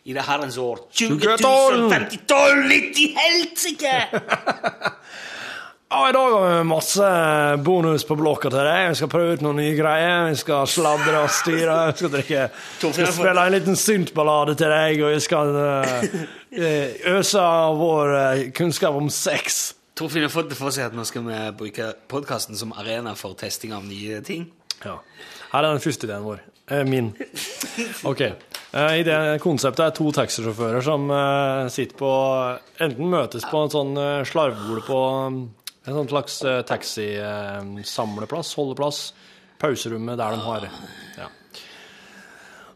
i 0.06 0.14
det 0.14 0.22
herrens 0.22 0.56
år 0.62 0.84
2012. 0.94 1.42
2052! 1.42 2.38
Litt 2.70 3.02
i 3.02 3.10
helsike! 3.18 3.96
Ja, 5.86 6.08
I 6.08 6.12
dag 6.12 6.32
har 6.32 6.58
vi 6.58 6.64
masse 6.66 7.08
bonus 7.62 8.02
på 8.04 8.16
blokka 8.18 8.50
til 8.50 8.58
deg. 8.66 8.88
Vi 8.90 8.96
skal 8.98 9.10
prøve 9.12 9.36
ut 9.36 9.42
noen 9.44 9.60
nye 9.60 9.76
greier. 9.78 10.24
Vi 10.32 10.40
skal 10.40 10.66
sladre 10.66 11.20
og 11.22 11.30
styre. 11.30 11.76
Vi 11.92 12.00
skal 12.00 12.10
drikke 12.10 12.40
Vi 12.82 12.90
skal 12.90 13.12
spille 13.14 13.44
en 13.46 13.54
liten 13.54 13.78
syntballade 13.78 14.56
til 14.58 14.74
deg, 14.74 15.04
og 15.06 15.14
vi 15.14 15.20
skal 15.22 15.54
eh, 15.62 16.98
øse 17.14 17.38
av 17.38 17.78
vår 17.78 18.14
eh, 18.18 18.42
kunnskap 18.58 18.98
om 18.98 19.06
sex. 19.14 19.76
Torfinn 19.96 20.26
har 20.26 20.34
fått 20.34 20.50
det 20.50 20.58
for 20.58 20.74
seg 20.74 20.90
at 20.90 20.98
nå 20.98 21.06
skal 21.06 21.22
vi 21.28 21.38
bruke 21.62 21.92
podkasten 22.10 22.58
som 22.58 22.74
arena 22.74 23.14
for 23.14 23.38
testing 23.38 23.70
av 23.78 23.86
nye 23.86 24.18
ting. 24.26 24.50
Ja. 24.82 24.98
Her 25.54 25.62
er 25.62 25.70
den 25.70 25.86
første 25.86 26.10
ideen 26.10 26.26
vår. 26.26 26.42
Min. 26.90 27.14
OK. 28.10 28.26
Eh, 28.76 28.98
i 29.00 29.04
det 29.06 29.40
konseptet 29.40 29.84
er 29.86 29.94
to 29.96 30.10
taxisjåfører 30.12 30.84
som 30.84 31.08
eh, 31.08 31.68
sitter 31.72 31.96
på 31.96 32.10
Enten 32.84 33.08
møtes 33.12 33.46
på 33.48 33.62
en 33.62 33.72
sånn 33.72 33.94
uh, 33.96 34.26
slarvbord 34.28 34.82
på 34.84 34.98
en 35.26 35.94
sånn 35.96 36.10
slags 36.10 36.36
uh, 36.44 36.60
taxisamleplass, 36.68 38.52
holdeplass. 38.58 39.00
Pauserommet 39.62 40.20
der 40.20 40.36
de 40.36 40.44
har 40.44 40.68
ja. 41.16 41.30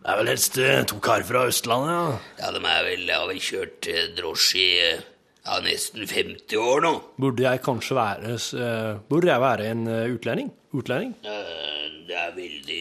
Det 0.01 0.09
er 0.09 0.17
vel 0.17 0.31
helst 0.33 0.57
eh, 0.57 0.79
to 0.89 0.97
karer 1.05 1.27
fra 1.29 1.43
Østlandet, 1.51 1.93
ja. 1.93 2.05
Ja, 2.41 2.53
de 2.55 2.61
er 2.65 2.87
vel, 2.87 3.03
har 3.13 3.27
vel 3.29 3.41
kjørt 3.45 3.89
eh, 3.91 4.07
drosje 4.17 4.63
i 4.63 4.71
eh, 4.87 5.03
ja, 5.45 5.59
nesten 5.65 6.09
50 6.09 6.57
år 6.57 6.81
nå. 6.87 6.93
Burde 7.21 7.45
jeg 7.45 7.61
kanskje 7.67 7.99
være 7.99 8.33
eh, 8.33 8.95
Burde 9.13 9.29
jeg 9.29 9.45
være 9.45 9.69
en 9.75 9.85
eh, 9.93 10.15
utlending? 10.15 10.49
Utlending? 10.73 11.13
Eh, 11.29 11.80
Det 12.11 12.16
er 12.18 12.33
veldig 12.35 12.79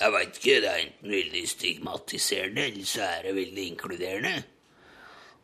Jeg 0.00 0.12
veit 0.14 0.38
ikke, 0.40 0.54
det 0.64 0.68
er 0.70 0.78
enten 0.86 1.10
veldig 1.12 1.42
stigmatiserende, 1.50 2.62
eller 2.70 2.86
så 2.88 3.02
er 3.10 3.26
det 3.28 3.34
veldig 3.36 3.64
inkluderende. 3.74 4.34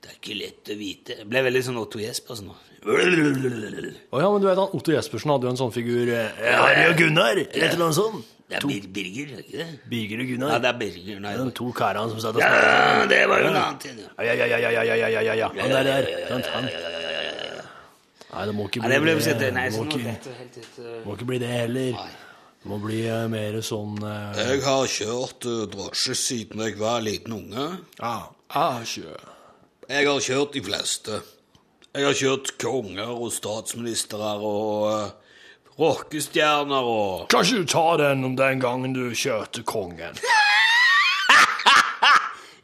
Det 0.01 0.09
er 0.09 0.17
ikke 0.17 0.37
lett 0.39 0.71
å 0.73 0.77
vite. 0.81 1.17
Det 1.19 1.27
ble 1.29 1.43
veldig 1.45 1.61
sånn 1.67 1.77
Otto 1.83 2.01
Jespersen 2.01 2.49
nå. 2.49 2.55
Å 2.81 4.21
ja, 4.23 4.29
men 4.33 4.41
du 4.41 4.47
vet 4.49 4.57
han 4.57 4.73
Otto 4.79 4.95
Jespersen 4.95 5.33
hadde 5.35 5.45
jo 5.45 5.53
en 5.53 5.59
sånn 5.61 5.75
figur 5.75 6.09
eh, 6.15 6.39
Harry 6.57 6.87
og 6.89 6.97
Gunnar, 6.97 7.35
eller 7.37 7.51
et 7.51 7.75
eller 7.75 7.91
annet 7.91 7.99
sånt. 7.99 8.31
Det 8.51 8.57
er 8.57 8.65
to. 8.65 8.71
Birger, 8.97 9.35
er 9.35 9.43
det 9.43 9.45
ikke 9.45 9.59
det? 9.61 9.67
Birger 9.93 10.23
og 10.25 10.31
Gunnar. 10.33 10.55
Ja, 10.55 10.63
det 10.65 10.71
er 10.73 10.79
Birger. 10.81 11.21
Nei, 11.27 11.35
De 11.39 11.53
to 11.61 11.69
karene 11.77 12.15
som 12.15 12.23
satt 12.25 12.41
og 12.41 12.41
snakket. 12.41 12.65
ja, 12.73 13.05
det 13.13 13.21
var 13.31 13.45
jo 13.45 13.51
en 13.53 13.61
annen 13.61 13.79
ting. 13.85 14.01
ja. 14.01 14.09
Ja, 14.31 14.33
ja, 14.41 14.49
ja, 14.49 14.59
ja, 14.65 14.73
ja, 14.73 14.97
ja, 15.03 15.13
ja, 15.13 15.21
ja, 15.29 15.37
ja. 15.45 15.53
Han 15.61 15.77
der 15.77 15.91
der. 15.91 16.11
Han, 16.33 16.49
han. 16.57 16.73
Nei, 18.31 18.43
det 18.49 18.55
må 18.57 18.67
ikke 18.71 18.81
Ja, 18.81 18.99
bli 19.05 19.15
det 19.45 19.53
nei, 19.55 19.69
Det 19.69 19.77
må 19.77 19.85
ikke, 19.85 20.17
eh, 20.17 20.99
må 21.05 21.15
ikke 21.19 21.29
bli 21.35 21.39
det 21.45 21.53
heller. 21.53 21.93
Nei. 22.01 22.30
Må 22.69 22.77
bli 22.77 23.01
eh, 23.09 23.25
mer 23.33 23.57
sånn 23.65 24.03
eh, 24.05 24.37
Jeg 24.37 24.61
har 24.67 24.89
kjørt 24.93 25.47
eh, 25.49 25.63
drosje 25.73 26.17
siden 26.19 26.61
jeg 26.61 26.77
var 26.81 27.01
liten 27.01 27.33
unge. 27.39 27.67
Ja, 27.97 28.17
ah, 28.53 28.83
sjø. 28.85 29.15
Jeg 29.89 30.05
har 30.07 30.21
kjørt 30.21 30.53
de 30.59 30.63
fleste. 30.67 31.23
Jeg 31.97 32.05
har 32.05 32.19
kjørt 32.19 32.53
konger 32.61 33.09
og 33.11 33.33
statsministre 33.35 34.35
og 34.47 34.85
uh, 34.87 35.33
rockestjerner 35.81 36.87
og 36.87 37.25
Kan 37.33 37.43
ikke 37.43 37.65
du 37.65 37.73
ta 37.73 37.87
den 37.99 38.23
om 38.29 38.37
den 38.39 38.63
gangen 38.63 38.95
du 38.95 39.09
kjørte 39.17 39.65
kongen? 39.67 40.21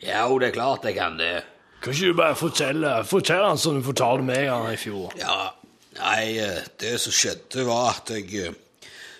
Ja, 0.07 0.29
jo, 0.29 0.37
det 0.39 0.53
er 0.53 0.55
klart 0.55 0.85
jeg 0.87 0.95
kan 0.95 1.17
det. 1.19 1.41
Kan 1.83 1.97
ikke 1.97 2.13
du 2.13 2.19
bare 2.21 2.37
fortelle 2.39 2.91
Fortell 3.09 3.43
han 3.43 3.59
som 3.59 3.75
du 3.75 3.83
fortalte 3.83 4.23
meg 4.29 4.45
han 4.47 4.69
i 4.71 4.79
fjor? 4.79 5.17
Ja, 5.19 5.49
nei, 5.97 6.37
det 6.79 6.93
som 7.03 7.17
skjedde, 7.17 7.65
var 7.67 7.97
at 7.97 8.13
jeg 8.15 8.53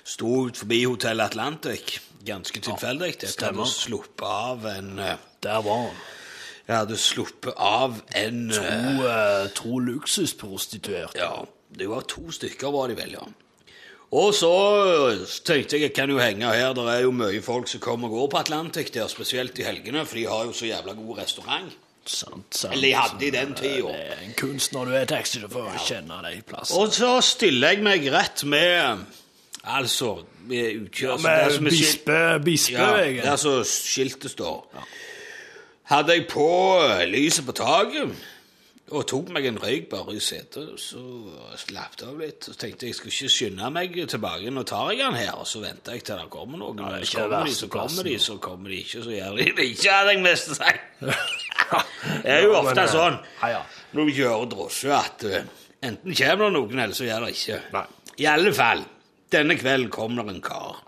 sto 0.07 0.47
forbi 0.55 0.85
Hotell 0.87 1.21
Atlantic 1.25 1.99
ganske 2.27 2.61
tilfeldig. 2.61 3.15
Jeg 3.23 3.35
hadde 3.41 3.67
sluppet 3.71 4.27
av 4.27 4.69
en 4.71 4.99
eh, 4.99 5.17
Der 5.43 5.63
var 5.63 5.83
han. 5.87 5.99
Jeg 6.67 6.77
hadde 6.81 6.99
sluppet 6.99 7.55
av 7.63 8.01
en 8.19 8.39
To, 8.51 8.63
uh, 9.07 9.49
to 9.55 9.79
luksusprostituerte. 9.79 11.21
Ja, 11.21 11.45
det 11.79 11.87
var 11.91 12.07
to 12.11 12.33
stykker 12.35 12.73
var 12.75 12.91
de 12.91 12.97
vel, 12.99 13.13
ja. 13.15 13.27
Og 14.17 14.33
så 14.35 14.51
tenkte 15.47 15.77
jeg 15.77 15.89
jeg 15.89 15.95
kan 15.95 16.11
jo 16.11 16.19
henge 16.19 16.51
her, 16.51 16.73
det 16.75 16.87
er 16.91 17.05
jo 17.05 17.13
mye 17.15 17.43
folk 17.43 17.71
som 17.71 17.83
kommer 17.83 18.11
og 18.11 18.19
går 18.19 18.29
på 18.35 18.41
Atlantic 18.45 18.91
der, 18.95 19.07
spesielt 19.11 19.59
i 19.59 19.67
helgene, 19.67 20.05
for 20.07 20.19
de 20.19 20.25
har 20.31 20.45
jo 20.47 20.55
så 20.55 20.67
jævla 20.67 20.95
god 20.99 21.19
restaurant. 21.19 21.77
Sant, 22.07 22.55
sant. 22.55 22.73
Eller 22.73 22.89
de 22.89 22.95
hadde 22.95 23.27
i 23.27 23.31
den 23.35 23.55
tida. 23.59 23.95
En 24.23 24.35
kunst 24.39 24.75
når 24.75 24.91
du 24.91 24.95
er 24.95 25.09
taxisjåfør 25.11 25.73
ja. 25.73 25.85
kjenne 25.89 26.19
deg 26.23 26.45
plassene. 26.47 26.83
Og 26.83 26.95
så 26.95 27.13
stiller 27.27 27.75
jeg 27.75 27.83
meg 27.87 28.07
rett 28.15 28.47
med 28.47 29.07
Altså, 29.67 30.13
med 30.47 30.89
ja, 31.01 31.17
Med 31.17 31.53
som 31.57 31.67
er 31.67 31.71
bispe, 31.71 32.19
bispe 32.45 32.77
Ja, 32.79 33.23
der 33.25 33.37
som 33.37 33.65
skiltet 33.67 34.31
står. 34.31 34.87
Hadde 35.91 36.15
jeg 36.15 36.27
på 36.31 36.47
eh, 36.83 37.05
lyset 37.11 37.47
på 37.47 37.55
taket 37.57 38.15
og 38.95 39.03
tok 39.11 39.33
meg 39.35 39.49
en 39.49 39.57
røyk 39.59 39.89
bare 39.91 40.15
i 40.15 40.21
setet, 40.23 40.77
så 40.79 41.01
slapp 41.59 41.97
det 41.99 42.07
av 42.07 42.21
litt. 42.23 42.47
Så 42.47 42.53
tenkte 42.55 42.87
jeg 42.87 42.93
jeg 42.95 42.99
skulle 43.01 43.15
ikke 43.17 43.35
skynde 43.35 43.71
meg 43.75 43.97
tilbake. 44.13 44.53
Nå 44.55 44.63
tar 44.69 44.93
jeg 44.93 45.03
den 45.03 45.19
her, 45.19 45.33
og 45.41 45.49
så 45.51 45.63
venter 45.65 45.97
jeg 45.97 46.05
til 46.07 46.21
det 46.21 46.29
kommer 46.31 46.61
noen. 46.63 46.85
det 46.95 47.01
ikke 47.03 47.11
så 47.11 47.25
kommer 47.27 47.49
de, 47.49 47.55
så 47.57 47.69
kommer 47.73 48.07
de, 48.07 48.17
så 48.23 48.37
kommer 48.47 48.71
de 48.71 48.79
ikke, 48.85 49.03
så 49.03 49.15
gjør 49.17 49.41
de 49.41 49.49
det 49.59 49.69
ikke, 49.73 49.91
hadde 49.91 50.15
jeg 50.15 50.23
mest 50.29 50.55
sagt. 50.55 50.87
Det 52.07 52.31
er 52.31 52.45
jo 52.45 52.53
ofte 52.55 52.79
eh, 52.79 52.91
sånn 52.93 53.17
ja, 53.41 53.49
ja. 53.57 53.61
når 53.97 54.07
du 54.07 54.13
kjører 54.15 54.45
drosje 54.53 54.91
at 54.95 55.25
eh, 55.27 55.49
enten 55.89 56.15
kommer 56.15 56.45
det 56.45 56.55
noen, 56.55 56.83
eller 56.85 56.95
så 56.95 57.07
gjør 57.09 57.27
det 57.27 57.33
ikke. 57.35 57.57
Nei. 57.75 57.83
I 58.23 58.29
alle 58.31 58.53
fall, 58.55 58.85
denne 59.35 59.57
kvelden 59.59 59.93
kom 59.95 60.19
det 60.19 60.27
en 60.31 60.43
kar. 60.45 60.83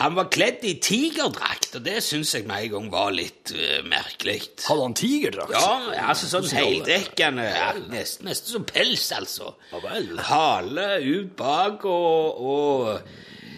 Han 0.00 0.14
var 0.16 0.30
kledd 0.32 0.62
i 0.64 0.78
tigerdrakt, 0.80 1.74
og 1.76 1.82
det 1.84 1.98
syns 2.04 2.30
jeg 2.32 2.46
med 2.48 2.64
en 2.64 2.70
gang 2.72 2.86
var 2.94 3.10
litt 3.12 3.52
uh, 3.52 3.82
merkelig. 3.84 4.38
Hadde 4.64 4.86
han 4.86 4.94
tigerdrakt? 4.96 5.52
Ja, 5.52 6.06
altså 6.08 6.30
sånn 6.30 6.48
heldekkende, 6.48 7.44
ja, 7.44 7.66
nesten, 7.92 8.30
nesten 8.30 8.54
som 8.56 8.64
pels, 8.68 9.04
altså. 9.12 9.52
Hale 10.30 10.88
ut 11.04 11.36
bak 11.36 11.84
og, 11.84 12.40
og 12.40 13.12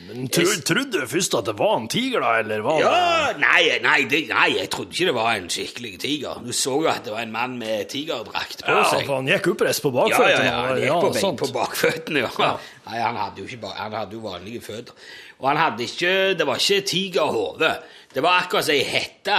Men 0.08 0.28
tro, 0.28 0.44
trodde 0.68 1.00
du 1.00 1.06
først 1.08 1.34
at 1.38 1.46
det 1.48 1.54
var 1.58 1.76
en 1.78 1.88
tiger, 1.88 2.20
da, 2.20 2.32
eller 2.42 2.60
var 2.66 2.80
Ja, 2.82 3.32
nei, 3.40 3.78
nei, 3.82 3.96
det, 4.10 4.20
nei, 4.28 4.48
jeg 4.58 4.68
trodde 4.74 4.92
ikke 4.92 5.06
det 5.08 5.14
var 5.16 5.30
en 5.38 5.48
skikkelig 5.48 5.92
tiger. 6.02 6.42
Du 6.44 6.52
så 6.52 6.74
jo 6.82 6.88
at 6.92 7.04
det 7.06 7.12
var 7.14 7.22
en 7.24 7.32
mann 7.32 7.56
med 7.58 7.88
tigerdrakt 7.92 8.58
det 8.60 8.66
på 8.68 8.76
Ja, 8.76 8.84
seg. 8.90 9.06
for 9.08 9.16
han 9.22 9.26
gikk 9.32 9.48
oppreist 9.54 9.82
på 9.82 9.92
Ja, 9.94 9.96
ja, 9.96 10.18
bakføttene. 10.18 10.44
ja, 10.44 10.54
han 10.60 10.70
og- 11.00 11.14
gikk 11.16 11.24
på, 11.24 11.36
på 11.46 11.52
bakføttene, 11.56 12.24
ja. 12.26 12.30
Ja. 12.38 12.52
Nei, 12.90 13.00
han 13.00 13.16
hadde 13.16 13.40
jo 13.40 13.48
ikke 13.48 13.74
han 13.80 13.92
hadde 13.92 14.12
jo 14.12 14.20
vanlige 14.28 14.60
føtter. 14.60 14.92
Og 15.40 15.48
han 15.48 15.56
hadde 15.56 15.82
ikke, 15.88 16.14
det 16.38 16.46
var 16.46 16.56
ikke 16.62 16.80
tigerhode. 16.86 17.76
Det 18.14 18.22
var 18.22 18.42
akkurat 18.44 18.64
som 18.64 18.74
ei 18.74 18.84
hette 18.84 19.38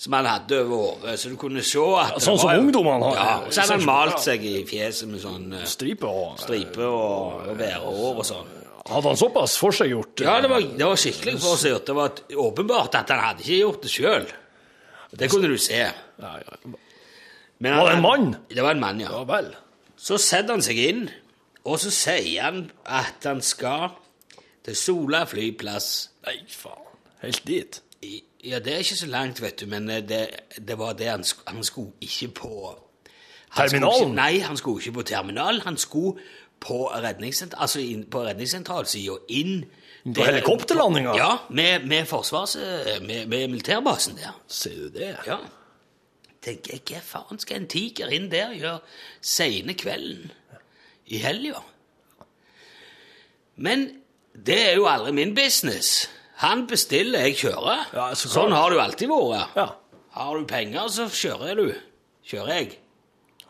som 0.00 0.14
han 0.16 0.24
hadde 0.24 0.62
over 0.64 0.76
hodet, 0.96 1.18
så 1.20 1.28
du 1.28 1.36
kunne 1.36 1.60
se 1.62 1.78
at 1.78 2.14
det 2.16 2.22
sånn 2.24 2.38
som 2.40 2.48
var 2.48 2.56
jo- 2.56 2.62
ungdommene 2.64 3.04
har. 3.04 3.14
Ja, 3.20 3.34
og 3.44 3.52
så 3.52 3.60
hadde 3.60 3.76
han 3.76 3.84
malt 3.84 4.18
seg 4.24 4.42
i 4.48 4.64
fjeset 4.64 5.08
med 5.12 5.20
sånn 5.20 5.52
eh, 5.58 5.66
Stripe 5.68 6.08
og 6.08 6.38
stripe 6.40 6.80
og, 6.88 7.50
og 7.50 7.58
værhår 7.60 8.16
og 8.16 8.24
sånn. 8.24 8.48
Hadde 8.88 9.08
han 9.08 9.16
såpass 9.20 9.58
forseggjort? 9.60 10.20
Ja, 10.24 10.38
det 10.40 10.48
var, 10.50 10.60
det 10.60 10.86
var 10.86 10.96
skikkelig 10.96 11.34
forseggjort. 11.42 11.86
Det 11.86 11.94
var 11.96 12.10
åpenbart 12.46 12.94
at 12.98 13.10
han 13.12 13.20
hadde 13.20 13.44
ikke 13.44 13.58
gjort 13.60 13.82
det 13.84 13.90
sjøl. 13.92 14.28
Det 15.20 15.28
kunne 15.30 15.50
du 15.52 15.58
se. 15.60 15.80
Ja, 16.22 16.30
ja. 16.40 16.58
Men 17.60 17.76
Var 17.76 17.90
det 17.90 17.96
en 17.98 18.02
mann? 18.02 18.28
Det 18.48 18.62
var 18.64 18.70
en 18.76 18.80
mann, 18.80 19.00
ja. 19.02 19.10
Ja 19.12 19.24
vel. 19.28 19.50
Så 20.00 20.16
setter 20.22 20.54
han 20.56 20.62
seg 20.64 20.78
inn, 20.80 21.02
og 21.68 21.76
så 21.82 21.90
sier 21.92 22.42
han 22.46 22.62
at 22.88 23.26
han 23.28 23.42
skal 23.44 23.90
til 24.64 24.76
Sola 24.76 25.24
flyplass. 25.28 25.90
Nei, 26.24 26.38
faen. 26.48 26.86
Helt 27.24 27.44
dit. 27.46 27.82
I- 28.02 28.22
Ja, 28.44 28.58
det 28.58 28.72
er 28.72 28.78
ikke 28.80 28.96
så 28.96 29.06
langt, 29.06 29.42
vet 29.42 29.58
du, 29.60 29.66
men 29.68 29.86
det, 30.08 30.20
det 30.56 30.78
var 30.80 30.94
det 30.96 31.10
han, 31.10 31.24
han 31.46 31.60
skulle 31.64 31.92
ikke 32.00 32.28
på 32.38 32.52
han 33.50 33.68
skulle 33.68 33.68
Terminalen? 33.68 34.06
Ikke, 34.06 34.14
nei, 34.16 34.38
han 34.40 34.56
skulle 34.56 34.80
ikke 34.80 34.92
på 34.96 35.02
terminalen. 35.10 35.60
Han 35.66 35.76
skulle 35.76 36.22
på 36.60 36.82
redningssentral, 36.92 37.62
altså 37.66 37.80
inn 37.80 38.02
på 38.12 38.22
redningssentralsida, 38.26 39.14
inn 39.28 39.62
På 40.16 40.24
helikopterlandinga? 40.24 41.14
Ja, 41.16 41.30
med, 41.50 41.86
med 41.88 42.06
forsvars... 42.08 42.56
eh, 42.56 43.00
Med, 43.04 43.26
med 43.28 43.48
militærbasen 43.52 44.16
der. 44.16 44.36
Ser 44.48 44.76
du 44.76 44.88
det? 44.98 45.10
Ja. 45.26 45.36
Tenker 46.40 46.72
jeg, 46.78 46.82
hva 46.88 47.00
faen 47.04 47.40
skal 47.42 47.58
en 47.60 47.66
tiger 47.68 48.08
inn 48.16 48.30
der 48.32 48.54
gjøre 48.56 48.78
seine 49.20 49.74
kvelden 49.76 50.30
i 51.12 51.18
helga? 51.20 51.60
Men 53.60 53.88
det 54.32 54.56
er 54.70 54.78
jo 54.78 54.86
aldri 54.88 55.12
min 55.12 55.34
business. 55.36 56.08
Han 56.40 56.64
bestiller, 56.70 57.26
jeg 57.28 57.36
kjører. 57.42 57.82
Ja, 57.92 58.06
så 58.16 58.30
sånn 58.32 58.54
har 58.56 58.70
det 58.72 58.78
jo 58.78 58.84
alltid 58.86 59.10
vært. 59.12 59.56
Ja. 59.60 59.66
Har 60.16 60.38
du 60.40 60.46
penger, 60.48 60.88
så 60.88 61.08
kjører 61.12 61.58
du. 61.60 61.66
Kjører 62.30 62.54
jeg. 62.56 62.70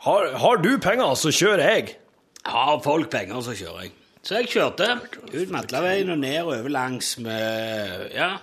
Har, 0.02 0.26
har 0.42 0.58
du 0.64 0.72
penger, 0.82 1.14
så 1.20 1.30
kjører 1.30 1.62
jeg. 1.76 1.92
Har 2.48 2.80
folk 2.84 3.10
penger, 3.12 3.40
så 3.44 3.54
kjører 3.56 3.82
jeg. 3.84 3.92
Så 4.22 4.36
jeg 4.40 4.50
kjørte 4.52 4.86
ut 5.32 5.52
Matlaveien 5.52 6.10
og 6.12 6.18
ned 6.20 6.38
og 6.42 6.52
over 6.58 6.68
langs 6.72 7.14
med 7.24 8.10
Ja, 8.14 8.34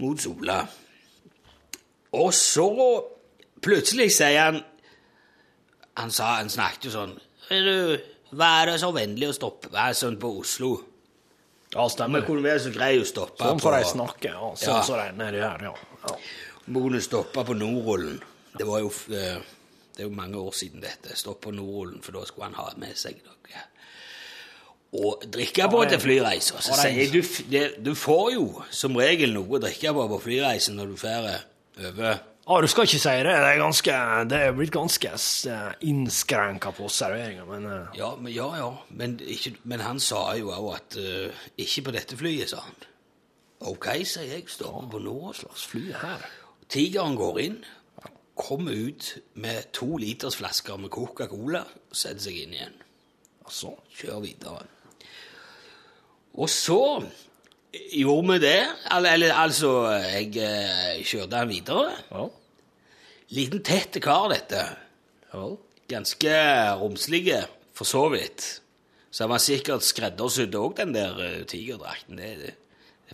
mot 0.00 0.20
Sola. 0.20 0.62
Og 2.16 2.30
så 2.32 2.68
plutselig 3.60 4.10
sier 4.16 4.38
han 4.46 4.62
Han 5.98 6.12
sa, 6.14 6.38
han 6.38 6.48
snakket 6.48 6.86
jo 6.88 6.92
sånn 6.94 7.12
«Er 7.52 7.66
du, 7.66 7.98
Vær 8.38 8.70
så 8.80 8.88
vennlig 8.94 9.28
å 9.28 9.34
stoppe 9.36 9.68
Vær 9.74 9.92
sånn 9.98 10.16
på 10.20 10.30
Oslo. 10.40 10.70
Ja, 11.74 11.84
Vi 11.84 11.92
stemmer. 11.92 12.24
kunne 12.24 12.44
være 12.46 12.62
så 12.64 12.72
grei 12.72 12.94
å 13.00 13.04
stoppe 13.04 13.44
Sånn 13.44 13.60
får 13.60 13.76
de 13.76 13.84
snakke. 13.90 14.32
Ja, 14.32 14.50
sånn 14.56 14.84
som 14.86 15.00
de 15.02 15.10
nedi 15.20 15.42
her, 15.44 15.64
ja. 15.68 15.74
ja. 16.06 16.16
Vi 16.64 16.80
kunne 16.80 17.00
stoppe 17.04 17.44
på 17.44 17.56
Nordrullen. 17.56 18.20
Det 18.56 18.64
var 18.68 18.80
jo 18.80 18.88
eh, 19.12 19.42
Det 19.98 20.04
er 20.04 20.12
jo 20.12 20.14
mange 20.14 20.38
år 20.38 20.52
siden 20.54 20.78
dette. 20.78 21.16
Stopp 21.18 21.40
på 21.42 21.50
Nordrullen, 21.50 21.98
for 22.06 22.14
da 22.14 22.20
skulle 22.22 22.46
han 22.46 22.54
ha 22.54 22.68
med 22.78 22.94
seg 22.94 23.16
noe. 23.26 23.64
Og 24.94 25.24
drikke 25.26 25.66
på 25.68 25.80
til 25.90 25.98
flyreiser. 26.00 26.62
Så 26.62 26.76
sier 26.78 27.10
du, 27.10 27.18
det, 27.50 27.64
du 27.82 27.90
får 27.98 28.28
jo 28.36 28.44
som 28.70 28.94
regel 28.96 29.34
noe 29.34 29.58
å 29.58 29.60
drikke 29.60 29.90
på 29.96 30.04
på 30.14 30.20
flyreisen 30.28 30.78
når 30.78 30.92
du 30.92 31.00
drar 31.02 31.26
over 31.90 32.20
Ja, 32.48 32.60
du 32.62 32.68
skal 32.70 32.86
ikke 32.86 33.00
si 33.02 33.16
det. 33.26 33.26
Det 33.26 33.50
er, 33.50 33.58
ganske, 33.60 33.96
det 34.30 34.38
er 34.46 34.54
blitt 34.56 34.72
ganske 34.72 35.10
innskrenka 35.90 36.72
på 36.78 36.86
serveringa, 36.94 37.44
men 37.50 37.66
eh, 37.68 37.98
Ja, 37.98 38.14
men, 38.14 38.32
ja, 38.32 38.46
ja. 38.62 38.70
Men, 38.88 39.18
ikke, 39.20 39.58
men 39.68 39.82
han 39.84 39.98
sa 40.00 40.22
jo 40.38 40.54
òg 40.54 40.70
at 40.78 41.00
uh, 41.02 41.42
Ikke 41.58 41.88
på 41.90 41.98
dette 41.98 42.16
flyet, 42.16 42.54
sa 42.54 42.62
han. 42.62 42.86
OK, 43.66 43.90
sier 44.06 44.30
jeg. 44.30 44.46
Stopper 44.46 44.94
på 44.94 45.02
Nordoslo. 45.02 45.50
flyet 45.58 45.98
her 46.06 46.30
Tigeren 46.72 47.16
går 47.18 47.38
inn, 47.42 47.60
kommer 48.38 48.72
ut 48.72 49.16
med 49.34 49.72
to 49.74 49.96
liters 49.98 50.38
flasker 50.38 50.78
med 50.80 50.92
Coca-Cola, 50.94 51.64
og 51.90 51.96
setter 51.96 52.28
seg 52.28 52.42
inn 52.44 52.54
igjen. 52.56 52.76
Altså. 53.44 53.72
kjør 53.98 54.20
videre. 54.22 54.66
Og 56.38 56.50
så 56.52 56.82
gjorde 57.92 58.32
vi 58.32 58.38
det. 58.44 58.60
Eller, 58.94 59.16
eller 59.16 59.40
altså, 59.42 59.72
jeg 60.04 60.36
eh, 60.44 61.00
kjørte 61.02 61.40
han 61.40 61.50
videre. 61.50 61.96
Ja. 62.12 62.28
Liten, 63.34 63.64
tett 63.64 63.98
kar, 64.04 64.30
dette. 64.32 64.62
Ja. 65.32 65.48
Ganske 65.88 66.38
romslige, 66.80 67.42
for 67.76 67.88
så 67.88 68.06
vidt. 68.12 68.46
Så 69.10 69.24
han 69.24 69.32
var 69.32 69.42
sikkert 69.42 69.86
skreddersydd 69.86 70.56
òg, 70.58 70.76
den 70.78 70.92
der 70.94 71.16
uh, 71.16 71.44
tigerdrakten. 71.48 72.20
Det, 72.20 72.28
er 72.28 72.42
det 72.42 72.54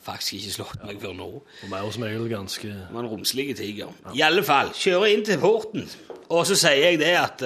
faktisk 0.04 0.36
ikke 0.38 0.54
slått 0.58 0.84
meg 0.86 1.00
før 1.02 1.16
nå. 1.18 1.30
De 1.62 1.70
er 1.72 1.82
jo 1.86 1.90
som 1.94 2.04
regel 2.06 2.28
ganske 2.32 2.70
Men 2.92 3.08
romslige 3.10 3.56
tiger. 3.58 3.90
Ja. 4.04 4.14
I 4.18 4.22
alle 4.28 4.44
fall, 4.46 4.70
kjører 4.76 5.10
inn 5.14 5.24
til 5.26 5.40
porten, 5.42 5.88
og 6.28 6.46
så 6.48 6.56
sier 6.60 6.90
jeg 6.90 7.00
det 7.02 7.14
at 7.18 7.44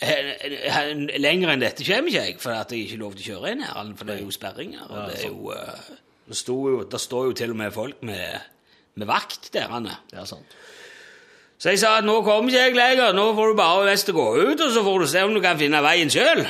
he- 0.00 1.18
Lenger 1.20 1.52
enn 1.52 1.60
dette 1.62 1.84
kommer 1.84 2.08
ikke 2.08 2.24
jeg, 2.24 2.38
for 2.40 2.56
at 2.56 2.72
jeg 2.72 2.86
ikke 2.86 3.00
lov 3.02 3.16
til 3.16 3.24
å 3.24 3.28
kjøre 3.34 3.52
inn 3.52 3.64
her. 3.66 3.92
For 3.96 4.08
det 4.08 4.16
er 4.16 4.24
jo 4.24 4.30
sperringer. 4.34 4.86
Og 4.88 5.10
det, 5.10 5.18
er 5.18 5.28
jo, 5.28 5.52
uh, 5.52 5.92
det, 6.30 6.40
jo, 6.48 6.82
det 6.94 7.00
står 7.00 7.28
jo 7.30 7.36
til 7.42 7.50
og 7.54 7.60
med 7.60 7.72
folk 7.76 8.02
med, 8.06 8.40
med 8.94 9.10
vakt 9.10 9.50
der. 9.52 9.68
Anne. 9.68 9.98
Ja, 10.12 10.24
sant. 10.28 10.56
Så 11.60 11.74
jeg 11.74 11.82
sa 11.82 11.98
at 11.98 12.06
nå 12.08 12.22
kommer 12.24 12.48
ikke 12.48 12.62
jeg 12.70 12.76
lenger, 12.78 13.12
nå 13.12 13.26
får 13.36 13.50
du 13.52 13.56
bare 13.58 13.88
mest 13.90 14.08
gå 14.16 14.26
ut, 14.38 14.60
og 14.64 14.70
så 14.72 14.82
får 14.86 15.02
du 15.02 15.06
se 15.12 15.24
om 15.26 15.34
du 15.36 15.42
kan 15.44 15.58
finne 15.60 15.82
veien 15.84 16.08
sjøl, 16.08 16.46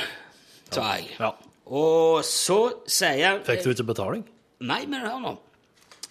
sa 0.71 0.93
jeg. 0.95 1.09
Ja. 1.19 1.33
Og 1.71 2.23
så 2.27 2.59
sier 2.89 3.27
han 3.29 3.43
Fikk 3.47 3.63
du 3.63 3.71
ikke 3.71 3.87
betaling? 3.93 4.25
Nei, 4.67 4.83
men 4.91 5.05
hør 5.05 5.21
nå. 5.23 5.35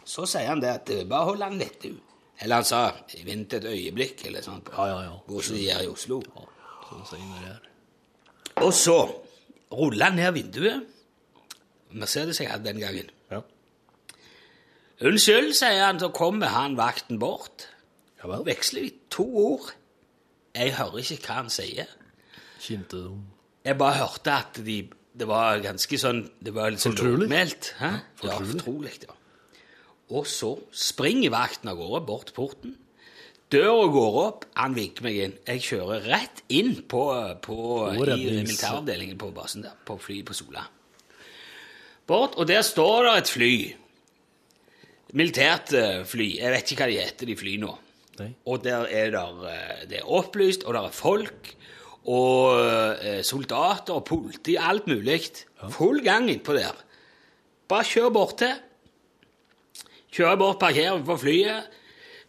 Så 0.08 0.24
sier 0.28 0.48
han 0.48 0.62
det 0.62 0.70
at 0.72 0.92
eh, 0.94 1.04
bare 1.08 1.28
hold 1.28 1.44
han 1.44 1.58
litt, 1.60 1.84
du. 1.84 1.98
Eller 2.40 2.62
han 2.62 2.66
sa 2.66 2.86
vent 3.26 3.58
et 3.58 3.66
øyeblikk, 3.68 4.24
eller 4.30 4.44
sånn. 4.44 4.62
Ja, 4.72 4.86
ja, 4.88 5.00
ja. 5.10 5.18
Hvor 5.28 5.44
som 5.44 5.58
de 5.58 5.66
er 5.70 5.84
i 5.84 5.90
Oslo. 5.90 6.22
Sånn 6.88 7.04
sier 7.10 7.34
det 7.36 7.50
her. 7.50 7.66
Og 8.64 8.72
så 8.74 8.96
ruller 9.70 10.08
han 10.08 10.16
ned 10.18 10.32
vinduet. 10.38 10.88
Mercedes 11.90 12.40
jeg 12.40 12.50
hadde 12.50 12.70
den 12.70 12.80
gangen. 12.80 13.10
Ja. 13.30 13.42
Unnskyld, 15.06 15.52
sier 15.58 15.84
han, 15.84 16.00
så 16.00 16.10
kommer 16.14 16.54
han 16.54 16.78
vakten 16.80 17.20
bort. 17.20 17.68
Ja 18.20 18.30
vel. 18.32 18.46
Veksler 18.48 18.88
vi 18.88 18.94
to 19.12 19.26
ord. 19.44 19.70
Jeg 20.56 20.74
hører 20.78 21.04
ikke 21.04 21.20
hva 21.28 21.42
han 21.42 21.52
sier. 21.52 21.90
Kjente 22.60 22.98
du 22.98 23.20
Jeg 23.64 23.76
bare 23.80 24.00
hørte 24.00 24.32
at 24.32 24.58
de, 24.64 24.82
det 25.12 25.26
var 25.26 25.58
ganske 25.64 25.98
sånn 25.98 26.20
Det 26.38 26.52
var 26.54 26.70
litt 26.70 26.82
sånn 26.84 26.94
lågmælt. 26.98 27.72
Ja, 27.80 27.96
fortrolig. 28.20 28.94
Ja, 29.02 29.08
Ja. 29.10 29.16
Og 30.10 30.26
så 30.26 30.56
springer 30.74 31.30
vakten 31.30 31.70
av 31.70 31.76
gårde 31.78 32.00
bort 32.06 32.32
porten. 32.34 32.72
Døra 33.50 33.86
går 33.90 34.16
opp, 34.24 34.44
han 34.58 34.74
vinker 34.74 35.04
meg 35.06 35.18
inn. 35.22 35.34
Jeg 35.46 35.62
kjører 35.62 36.02
rett 36.10 36.42
inn 36.48 36.82
på, 36.90 37.02
på, 37.42 37.58
i 37.94 38.02
militæravdelingen 38.42 39.18
på 39.18 39.30
basen 39.34 39.62
der, 39.62 39.76
på 39.86 39.96
flyet 40.02 40.26
på 40.26 40.34
Sola. 40.34 40.64
Bort, 42.06 42.34
og 42.38 42.46
der 42.50 42.62
står 42.66 43.06
det 43.06 43.14
et 43.20 43.30
fly. 43.30 43.52
Militært 45.18 45.74
eh, 45.78 46.02
fly. 46.06 46.28
Jeg 46.38 46.54
vet 46.54 46.70
ikke 46.74 46.84
hva 46.84 46.90
de 46.90 46.98
heter, 47.02 47.30
de 47.30 47.38
fly 47.38 47.56
nå. 47.62 47.72
Nei. 48.20 48.28
Og 48.50 48.62
der 48.66 48.86
er 48.86 49.10
der, 49.14 49.40
eh, 49.50 49.82
det 49.90 50.02
er 50.02 50.10
opplyst, 50.10 50.66
og 50.66 50.74
der 50.74 50.86
er 50.90 50.94
folk, 50.94 51.54
og 52.08 52.60
eh, 53.04 53.20
soldater 53.26 53.98
og 53.98 54.06
politi, 54.08 54.56
alt 54.56 54.86
mulig. 54.88 55.20
Full 55.74 56.00
gang 56.04 56.30
innpå 56.32 56.56
der. 56.56 56.78
Bare 57.68 57.86
kjør 57.86 58.12
bort 58.14 58.38
til. 58.40 58.54
Kjører 60.10 60.40
bort, 60.40 60.58
parkerer 60.58 61.04
på 61.06 61.16
flyet. 61.20 61.76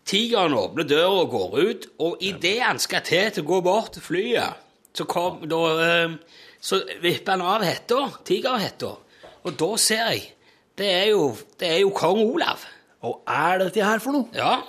Tigeren 0.06 0.58
åpner 0.58 0.86
døra 0.90 1.24
og 1.24 1.32
går 1.32 1.56
ut, 1.62 1.88
og 2.02 2.22
idet 2.26 2.60
han 2.62 2.80
skal 2.82 3.04
til 3.06 3.32
til 3.32 3.46
å 3.46 3.50
gå 3.52 3.62
bort 3.66 3.94
til 3.96 4.04
flyet, 4.04 4.60
så, 4.98 5.06
kom, 5.08 5.44
da, 5.50 5.62
eh, 5.86 6.16
så 6.60 6.82
vipper 7.04 7.38
han 7.38 7.46
av 7.46 7.66
hetta, 7.66 8.00
tigerhetta, 8.28 8.96
og 9.46 9.58
da 9.58 9.72
ser 9.78 10.08
jeg 10.12 10.30
Det 10.82 10.88
er 10.88 11.10
jo, 11.12 11.36
det 11.60 11.68
er 11.68 11.80
jo 11.84 11.90
kong 11.94 12.22
Olav. 12.24 12.64
Og 13.06 13.22
er 13.28 13.60
dette 13.60 13.84
her 13.84 14.00
for 14.02 14.16
noe? 14.16 14.30
Ja, 14.34 14.62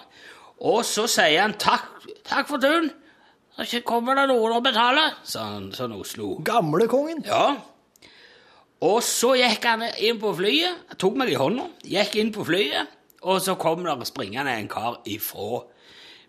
og 0.61 0.83
så 0.85 1.07
sier 1.09 1.41
han 1.41 1.55
takk, 1.57 1.87
takk 2.27 2.51
for 2.51 2.61
turen. 2.61 2.91
Så 3.69 3.83
kommer 3.87 4.17
det 4.19 4.27
noen 4.31 4.57
å 4.57 4.63
betale, 4.65 5.05
sa 5.29 5.45
han 5.55 5.69
sånn 5.77 5.95
Oslo. 5.95 6.35
Gamlekongen? 6.47 7.23
Ja. 7.27 7.55
Og 8.83 8.99
så 9.07 9.37
gikk 9.39 9.67
han 9.69 9.85
inn 10.03 10.19
på 10.19 10.33
flyet, 10.35 10.97
tok 10.99 11.21
meg 11.21 11.31
i 11.31 11.39
hånda, 11.39 11.69
gikk 11.87 12.17
inn 12.19 12.33
på 12.35 12.47
flyet, 12.49 12.91
og 13.23 13.39
så 13.45 13.55
kom 13.61 13.85
der 13.87 14.03
springende 14.09 14.57
en 14.59 14.71
kar 14.71 14.99
ifra 15.07 15.63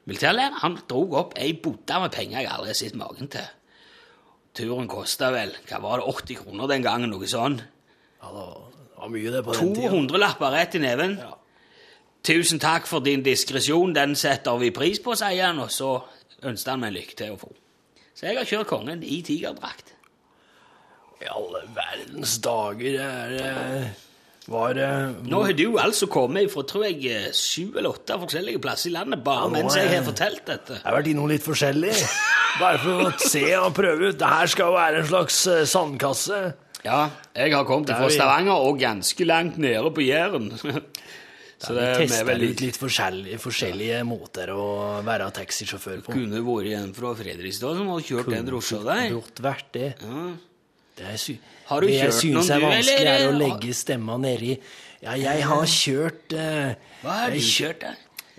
militærleiren. 0.05 0.59
Han 0.61 0.77
drog 0.89 1.15
opp 1.17 1.37
ei 1.41 1.55
bodde 1.57 2.01
med 2.03 2.13
penger 2.13 2.43
jeg 2.43 2.51
aldri 2.53 2.73
har 2.73 2.77
sett 2.77 2.97
magen 2.99 3.31
til. 3.33 3.47
Turen 4.53 4.89
kosta 4.91 5.31
vel 5.33 5.55
hva 5.65 5.79
var 5.81 6.03
det, 6.03 6.11
80 6.13 6.43
kroner 6.43 6.69
den 6.69 6.85
gangen, 6.85 7.09
noe 7.09 7.29
sånn. 7.29 7.57
Ja, 8.21 8.29
det 8.29 8.43
var, 8.99 9.09
mye 9.09 9.31
det 9.33 9.41
på 9.47 9.55
den 9.57 9.73
tida. 9.73 9.89
200 9.89 10.21
lapper 10.21 10.53
rett 10.53 10.77
i 10.77 10.83
neven. 10.83 11.17
Tusen 12.23 12.61
takk 12.61 12.85
for 12.87 13.03
din 13.03 13.25
diskresjon, 13.25 13.95
den 13.97 14.13
setter 14.15 14.61
vi 14.61 14.69
pris 14.71 15.01
på, 15.03 15.17
sier 15.17 15.49
han, 15.49 15.57
og 15.59 15.73
så 15.73 15.95
ønsket 16.49 16.71
han 16.73 16.79
meg 16.83 16.93
lykke 16.95 17.15
til 17.19 17.33
å 17.35 17.39
få. 17.41 17.51
Så 18.13 18.27
jeg 18.29 18.37
har 18.37 18.45
kjørt 18.49 18.69
kongen 18.69 19.03
i 19.03 19.21
tigerdrakt. 19.25 19.93
I 21.23 21.29
alle 21.31 21.61
verdens 21.75 22.37
dager 22.43 22.97
er 22.99 23.29
det 23.31 23.51
Var 24.51 24.73
det 24.75 24.87
Nå 25.31 25.39
har 25.45 25.53
du 25.55 25.77
altså 25.79 26.09
kommet 26.11 26.49
fra, 26.51 26.65
tror 26.67 26.83
jeg, 26.89 27.29
sju 27.31 27.37
syv 27.63 27.77
eller 27.79 27.93
åtte 27.95 28.17
forskjellige 28.25 28.59
plasser 28.59 28.89
i 28.89 28.93
landet, 28.97 29.21
bare 29.23 29.45
Ja, 29.45 29.51
mens 29.53 29.75
jeg 29.77 29.85
jeg- 29.87 29.95
har 30.01 30.03
fortalt 30.11 30.45
dette. 30.45 30.73
Jeg 30.73 30.83
har 30.83 30.97
vært 30.97 31.07
innom 31.13 31.29
litt 31.31 31.45
forskjellig. 31.45 31.93
Bare 32.59 32.77
for 32.83 33.05
å 33.05 33.13
se 33.23 33.45
og 33.55 33.73
prøve 33.73 34.09
ut. 34.11 34.17
Det 34.19 34.27
her 34.27 34.47
skal 34.51 34.73
være 34.75 34.99
en 34.99 35.07
slags 35.07 35.47
eh, 35.47 35.63
sandkasse. 35.63 36.41
Ja, 36.83 37.09
jeg 37.33 37.53
har 37.53 37.63
kommet 37.63 37.87
fra 37.95 38.09
Stavanger 38.11 38.59
og 38.67 38.77
ganske 38.83 39.25
langt 39.25 39.57
nede 39.57 39.89
på 39.95 40.03
Jæren. 40.03 40.51
Så 41.63 41.71
Vi 41.71 41.79
det 41.79 41.83
er 41.87 42.01
tester 42.01 42.41
ut 42.43 42.61
litt 42.65 42.77
forskjellige, 42.79 43.37
forskjellige 43.39 43.99
måter 44.07 44.49
å 44.51 44.63
være 45.05 45.29
taxisjåfør 45.37 46.01
på. 46.03 46.15
Kunne 46.17 46.41
vært 46.43 46.73
en 46.75 46.89
fra 46.97 47.13
Fredrikstad 47.15 47.77
som 47.79 47.91
hadde 47.93 48.07
kjørt 48.09 48.31
den 48.33 48.49
drosja 48.49 48.79
der. 48.83 49.05
Godt 49.13 49.39
vært 49.45 49.69
det. 49.77 49.91
Det 50.93 51.05
er 51.09 51.17
sy 51.17 51.37
Har 51.69 51.81
du 51.81 51.87
det 51.87 51.93
jeg 51.95 52.11
kjørt 52.11 52.33
noen, 52.35 52.49
er 52.51 52.65
vanskelig, 52.67 53.05
er 53.13 53.23
å 53.25 53.37
legge 53.37 53.73
stemma 53.73 54.17
nedi 54.21 54.51
Ja, 55.01 55.15
jeg 55.17 55.45
har 55.49 55.63
kjørt 55.65 56.35
eh, 56.37 56.75
Hva 57.01 57.15
har 57.23 57.33
du 57.33 57.39
kjørt 57.41 57.79
da? 57.81 57.93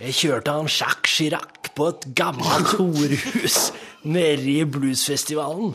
Jeg 0.04 0.16
kjørte 0.20 0.54
han 0.54 0.70
Jacques 0.70 1.16
Chirac 1.16 1.72
på 1.74 1.88
et 1.90 2.06
gammelt 2.18 2.74
horehus 2.78 3.58
nede 4.04 4.46
i 4.50 4.60
bluesfestivalen. 4.68 5.74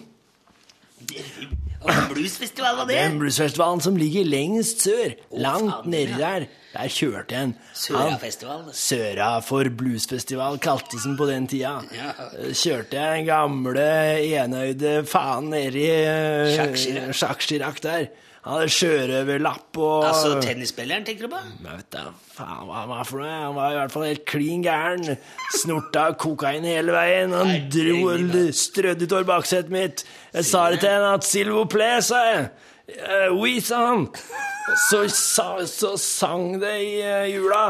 Bluesfestival 2.11 2.81
var 2.81 2.89
Den 2.91 3.19
bluesfestivalen 3.19 3.83
som 3.83 3.95
ligger 3.99 4.27
lengst 4.27 4.83
sør, 4.83 5.15
langt 5.31 5.87
nedi 5.89 6.17
der. 6.19 6.47
Der 6.70 6.86
kjørte 6.93 7.34
jeg 7.34 7.43
en. 7.47 7.53
Sørafestival. 7.74 8.67
Søra 8.78 9.30
for 9.41 9.65
bluesfestival 9.80 10.59
kaltes 10.61 11.07
den 11.07 11.15
på 11.17 11.26
den 11.30 11.47
tida. 11.49 11.80
Ja. 11.95 12.11
Eh, 12.38 12.51
Kjørte 12.53 12.99
jeg 12.99 13.24
en 13.24 13.30
gamle 13.30 13.86
enøyde 14.22 14.91
faen 15.09 15.49
nedi 15.49 15.88
eh, 15.89 16.53
Jacques 16.53 17.47
Chirac. 17.49 17.82
Der. 17.82 18.05
Han 18.45 18.53
hadde 18.55 18.72
sjørøverlapp 18.72 19.78
og 19.84 20.05
Altså 20.07 20.38
tennisspilleren, 20.41 21.03
tenker 21.05 21.28
du 21.28 21.34
på? 21.34 21.41
Jeg 21.65 21.74
vet 21.82 21.89
da 21.91 22.05
faen 22.38 22.70
hva 22.70 22.78
han 22.84 22.93
var 22.93 23.03
for 23.09 23.20
noe. 23.20 23.34
Han 23.34 23.57
var 23.57 23.74
i 23.74 23.80
hvert 23.82 23.95
fall 23.97 24.05
helt 24.07 24.24
klin 24.30 24.63
gæren. 24.63 25.17
Snorta 25.57 26.05
kokain 26.22 26.63
hele 26.70 26.93
veien. 26.95 27.34
Han 27.36 27.67
dro 27.74 28.47
strødde 28.55 29.09
utover 29.09 29.28
baksetet 29.28 29.74
mitt. 29.74 30.05
Jeg 30.38 30.47
sa 30.47 30.70
det 30.72 30.80
til 30.86 30.93
henne 30.93 31.11
at 31.17 31.28
'Silvo 31.28 31.65
ple', 31.65 31.99
sa 32.05 32.24
jeg. 32.30 32.49
Eh, 32.97 33.29
Oui, 33.35 33.59
sa 33.61 33.85
han. 33.87 34.07
Så, 34.89 35.03
sa, 35.09 35.65
så 35.65 35.95
sang 35.97 36.59
det 36.61 36.75
i 36.83 36.95
uh, 37.01 37.25
jula. 37.29 37.63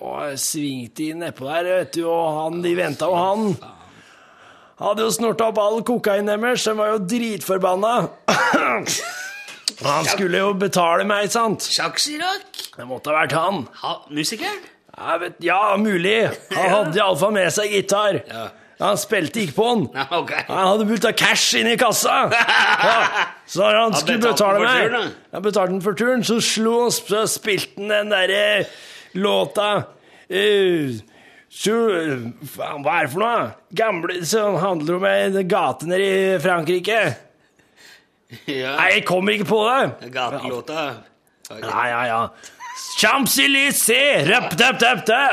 Og 0.00 0.38
svingte 0.40 1.10
inn 1.10 1.20
nedpå 1.24 1.44
der, 1.48 1.68
vet 1.68 1.94
du, 1.96 2.04
og 2.08 2.26
han, 2.38 2.60
de 2.64 2.74
venta 2.78 3.08
jo 3.10 3.16
han. 3.16 3.50
Hadde 4.80 5.04
jo 5.04 5.12
snorta 5.12 5.50
opp 5.50 5.58
all 5.60 5.82
kokainen 5.84 6.30
deres, 6.40 6.62
så 6.64 6.72
de 6.72 6.80
var 6.80 6.94
jo 6.94 7.00
dritforbanna. 7.04 7.94
Han 9.80 10.04
skulle 10.04 10.40
jo 10.42 10.50
betale 10.60 11.06
meg, 11.08 11.30
sant? 11.32 11.64
Jacques 11.72 12.04
Chirac? 12.04 12.66
Det 12.76 12.84
måtte 12.84 13.08
ha 13.08 13.22
vært 13.22 13.32
han. 13.32 13.62
Ha, 13.80 13.94
musikeren? 14.12 14.58
Vet, 15.22 15.38
ja, 15.40 15.60
mulig. 15.80 16.18
Han 16.52 16.66
hadde 16.68 16.98
iallfall 17.00 17.32
med 17.32 17.48
seg 17.54 17.72
gitar. 17.72 18.18
Ja. 18.28 18.42
Han 18.80 18.96
spilte 19.00 19.42
ikke 19.44 19.56
på 19.58 19.68
den. 19.74 19.86
Okay. 20.20 20.40
ok. 20.40 20.48
Han 20.48 20.66
hadde 20.72 20.86
putta 20.88 21.12
cash 21.16 21.58
inn 21.60 21.68
i 21.70 21.76
kassa. 21.80 22.16
Ja. 22.32 23.26
Så 23.50 23.62
når 23.64 23.78
han 23.80 23.96
skulle 23.98 24.22
betale 24.24 24.60
meg 24.62 24.94
Han? 24.94 25.12
Jeg 25.34 25.44
betalte 25.44 25.72
den 25.74 25.84
for 25.84 25.98
turen, 25.98 26.24
så 26.26 26.40
slo 26.44 26.76
han 26.84 26.92
så 26.94 27.24
spilte 27.30 27.80
han 27.80 27.90
den 27.92 28.12
derre 28.14 28.44
låta 29.18 29.70
eh, 30.30 31.00
så, 31.50 31.74
faen, 32.46 32.84
Hva 32.84 33.00
er 33.00 33.08
det 33.08 33.12
for 33.12 33.24
noe? 33.24 33.48
Gamle 33.74 34.20
Som 34.28 34.60
handler 34.62 35.00
om 35.00 35.06
ei 35.10 35.42
gate 35.50 35.88
nede 35.90 36.06
i 36.06 36.38
Frankrike. 36.42 37.00
Ja. 38.46 38.76
Nei, 38.78 38.88
jeg 38.94 39.04
kommer 39.08 39.34
ikke 39.34 39.48
på 39.50 39.60
det. 39.66 40.10
Gatelåta. 40.14 40.86
Ja, 41.50 41.82
ja, 41.90 42.00
ja. 42.06 42.20
Champs-Élysées! 43.00 44.30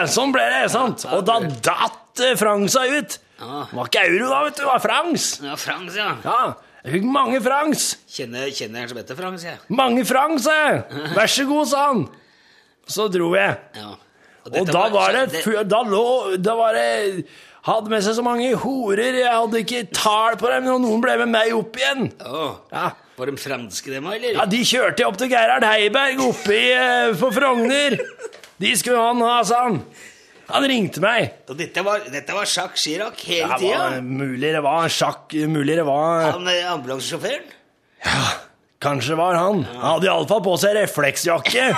Sånn 0.10 0.34
ble 0.34 0.46
det, 0.50 0.66
sant? 0.74 1.06
Og 1.14 1.22
da 1.28 1.40
datt 1.46 2.24
Frank 2.40 2.72
seg 2.74 2.96
ut. 2.98 3.18
Det 3.38 3.78
var 3.78 3.90
ikke 3.92 4.06
euro 4.08 4.30
da, 4.32 4.40
vet 4.48 4.56
du. 4.58 4.62
Det 4.64 4.70
var 4.72 4.82
frangs. 4.84 5.28
Ja, 5.46 5.56
Frans, 5.62 5.96
ja. 5.98 6.10
Ja, 6.26 6.40
jeg 6.84 6.96
fikk 6.98 7.08
mange 7.14 7.42
frangs. 7.46 7.88
Kjenner, 8.10 8.48
kjenner 8.56 8.82
en 8.86 8.90
som 8.92 8.98
heter 9.02 9.18
Frans, 9.20 9.44
jeg. 9.46 9.60
Mange 9.70 10.06
frangs, 10.10 10.48
jeg. 10.54 10.84
Vær 11.18 11.30
så 11.30 11.46
god, 11.50 11.66
sa 11.70 11.84
han. 11.92 12.06
Så 12.88 13.10
dro 13.14 13.34
jeg. 13.36 13.58
Ja. 13.78 13.94
Og 14.48 14.56
og 14.62 14.70
da 14.72 14.86
var 14.94 15.12
det, 15.12 15.26
det- 15.44 15.64
da 15.68 15.82
lå, 15.84 16.06
da 16.40 16.54
var 16.56 16.74
det 16.78 17.26
Hadde 17.68 17.92
med 17.92 18.00
seg 18.06 18.14
så 18.16 18.24
mange 18.24 18.54
horer, 18.56 19.18
jeg 19.20 19.28
hadde 19.28 19.60
ikke 19.60 19.82
tall 19.92 20.38
på 20.40 20.48
dem, 20.48 20.70
og 20.72 20.78
noen 20.86 21.02
ble 21.04 21.18
med 21.20 21.28
meg 21.34 21.50
opp 21.52 21.76
igjen. 21.76 22.06
Å, 22.24 22.46
Ja, 22.72 22.86
Var 23.18 23.26
de 23.28 23.34
franske, 23.44 23.92
dem, 23.92 24.06
eller? 24.08 24.38
ja 24.38 24.46
de 24.48 24.62
kjørte 24.64 25.04
jeg 25.04 25.10
opp 25.10 25.18
til 25.20 25.28
Gerhard 25.34 25.66
Heiberg 25.68 26.22
oppe 26.30 26.56
i, 26.56 26.70
eh, 26.72 27.12
på 27.20 27.28
Frogner. 27.36 27.98
De 28.64 28.72
skulle 28.80 29.02
han 29.04 29.20
ha, 29.20 29.42
sa 29.44 29.66
han. 29.66 29.82
Han 30.48 30.64
ringte 30.70 31.02
meg. 31.04 31.34
Og 31.52 31.58
dette 31.60 31.84
var, 31.84 32.06
dette 32.12 32.36
var 32.36 32.48
Jacques 32.48 32.84
Chirac 32.86 33.20
hele 33.28 33.58
Det 33.60 33.68
tida? 33.68 34.02
mulig 34.02 34.54
det 34.56 34.62
var 34.64 34.88
sjakk, 34.92 35.34
mulig 35.52 35.76
det 35.80 35.86
var 35.88 36.32
Han 36.38 36.48
er 36.48 36.70
ambulansesjåføren? 36.72 37.48
Kanskje 38.84 39.16
det 39.16 39.18
var 39.20 39.36
han. 39.36 39.64
Han 39.74 39.88
hadde 39.98 40.08
iallfall 40.12 40.44
på 40.46 40.58
seg 40.62 40.78
refleksjakke. 40.82 41.72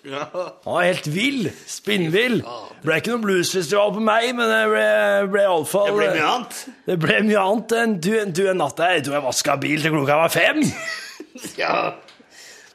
Ja. 0.00 0.24
Han 0.64 0.72
var 0.72 0.84
helt 0.88 1.06
vill. 1.12 1.50
Spinnvill. 1.68 2.38
Det 2.40 2.86
ble 2.88 2.94
ikke 3.02 3.10
noen 3.12 3.24
bluesfestival 3.26 3.90
på 3.92 4.00
meg, 4.00 4.30
men 4.34 4.48
det 4.48 4.60
ble, 4.72 4.84
ble 5.34 5.42
iallfall 5.44 5.90
Det 5.90 5.96
ble 5.98 6.06
mye 6.14 6.30
annet. 6.30 6.60
Det 6.88 6.96
ble 7.02 7.18
mye 7.26 7.42
annet 7.42 7.74
enn 7.76 7.92
du, 8.00 8.08
du 8.32 8.40
en 8.48 8.58
natt 8.62 8.80
der. 8.80 8.94
Jeg 8.96 9.04
tror 9.06 9.18
jeg 9.18 9.26
vaska 9.26 9.56
bil 9.60 9.84
til 9.84 9.92
klokka 9.92 10.16
var 10.22 10.32
fem. 10.32 10.62
Ja. 11.60 11.74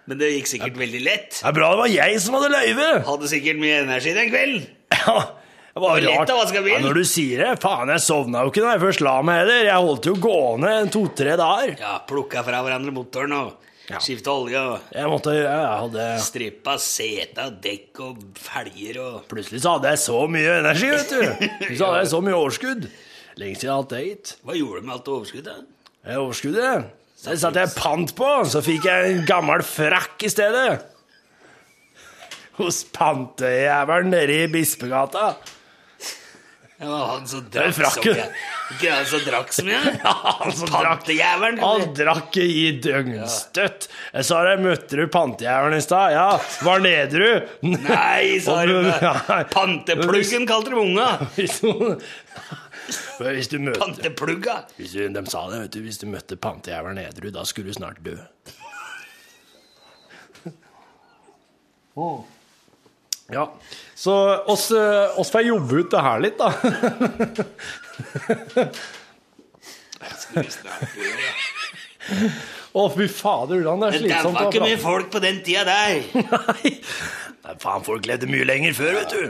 Men 0.06 0.20
det 0.22 0.30
gikk 0.36 0.48
sikkert 0.54 0.78
veldig 0.78 1.02
lett. 1.02 1.40
Det 1.42 1.50
er 1.50 1.56
bra 1.58 1.72
det 1.74 1.80
var 1.82 1.90
jeg 1.92 2.22
som 2.22 2.38
hadde 2.38 2.52
løyve. 2.54 2.88
Hadde 3.10 3.30
sikkert 3.34 3.58
mye 3.60 3.82
energi 3.88 4.14
den 4.16 4.30
kvelden. 4.30 4.68
Ja, 5.06 5.20
det 5.76 5.82
var 5.84 6.00
Det 6.00 6.08
var 6.08 6.24
lett 6.24 6.30
rart. 6.32 6.68
Ja, 6.70 6.78
når 6.80 6.94
du 6.96 7.04
sier 7.04 7.42
det, 7.44 7.50
faen, 7.60 7.90
jeg 7.92 8.00
sovna 8.06 8.46
jo 8.46 8.52
ikke 8.54 8.62
når 8.64 8.72
jeg 8.78 8.82
først 8.86 9.02
la 9.04 9.16
meg 9.28 9.42
heller. 9.42 9.66
Jeg 9.68 9.84
holdt 9.90 10.06
jo 10.08 10.14
gående 10.24 10.72
to-tre 10.94 11.34
dager. 11.42 11.74
Ja, 11.82 11.98
Plukka 12.08 12.44
fra 12.48 12.62
hverandre 12.64 12.94
motoren 12.96 13.34
og 13.36 13.54
Ja. 13.86 14.00
skifta 14.02 14.32
olje 14.34 14.58
og 14.58 14.80
Jeg 14.96 15.06
måtte, 15.12 15.34
jeg 15.36 15.68
hadde 15.82 16.06
strippa 16.24 16.78
seta, 16.82 17.50
dekk 17.62 18.00
og 18.02 18.24
felger 18.40 18.98
og 19.04 19.28
Plutselig 19.30 19.62
så 19.62 19.76
hadde 19.76 19.92
jeg 19.92 20.00
så 20.02 20.22
mye 20.32 20.56
energi, 20.64 20.90
vet 20.90 21.10
du. 21.12 21.22
Plutselig 21.22 21.78
så 21.78 21.86
hadde 21.92 22.00
jeg 22.02 22.10
så 22.16 22.22
mye 22.26 22.40
overskudd. 22.40 22.88
Lenge 23.38 23.56
siden 23.60 23.68
jeg 23.68 23.74
har 23.76 23.84
hatt 23.84 23.94
det. 23.94 24.34
Hva 24.48 24.56
gjorde 24.58 24.82
du 24.82 24.88
med 24.88 24.96
alt 24.96 25.12
overskuddet? 25.20 25.66
Det 26.06 26.18
overskuddet 26.24 26.86
det 27.26 27.40
satte 27.42 27.62
jeg 27.64 27.74
pant 27.78 28.12
på, 28.18 28.28
så 28.46 28.60
fikk 28.62 28.84
jeg 28.86 29.12
en 29.12 29.24
gammel 29.26 29.62
frakk 29.66 30.24
i 30.28 30.30
stedet. 30.30 30.82
Hos 32.58 32.84
pantejævelen 32.96 34.12
nede 34.16 34.42
i 34.44 34.48
Bispegata. 34.52 35.36
Det 36.76 36.90
var 36.92 37.06
han 37.08 37.24
som 37.28 37.46
drakk 37.54 37.72
så 37.78 38.02
jeg. 38.04 38.16
mye. 38.18 38.24
Ikke 38.76 38.90
han 38.92 39.06
som 39.08 39.22
drakk 39.24 39.54
så 39.56 39.64
mye? 39.64 39.78
Ja, 40.04 40.12
han 40.42 40.52
som? 40.56 40.68
Pantejævelen. 40.74 41.62
Han 41.64 41.86
drakk 41.96 42.36
i 42.44 42.66
døgnstøtt. 42.84 43.88
Jeg 44.12 44.28
sa 44.28 44.42
det, 44.50 44.58
møtte 44.66 45.00
du 45.00 45.06
pantejævelen 45.14 45.80
i 45.80 45.86
stad? 45.86 46.12
Ja. 46.18 46.26
Var 46.68 46.84
nede 46.84 47.24
du? 47.24 47.32
Nei, 47.88 48.36
sa 48.44 48.58
du. 48.68 48.76
Pantepluggen 49.56 50.44
kalte 50.52 50.76
de 50.76 50.82
unga. 50.84 51.08
Hvis 53.26 53.48
du- 53.50 53.58
møter 53.64 53.80
Panteplugga. 53.82 54.60
hvis 54.78 54.92
du, 54.94 55.08
De 55.10 55.22
sa 55.32 55.46
det, 55.50 55.62
vet 55.64 55.74
du. 55.74 55.80
Hvis 55.88 55.98
du 56.04 56.10
møtte 56.12 56.36
pantejævelen 56.38 57.00
edru, 57.08 57.32
da 57.34 57.46
skulle 57.48 57.72
du 57.72 57.80
snart 57.80 58.04
dø. 58.06 58.18
Ja, 63.34 63.48
så 63.98 64.14
oss, 64.46 64.72
eh, 64.72 65.20
oss 65.20 65.32
får 65.34 65.48
jobbe 65.48 65.80
ut 65.82 65.92
det 65.92 66.02
her 66.06 66.20
litt, 66.22 66.38
da. 66.38 66.52
Å, 72.76 72.84
fy 72.94 73.08
fader, 73.10 73.64
det 73.64 73.72
er 73.72 74.06
Det 74.06 74.20
var 74.36 74.50
ikke 74.52 74.62
mye 74.66 74.78
folk 74.82 75.10
på 75.14 75.22
den 75.24 75.40
tida 75.46 75.64
der. 75.66 76.04
Nei. 76.36 76.76
Nei, 77.46 77.56
faen, 77.62 77.86
folk 77.86 78.06
levde 78.10 78.30
mye 78.30 78.46
lenger 78.48 78.76
før, 78.78 79.00
vet 79.00 79.16
du. 79.16 79.24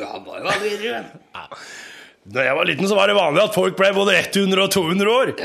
Han 0.00 0.24
var 0.28 0.40
jo 0.40 0.48
aldri. 0.54 0.78
Da 2.24 2.46
jeg 2.46 2.56
var 2.56 2.68
liten, 2.68 2.88
så 2.88 2.96
var 2.96 3.10
det 3.10 3.16
vanlig 3.18 3.44
at 3.44 3.56
folk 3.56 3.76
ble 3.76 3.90
både 3.96 4.16
100 4.22 4.62
og 4.64 4.70
200 4.72 5.12
år. 5.12 5.34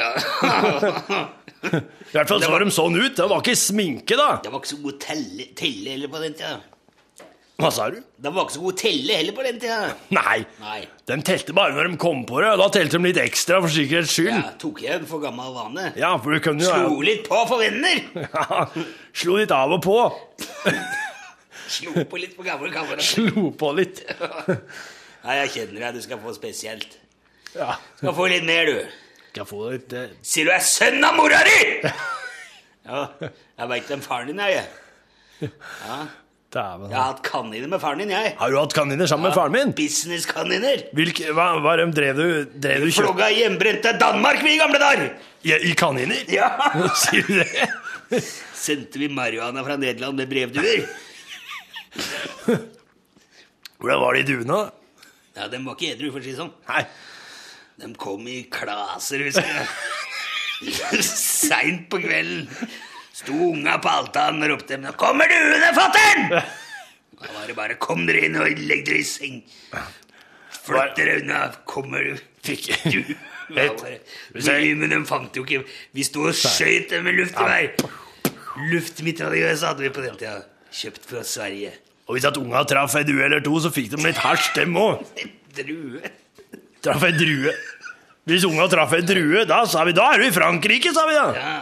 I 1.69 2.13
hvert 2.15 2.29
fall 2.31 2.39
så 2.39 2.51
var 2.53 2.63
de 2.63 2.71
sånn 2.71 2.95
ut. 2.95 3.15
Det 3.17 3.27
var 3.27 3.43
ikke 3.43 3.59
sminke, 3.59 4.15
da. 4.15 4.29
Det 4.43 4.51
var 4.53 4.63
ikke 4.63 4.71
så 4.71 4.79
god 4.85 5.01
telle, 5.03 5.49
telle 5.59 6.07
på 6.11 6.21
den 6.23 6.37
tida. 6.39 6.55
Hva 7.59 7.69
sa 7.75 7.89
du? 7.91 7.97
De 7.99 8.31
var 8.31 8.45
ikke 8.45 8.55
så 8.55 8.61
gode 8.63 8.77
å 8.77 8.79
telle 8.79 9.15
heller 9.19 9.35
på 9.35 9.43
den 9.43 9.57
tida. 9.59 9.89
Nei. 10.15 10.37
Nei. 10.61 10.77
De 11.09 11.17
telte 11.27 11.55
bare 11.57 11.75
når 11.75 11.89
de 11.89 11.97
kom 11.99 12.21
på 12.27 12.39
det. 12.39 12.53
Da 12.61 12.67
telte 12.71 12.95
de 12.95 13.09
litt 13.09 13.19
ekstra 13.19 13.57
for 13.59 13.73
sikkerhets 13.73 14.13
skyld. 14.15 14.31
Ja, 14.31 14.53
tok 14.61 14.79
jeg 14.85 15.01
for 15.09 15.23
gammel 15.23 15.51
vane. 15.57 15.89
Ja, 15.99 16.13
for 16.23 16.31
du 16.31 16.39
kunne 16.45 16.63
jo 16.63 16.71
Slo 16.71 17.01
litt 17.03 17.27
på 17.27 17.41
for 17.49 17.59
venner. 17.59 17.99
ja, 18.23 18.61
Slo 19.11 19.35
litt 19.41 19.51
av 19.55 19.75
og 19.75 19.83
på. 19.83 19.97
Slo 21.75 22.05
på 22.07 22.21
litt 22.21 22.37
på 22.37 22.47
gamle 22.47 22.71
kamerater. 22.71 23.03
Slo 23.09 23.49
på 23.59 23.73
litt. 23.75 24.05
Nei, 25.25 25.35
jeg 25.41 25.51
kjenner 25.57 25.89
deg. 25.89 25.99
Du 25.99 26.07
skal 26.07 26.23
få 26.23 26.37
spesielt. 26.37 26.95
Ja. 27.57 27.75
Skal 27.99 28.15
få 28.15 28.29
litt 28.31 28.47
mer, 28.47 28.71
du. 28.71 29.03
Skal 29.33 29.49
få 29.51 29.65
litt 29.73 29.91
Uh... 29.99 30.07
Sier 30.23 30.47
du 30.47 30.55
er 30.55 30.63
sønn 30.63 31.03
av 31.03 31.19
mora 31.19 31.43
di?! 31.43 31.91
Ja, 32.87 33.03
jeg 33.19 33.69
veit 33.69 33.91
hvem 33.91 34.01
faren 34.01 34.31
din 34.31 34.39
er, 34.41 34.55
jeg. 34.55 35.51
Ja. 35.83 35.99
Dæven. 36.49 36.89
Jeg 36.89 36.97
har 36.97 37.11
hatt 37.11 37.19
kaniner 37.21 37.69
med 37.69 37.81
faren 37.81 37.99
din, 38.01 38.09
jeg. 38.09 38.31
Har 38.39 38.49
du 38.49 38.55
hatt 38.57 38.73
kaniner 38.73 39.09
sammen 39.09 39.29
med 39.29 39.35
faren 39.37 39.53
min? 39.53 39.73
Businesskaniner. 39.77 40.87
Hvilke, 40.97 41.27
hva, 41.37 41.51
hva 41.61 41.75
er 41.75 41.83
dem 41.83 41.91
drev 41.93 42.17
du, 42.17 42.29
drev 42.57 42.87
du 42.87 42.89
kjøpt 42.89 43.03
Flogga 43.03 43.27
hjemmebrent 43.35 43.83
til 43.85 43.99
Danmark 44.01 44.41
vi 44.41 44.55
i 44.55 44.61
gamle 44.61 44.81
dager! 44.81 45.11
i, 45.45 45.53
i 45.69 45.75
kaniner? 45.77 46.23
Ja. 46.33 46.49
Sier 46.97 47.27
du 47.27 47.37
det? 47.37 48.23
Sendte 48.57 48.99
vi 48.99 49.11
marihuana 49.13 49.61
fra 49.67 49.77
Nederland 49.77 50.17
med 50.17 50.31
brevduer? 50.31 50.89
Hvordan 53.79 54.01
var 54.01 54.17
de 54.17 54.25
duene? 54.27 54.57
da? 54.57 55.05
Ja, 55.37 55.47
de 55.53 55.61
var 55.63 55.77
ikke 55.77 55.93
edru, 55.93 56.09
for 56.11 56.19
å 56.19 56.25
si 56.25 56.33
det 56.33 56.39
sånn. 56.41 56.51
Nei. 56.67 56.83
De 57.79 57.93
kom 58.01 58.25
i 58.27 58.41
klaser, 58.51 59.21
husker 59.29 59.53
jeg. 59.53 61.03
Seint 61.07 61.85
på 61.93 62.01
kvelden. 62.03 62.49
Sto 63.19 63.35
unga 63.51 63.77
på 63.83 63.91
altanen 63.91 64.45
og 64.45 64.53
ropte 64.53 64.77
'Nå 64.79 64.93
kommer 64.99 65.27
duene, 65.27 65.71
fatter'n!' 65.75 66.29
Da 67.19 67.31
var 67.35 67.47
det 67.47 67.55
bare 67.55 67.75
'Kom 67.75 68.05
dere 68.07 68.25
inn 68.25 68.37
og 68.39 68.47
legg 68.47 68.85
dere 68.87 69.01
i 69.01 69.03
seng'. 69.03 69.41
Flytt 70.63 70.95
dere 70.95 71.19
unna, 71.19 71.39
kommer 71.65 72.03
du. 72.03 72.15
Fikk 72.43 72.69
Du? 72.85 73.03
Vi, 73.49 74.73
men 74.77 74.91
de 74.91 74.97
fant 75.09 75.33
jo 75.33 75.41
ikke 75.41 75.63
Vi 75.97 76.03
sto 76.05 76.27
og 76.29 76.35
skøyt 76.37 76.91
dem 76.91 77.03
med 77.07 77.17
luftgevær. 77.17 77.71
Luftmitraljøse 78.69 79.65
hadde 79.65 79.81
vi 79.87 79.89
på 79.89 80.03
den 80.05 80.15
tida. 80.19 80.43
Kjøpt 80.71 81.07
fra 81.09 81.23
Sverige. 81.25 81.71
Og 82.07 82.15
hvis 82.15 82.27
at 82.29 82.37
unga 82.37 82.61
traff 82.69 82.95
ei 82.95 83.03
due 83.07 83.23
eller 83.25 83.41
to, 83.41 83.55
så 83.59 83.71
fikk 83.73 83.89
de 83.95 84.03
litt 84.03 84.21
hasj, 84.21 84.51
dem 84.55 84.77
òg. 84.77 85.01
Drue. 85.59 86.01
Traff 86.85 87.03
ei 87.03 87.11
drue. 87.17 87.51
Hvis 88.29 88.45
unga 88.45 88.67
traff 88.69 88.93
ei 88.93 89.01
drue, 89.01 89.43
da 89.49 89.63
sa 89.65 89.83
vi 89.87 89.95
da 89.97 90.11
er 90.13 90.21
du 90.21 90.27
i 90.29 90.31
Frankrike, 90.33 90.93
sa 90.93 91.07
vi 91.09 91.17
da. 91.17 91.25
Ja, 91.35 91.55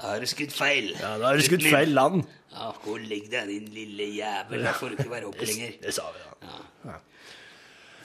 da 0.00 0.14
har 0.14 0.20
du 0.24 0.28
skutt 0.30 0.52
feil. 0.56 0.90
Ja, 0.96 1.14
da 1.20 1.30
har 1.30 1.36
du 1.40 1.44
skutt 1.44 1.64
feil 1.68 1.92
land. 1.96 2.22
Ja, 2.50 2.70
Gå 2.82 2.96
og 2.96 3.02
legg 3.06 3.28
deg, 3.30 3.50
din 3.52 3.66
lille 3.74 4.06
jævel. 4.16 4.62
Da 4.64 4.72
får 4.76 4.94
du 4.94 4.96
ikke 4.98 5.12
være 5.12 5.28
oppe 5.30 5.46
lenger. 5.50 5.74
Det 5.84 5.92
sa 5.94 6.06
vi 6.14 6.24
da. 6.24 6.96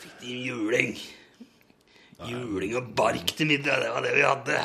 Fikk 0.04 0.18
din 0.26 0.42
juling. 0.50 0.92
Juling 2.30 2.76
og 2.80 2.92
bark 2.96 3.32
til 3.36 3.48
middag, 3.50 3.82
det 3.84 3.90
var 3.92 4.06
det 4.06 4.12
vi 4.16 4.24
hadde. 4.28 4.60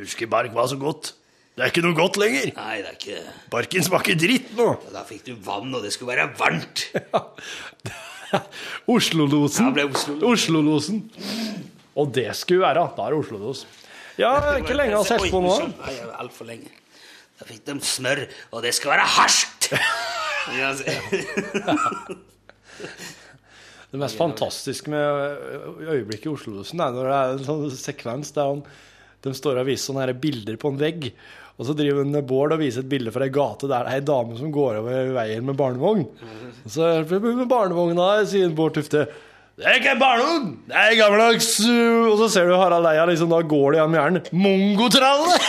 Husker 0.00 0.26
bark 0.32 0.50
var 0.56 0.66
så 0.72 0.76
godt. 0.80 1.12
Det 1.54 1.62
er 1.62 1.70
ikke 1.70 1.84
noe 1.86 1.94
godt 1.94 2.16
lenger. 2.18 2.50
Nei, 2.56 2.80
det 2.82 2.88
er 2.90 2.96
ikke 2.98 3.20
Barken 3.52 3.84
smaker 3.86 4.16
dritt 4.18 4.48
nå. 4.58 4.64
Da 4.90 5.04
fikk 5.06 5.22
du 5.28 5.36
vann, 5.46 5.70
og 5.78 5.84
det 5.86 5.92
skulle 5.94 6.16
være 6.16 6.32
varmt. 6.40 6.88
Oslo-losen. 8.90 9.70
Ja, 9.78 9.84
Oslo-losen. 9.86 10.24
Oslo-losen. 10.32 10.98
Og 11.94 12.10
det 12.16 12.26
skulle 12.34 12.64
være. 12.66 12.88
Da 12.96 13.06
er 13.06 13.14
det 13.14 13.20
Oslo-los. 13.22 13.62
Ja, 14.20 14.34
ikke 14.60 14.76
lenge 14.78 15.00
har 15.00 15.08
sett 15.08 15.26
på 15.32 15.40
nå. 15.42 15.56
Nei, 15.80 15.94
altfor 16.22 16.46
lenge. 16.48 16.70
Da 17.38 17.48
fikk 17.48 17.64
de 17.66 17.74
smør, 17.82 18.20
og 18.54 18.62
det 18.62 18.72
skal 18.76 18.94
være 18.94 19.06
harskt. 19.16 19.72
Det 23.94 24.00
mest 24.02 24.18
fantastiske 24.18 24.90
med 24.90 25.06
øyeblikket 25.86 26.26
i 26.26 26.30
Oslo-losen 26.32 26.80
er 26.82 26.94
når 26.96 27.06
det 27.06 27.12
er 27.14 27.34
en 27.36 27.44
sånn 27.46 27.76
sekvens 27.78 28.32
der 28.34 28.48
han, 28.50 28.62
de 29.22 29.30
står 29.38 29.60
og 29.60 29.68
viser 29.68 29.86
sånne 29.86 30.02
her 30.02 30.10
bilder 30.18 30.56
på 30.58 30.72
en 30.72 30.80
vegg. 30.80 31.06
Og 31.54 31.68
så 31.68 31.76
driver 31.78 32.02
hun 32.02 32.18
Bård 32.26 32.56
og 32.56 32.58
viser 32.58 32.82
et 32.82 32.88
bilde 32.90 33.12
fra 33.14 33.28
ei 33.28 33.34
gate 33.36 33.68
der 33.70 33.86
det 33.86 33.92
er 33.92 34.00
ei 34.00 34.06
dame 34.08 34.34
som 34.40 34.50
går 34.50 34.80
over 34.80 35.12
veien 35.14 35.46
med 35.46 35.54
barnevogn. 35.60 36.02
Og 36.64 36.74
så 36.74 36.88
er 36.88 37.06
det 37.06 37.20
med 37.22 37.46
barnevogna, 37.46 38.08
sier 38.26 38.50
Bård 38.50 38.74
Tufte. 38.80 39.04
Det 39.54 39.66
er 39.70 39.76
ikke 39.78 39.92
barnevogn! 40.00 40.48
Det 40.66 40.74
er 40.80 40.96
gammeldags 40.98 41.48
uh, 41.62 42.08
Og 42.10 42.16
så 42.18 42.26
ser 42.34 42.48
du 42.50 42.56
Harald 42.58 42.88
Eia, 42.90 43.04
liksom, 43.06 43.30
da 43.30 43.38
går 43.46 43.74
det 43.76 43.78
gjennom 43.80 43.98
hjernen. 44.00 44.24
Mongotralle! 44.46 45.36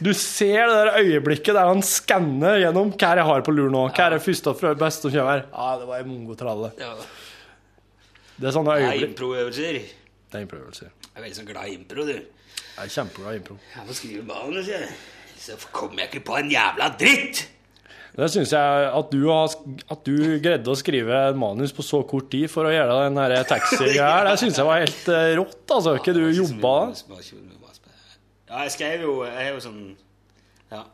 Du 0.00 0.14
ser 0.16 0.62
det 0.70 0.76
der 0.78 0.94
øyeblikket 0.96 1.52
der 1.52 1.66
han 1.68 1.82
skanner 1.84 2.54
gjennom 2.56 2.88
hva 2.96 3.10
jeg 3.18 3.24
har 3.28 3.42
på 3.44 3.52
lur 3.52 3.68
nå. 3.68 3.82
Hva 3.92 4.06
er 4.06 4.14
det 4.14 4.22
første 4.24 4.54
og 4.54 4.78
beste 4.80 5.10
som 5.10 5.12
kommer? 5.12 5.42
Ja, 5.52 5.66
det 5.76 5.88
var 5.90 6.00
en 6.00 6.08
mongotralle. 6.08 6.70
Ja, 6.80 6.94
Det 8.40 8.48
er 8.48 8.54
sånne 8.56 8.78
det 8.78 8.86
er 8.86 8.94
øyeblikk. 8.94 9.10
improøvelser. 9.10 9.76
Det 10.32 10.38
er 10.38 10.46
improøvelser. 10.46 10.88
Jeg 11.04 11.12
er 11.18 11.26
veldig 11.26 11.36
sånn 11.36 11.50
glad 11.50 11.68
i 11.68 11.74
impro, 11.76 12.06
du. 12.08 12.14
Jeg 12.14 12.80
er 12.86 12.94
kjempeglad 12.94 13.36
i 13.36 13.40
impro. 13.42 13.58
Jeg 13.74 13.84
må 13.90 13.96
skrive 13.98 14.24
manus, 14.30 14.70
jeg. 14.72 14.88
Så 15.36 15.58
kommer 15.68 16.00
jeg 16.06 16.14
ikke 16.14 16.24
på 16.30 16.38
en 16.40 16.48
jævla 16.54 16.88
dritt! 16.96 17.42
Det 18.20 18.28
syns 18.28 18.50
jeg 18.52 18.88
at 18.92 19.12
du, 19.14 19.22
har, 19.30 19.54
at 19.94 20.04
du 20.04 20.16
greide 20.44 20.68
å 20.68 20.76
skrive 20.76 21.22
en 21.30 21.38
manus 21.40 21.72
på 21.72 21.84
så 21.86 22.02
kort 22.08 22.28
tid 22.32 22.50
for 22.52 22.68
å 22.68 22.72
gjøre 22.74 22.98
den 23.06 23.20
taxi-greia 23.48 24.10
her, 24.18 24.28
det 24.28 24.34
syns 24.42 24.60
jeg 24.60 24.68
var 24.68 24.82
helt 24.82 25.08
eh, 25.14 25.32
rått, 25.38 25.62
altså. 25.64 25.96
Ikke 25.96 26.14
du 26.16 26.22
jobba 26.28 26.74
Ja, 28.50 28.64
jeg 28.66 28.74
skrev 28.74 29.04
jo 29.06 29.12
Jeg 29.24 29.46
er 29.46 29.52
jo 29.54 29.62
sånn 29.64 29.82
Ja. 30.72 30.84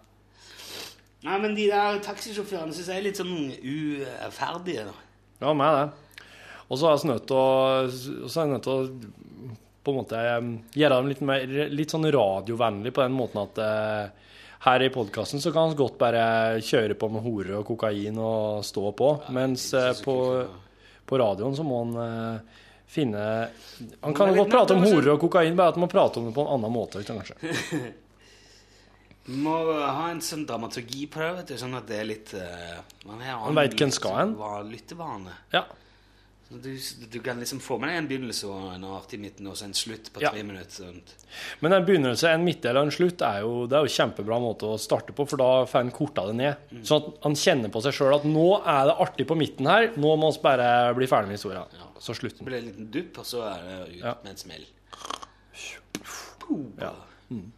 Nei, 1.27 1.39
men 1.43 1.57
de 1.59 1.67
der 1.73 1.99
taxisjåførene 2.05 2.77
syns 2.77 2.93
jeg 2.93 3.01
er 3.01 3.07
litt 3.09 3.19
sånn 3.19 3.35
uferdige. 3.59 4.87
da. 4.87 4.95
Ja, 5.43 5.55
med 5.57 5.81
det. 5.81 6.27
Og 6.71 6.79
så 6.79 6.91
er 6.91 7.01
jeg 7.01 7.11
nødt 7.11 7.27
til 7.27 7.39
å, 7.39 7.49
og 7.87 8.31
så 8.31 8.39
er 8.39 8.47
jeg 8.47 8.53
nødt 8.55 8.67
til 8.67 8.77
å 8.77 9.57
på 9.87 9.93
en 9.93 9.99
måte 10.01 10.19
eh, 10.19 10.47
gjøre 10.81 11.01
dem 11.01 11.11
litt, 11.13 11.21
mer, 11.27 11.45
litt 11.71 11.93
sånn 11.95 12.07
radiovennlig 12.11 12.91
på 12.95 13.05
den 13.05 13.15
måten 13.15 13.43
at 13.45 13.61
eh, 13.63 14.25
her 14.65 14.83
i 14.83 14.91
podkasten 14.91 15.41
så 15.41 15.53
kan 15.53 15.69
han 15.69 15.77
godt 15.77 15.99
bare 16.01 16.61
kjøre 16.65 16.97
på 16.99 17.09
med 17.13 17.25
horer 17.25 17.59
og 17.61 17.67
kokain 17.69 18.17
og 18.19 18.65
stå 18.67 18.93
på, 18.97 19.11
mens 19.37 19.69
eh, 19.77 19.93
på, 20.05 20.17
på 21.07 21.21
radioen 21.21 21.57
så 21.57 21.67
må 21.67 21.83
han 21.85 21.93
uh, 22.01 22.65
finne 22.87 23.23
Han 24.01 24.17
kan 24.17 24.35
godt 24.37 24.51
prate 24.51 24.75
om 24.75 24.83
hore 24.85 24.97
horer 24.97 25.15
og 25.15 25.23
kokain, 25.27 25.57
bare 25.59 25.75
at 25.75 25.79
han 25.79 25.85
må 25.85 25.91
prate 25.93 26.21
om 26.21 26.29
det 26.29 26.35
på 26.37 26.45
en 26.47 26.53
annen 26.57 26.73
måte, 26.73 27.05
kanskje. 27.07 27.37
Du 29.27 29.35
må 29.47 29.57
ha 29.83 30.11
en 30.11 30.23
sånn 30.25 30.47
dramaturgi 30.49 31.09
på 31.13 31.23
det, 31.23 31.33
vet 31.41 31.53
du, 31.53 31.59
sånn 31.61 31.77
at 31.77 31.91
det 31.91 32.01
er 32.01 32.09
litt 32.09 32.37
uh, 32.39 32.79
Man, 33.09 33.21
Man 33.23 33.61
vet 33.61 33.77
hvem 33.79 33.93
skal 33.95 34.23
hen. 34.23 34.39
Lyttevane. 34.71 35.37
Ja. 35.55 35.67
Du, 36.49 36.79
du 37.11 37.19
kan 37.21 37.41
liksom 37.43 37.59
få 37.61 37.75
med 37.83 37.89
deg 37.91 37.97
en 37.99 38.07
begynnelse 38.07 38.47
og 38.47 38.69
en 38.77 38.85
artig 38.95 39.19
midten 39.19 39.49
og 39.51 39.57
så 39.59 39.65
en 39.67 39.73
slutt 39.75 40.13
på 40.15 40.21
Ja. 40.23 40.31
tre 40.31 40.45
minutter. 40.47 40.71
Sånt. 40.87 41.15
Men 41.61 41.73
en 41.75 41.85
begynnelse, 41.85 42.31
en 42.31 42.45
midtdel 42.47 42.77
og 42.79 42.85
en 42.87 42.93
slutt 42.95 43.21
er 43.27 43.41
jo, 43.43 43.67
det 43.67 43.75
er 43.75 43.83
jo 43.89 43.91
kjempebra 43.97 44.39
måte 44.41 44.69
å 44.71 44.77
starte 44.79 45.11
på, 45.13 45.27
for 45.27 45.37
da 45.43 45.49
får 45.67 45.81
en 45.81 45.91
korta 45.91 46.25
det 46.29 46.37
ned. 46.39 46.57
Sånn 46.87 47.03
at 47.03 47.19
han 47.27 47.35
kjenner 47.35 47.69
på 47.75 47.83
seg 47.83 47.93
sjøl 47.99 48.15
at 48.15 48.25
nå 48.31 48.47
er 48.63 48.87
det 48.93 48.95
artig 49.03 49.27
på 49.27 49.37
midten 49.37 49.67
her, 49.67 49.89
nå 49.99 50.15
må 50.23 50.31
vi 50.37 50.43
bare 50.47 50.71
bli 50.95 51.07
ferdig 51.11 51.33
med 51.33 51.39
historien. 51.41 51.67
Så 51.99 52.15
Så 52.15 52.21
slutten. 52.21 52.47
blir 52.47 52.61
det 52.61 52.63
en 52.63 52.71
liten 52.71 52.91
dupp, 52.95 53.19
og 53.19 53.25
så 53.27 53.43
er 53.51 53.63
det 53.67 53.97
ut 53.97 54.05
Ja. 54.05 54.15
med 54.23 54.31
en 54.31 54.37
smell. 54.37 54.67
Ja. 56.79 56.93
Mm. 57.31 57.51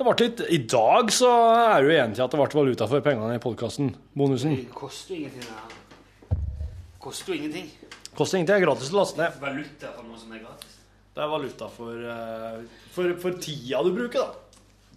Det 0.00 0.04
ble 0.06 0.14
litt, 0.26 0.40
I 0.50 0.58
dag 0.66 1.10
så 1.12 1.30
er 1.76 1.82
du 1.84 1.90
enig 1.94 2.16
til 2.16 2.24
at 2.24 2.30
det 2.32 2.40
ble 2.40 2.58
valuta 2.58 2.88
for 2.88 3.00
pengene 3.04 3.36
i 3.36 3.38
podkasten, 3.38 3.94
bonusen. 4.16 4.56
Det 4.56 4.74
koster 4.74 5.14
ingenting. 5.14 5.42
her. 5.46 5.76
Koster 7.00 7.32
jo 7.32 7.38
ingenting. 7.40 7.70
Koster 8.14 8.38
ingenting, 8.38 8.50
det 8.50 8.58
er 8.60 8.66
gratis 8.66 8.90
å 8.92 8.98
laste 9.00 9.20
ned. 9.20 9.38
Valuta 9.40 9.92
for 9.96 10.04
noe 10.08 10.20
som 10.20 10.32
er 10.36 10.42
gratis. 10.44 10.76
Det 11.16 11.22
er 11.24 11.30
valuta 11.32 11.68
for, 11.72 12.04
eh, 12.14 12.58
for, 12.94 13.14
for 13.22 13.38
tida 13.42 13.80
du 13.86 13.90
bruker, 13.96 14.20
da. 14.20 14.46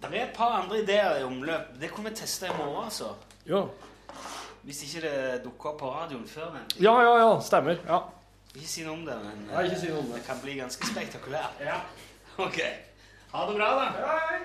Det 0.04 0.10
er 0.12 0.26
et 0.26 0.34
par 0.36 0.58
andre 0.60 0.82
ideer 0.82 1.22
i 1.22 1.24
omløp. 1.24 1.72
Det 1.80 1.88
kunne 1.94 2.12
vi 2.12 2.18
teste 2.20 2.50
i 2.50 2.56
morgen, 2.58 2.84
altså. 2.84 3.14
Jo. 3.48 3.62
Hvis 4.64 4.82
ikke 4.86 5.00
det 5.04 5.14
dukker 5.44 5.72
opp 5.72 5.78
på 5.80 5.90
radioen 5.92 6.26
før. 6.28 6.50
Men. 6.54 6.68
Ja, 6.80 6.92
ja, 7.04 7.14
ja, 7.22 7.30
stemmer. 7.44 7.80
Ja. 7.88 8.02
Ikke 8.54 8.68
si 8.70 8.84
noe 8.86 8.94
om 8.98 9.04
det, 9.08 9.16
men 9.24 9.46
Nei, 9.48 9.64
ikke 9.66 9.80
si 9.80 9.88
noe 9.90 10.02
om 10.04 10.10
det. 10.12 10.20
det 10.20 10.26
kan 10.28 10.42
bli 10.44 10.58
ganske 10.60 10.90
spektakulært. 10.92 11.64
Ja. 11.64 11.80
Ok. 12.44 12.56
Ha 13.30 13.42
det 13.46 13.52
bra, 13.54 13.66
da. 13.78 13.84
Hei. 14.10 14.38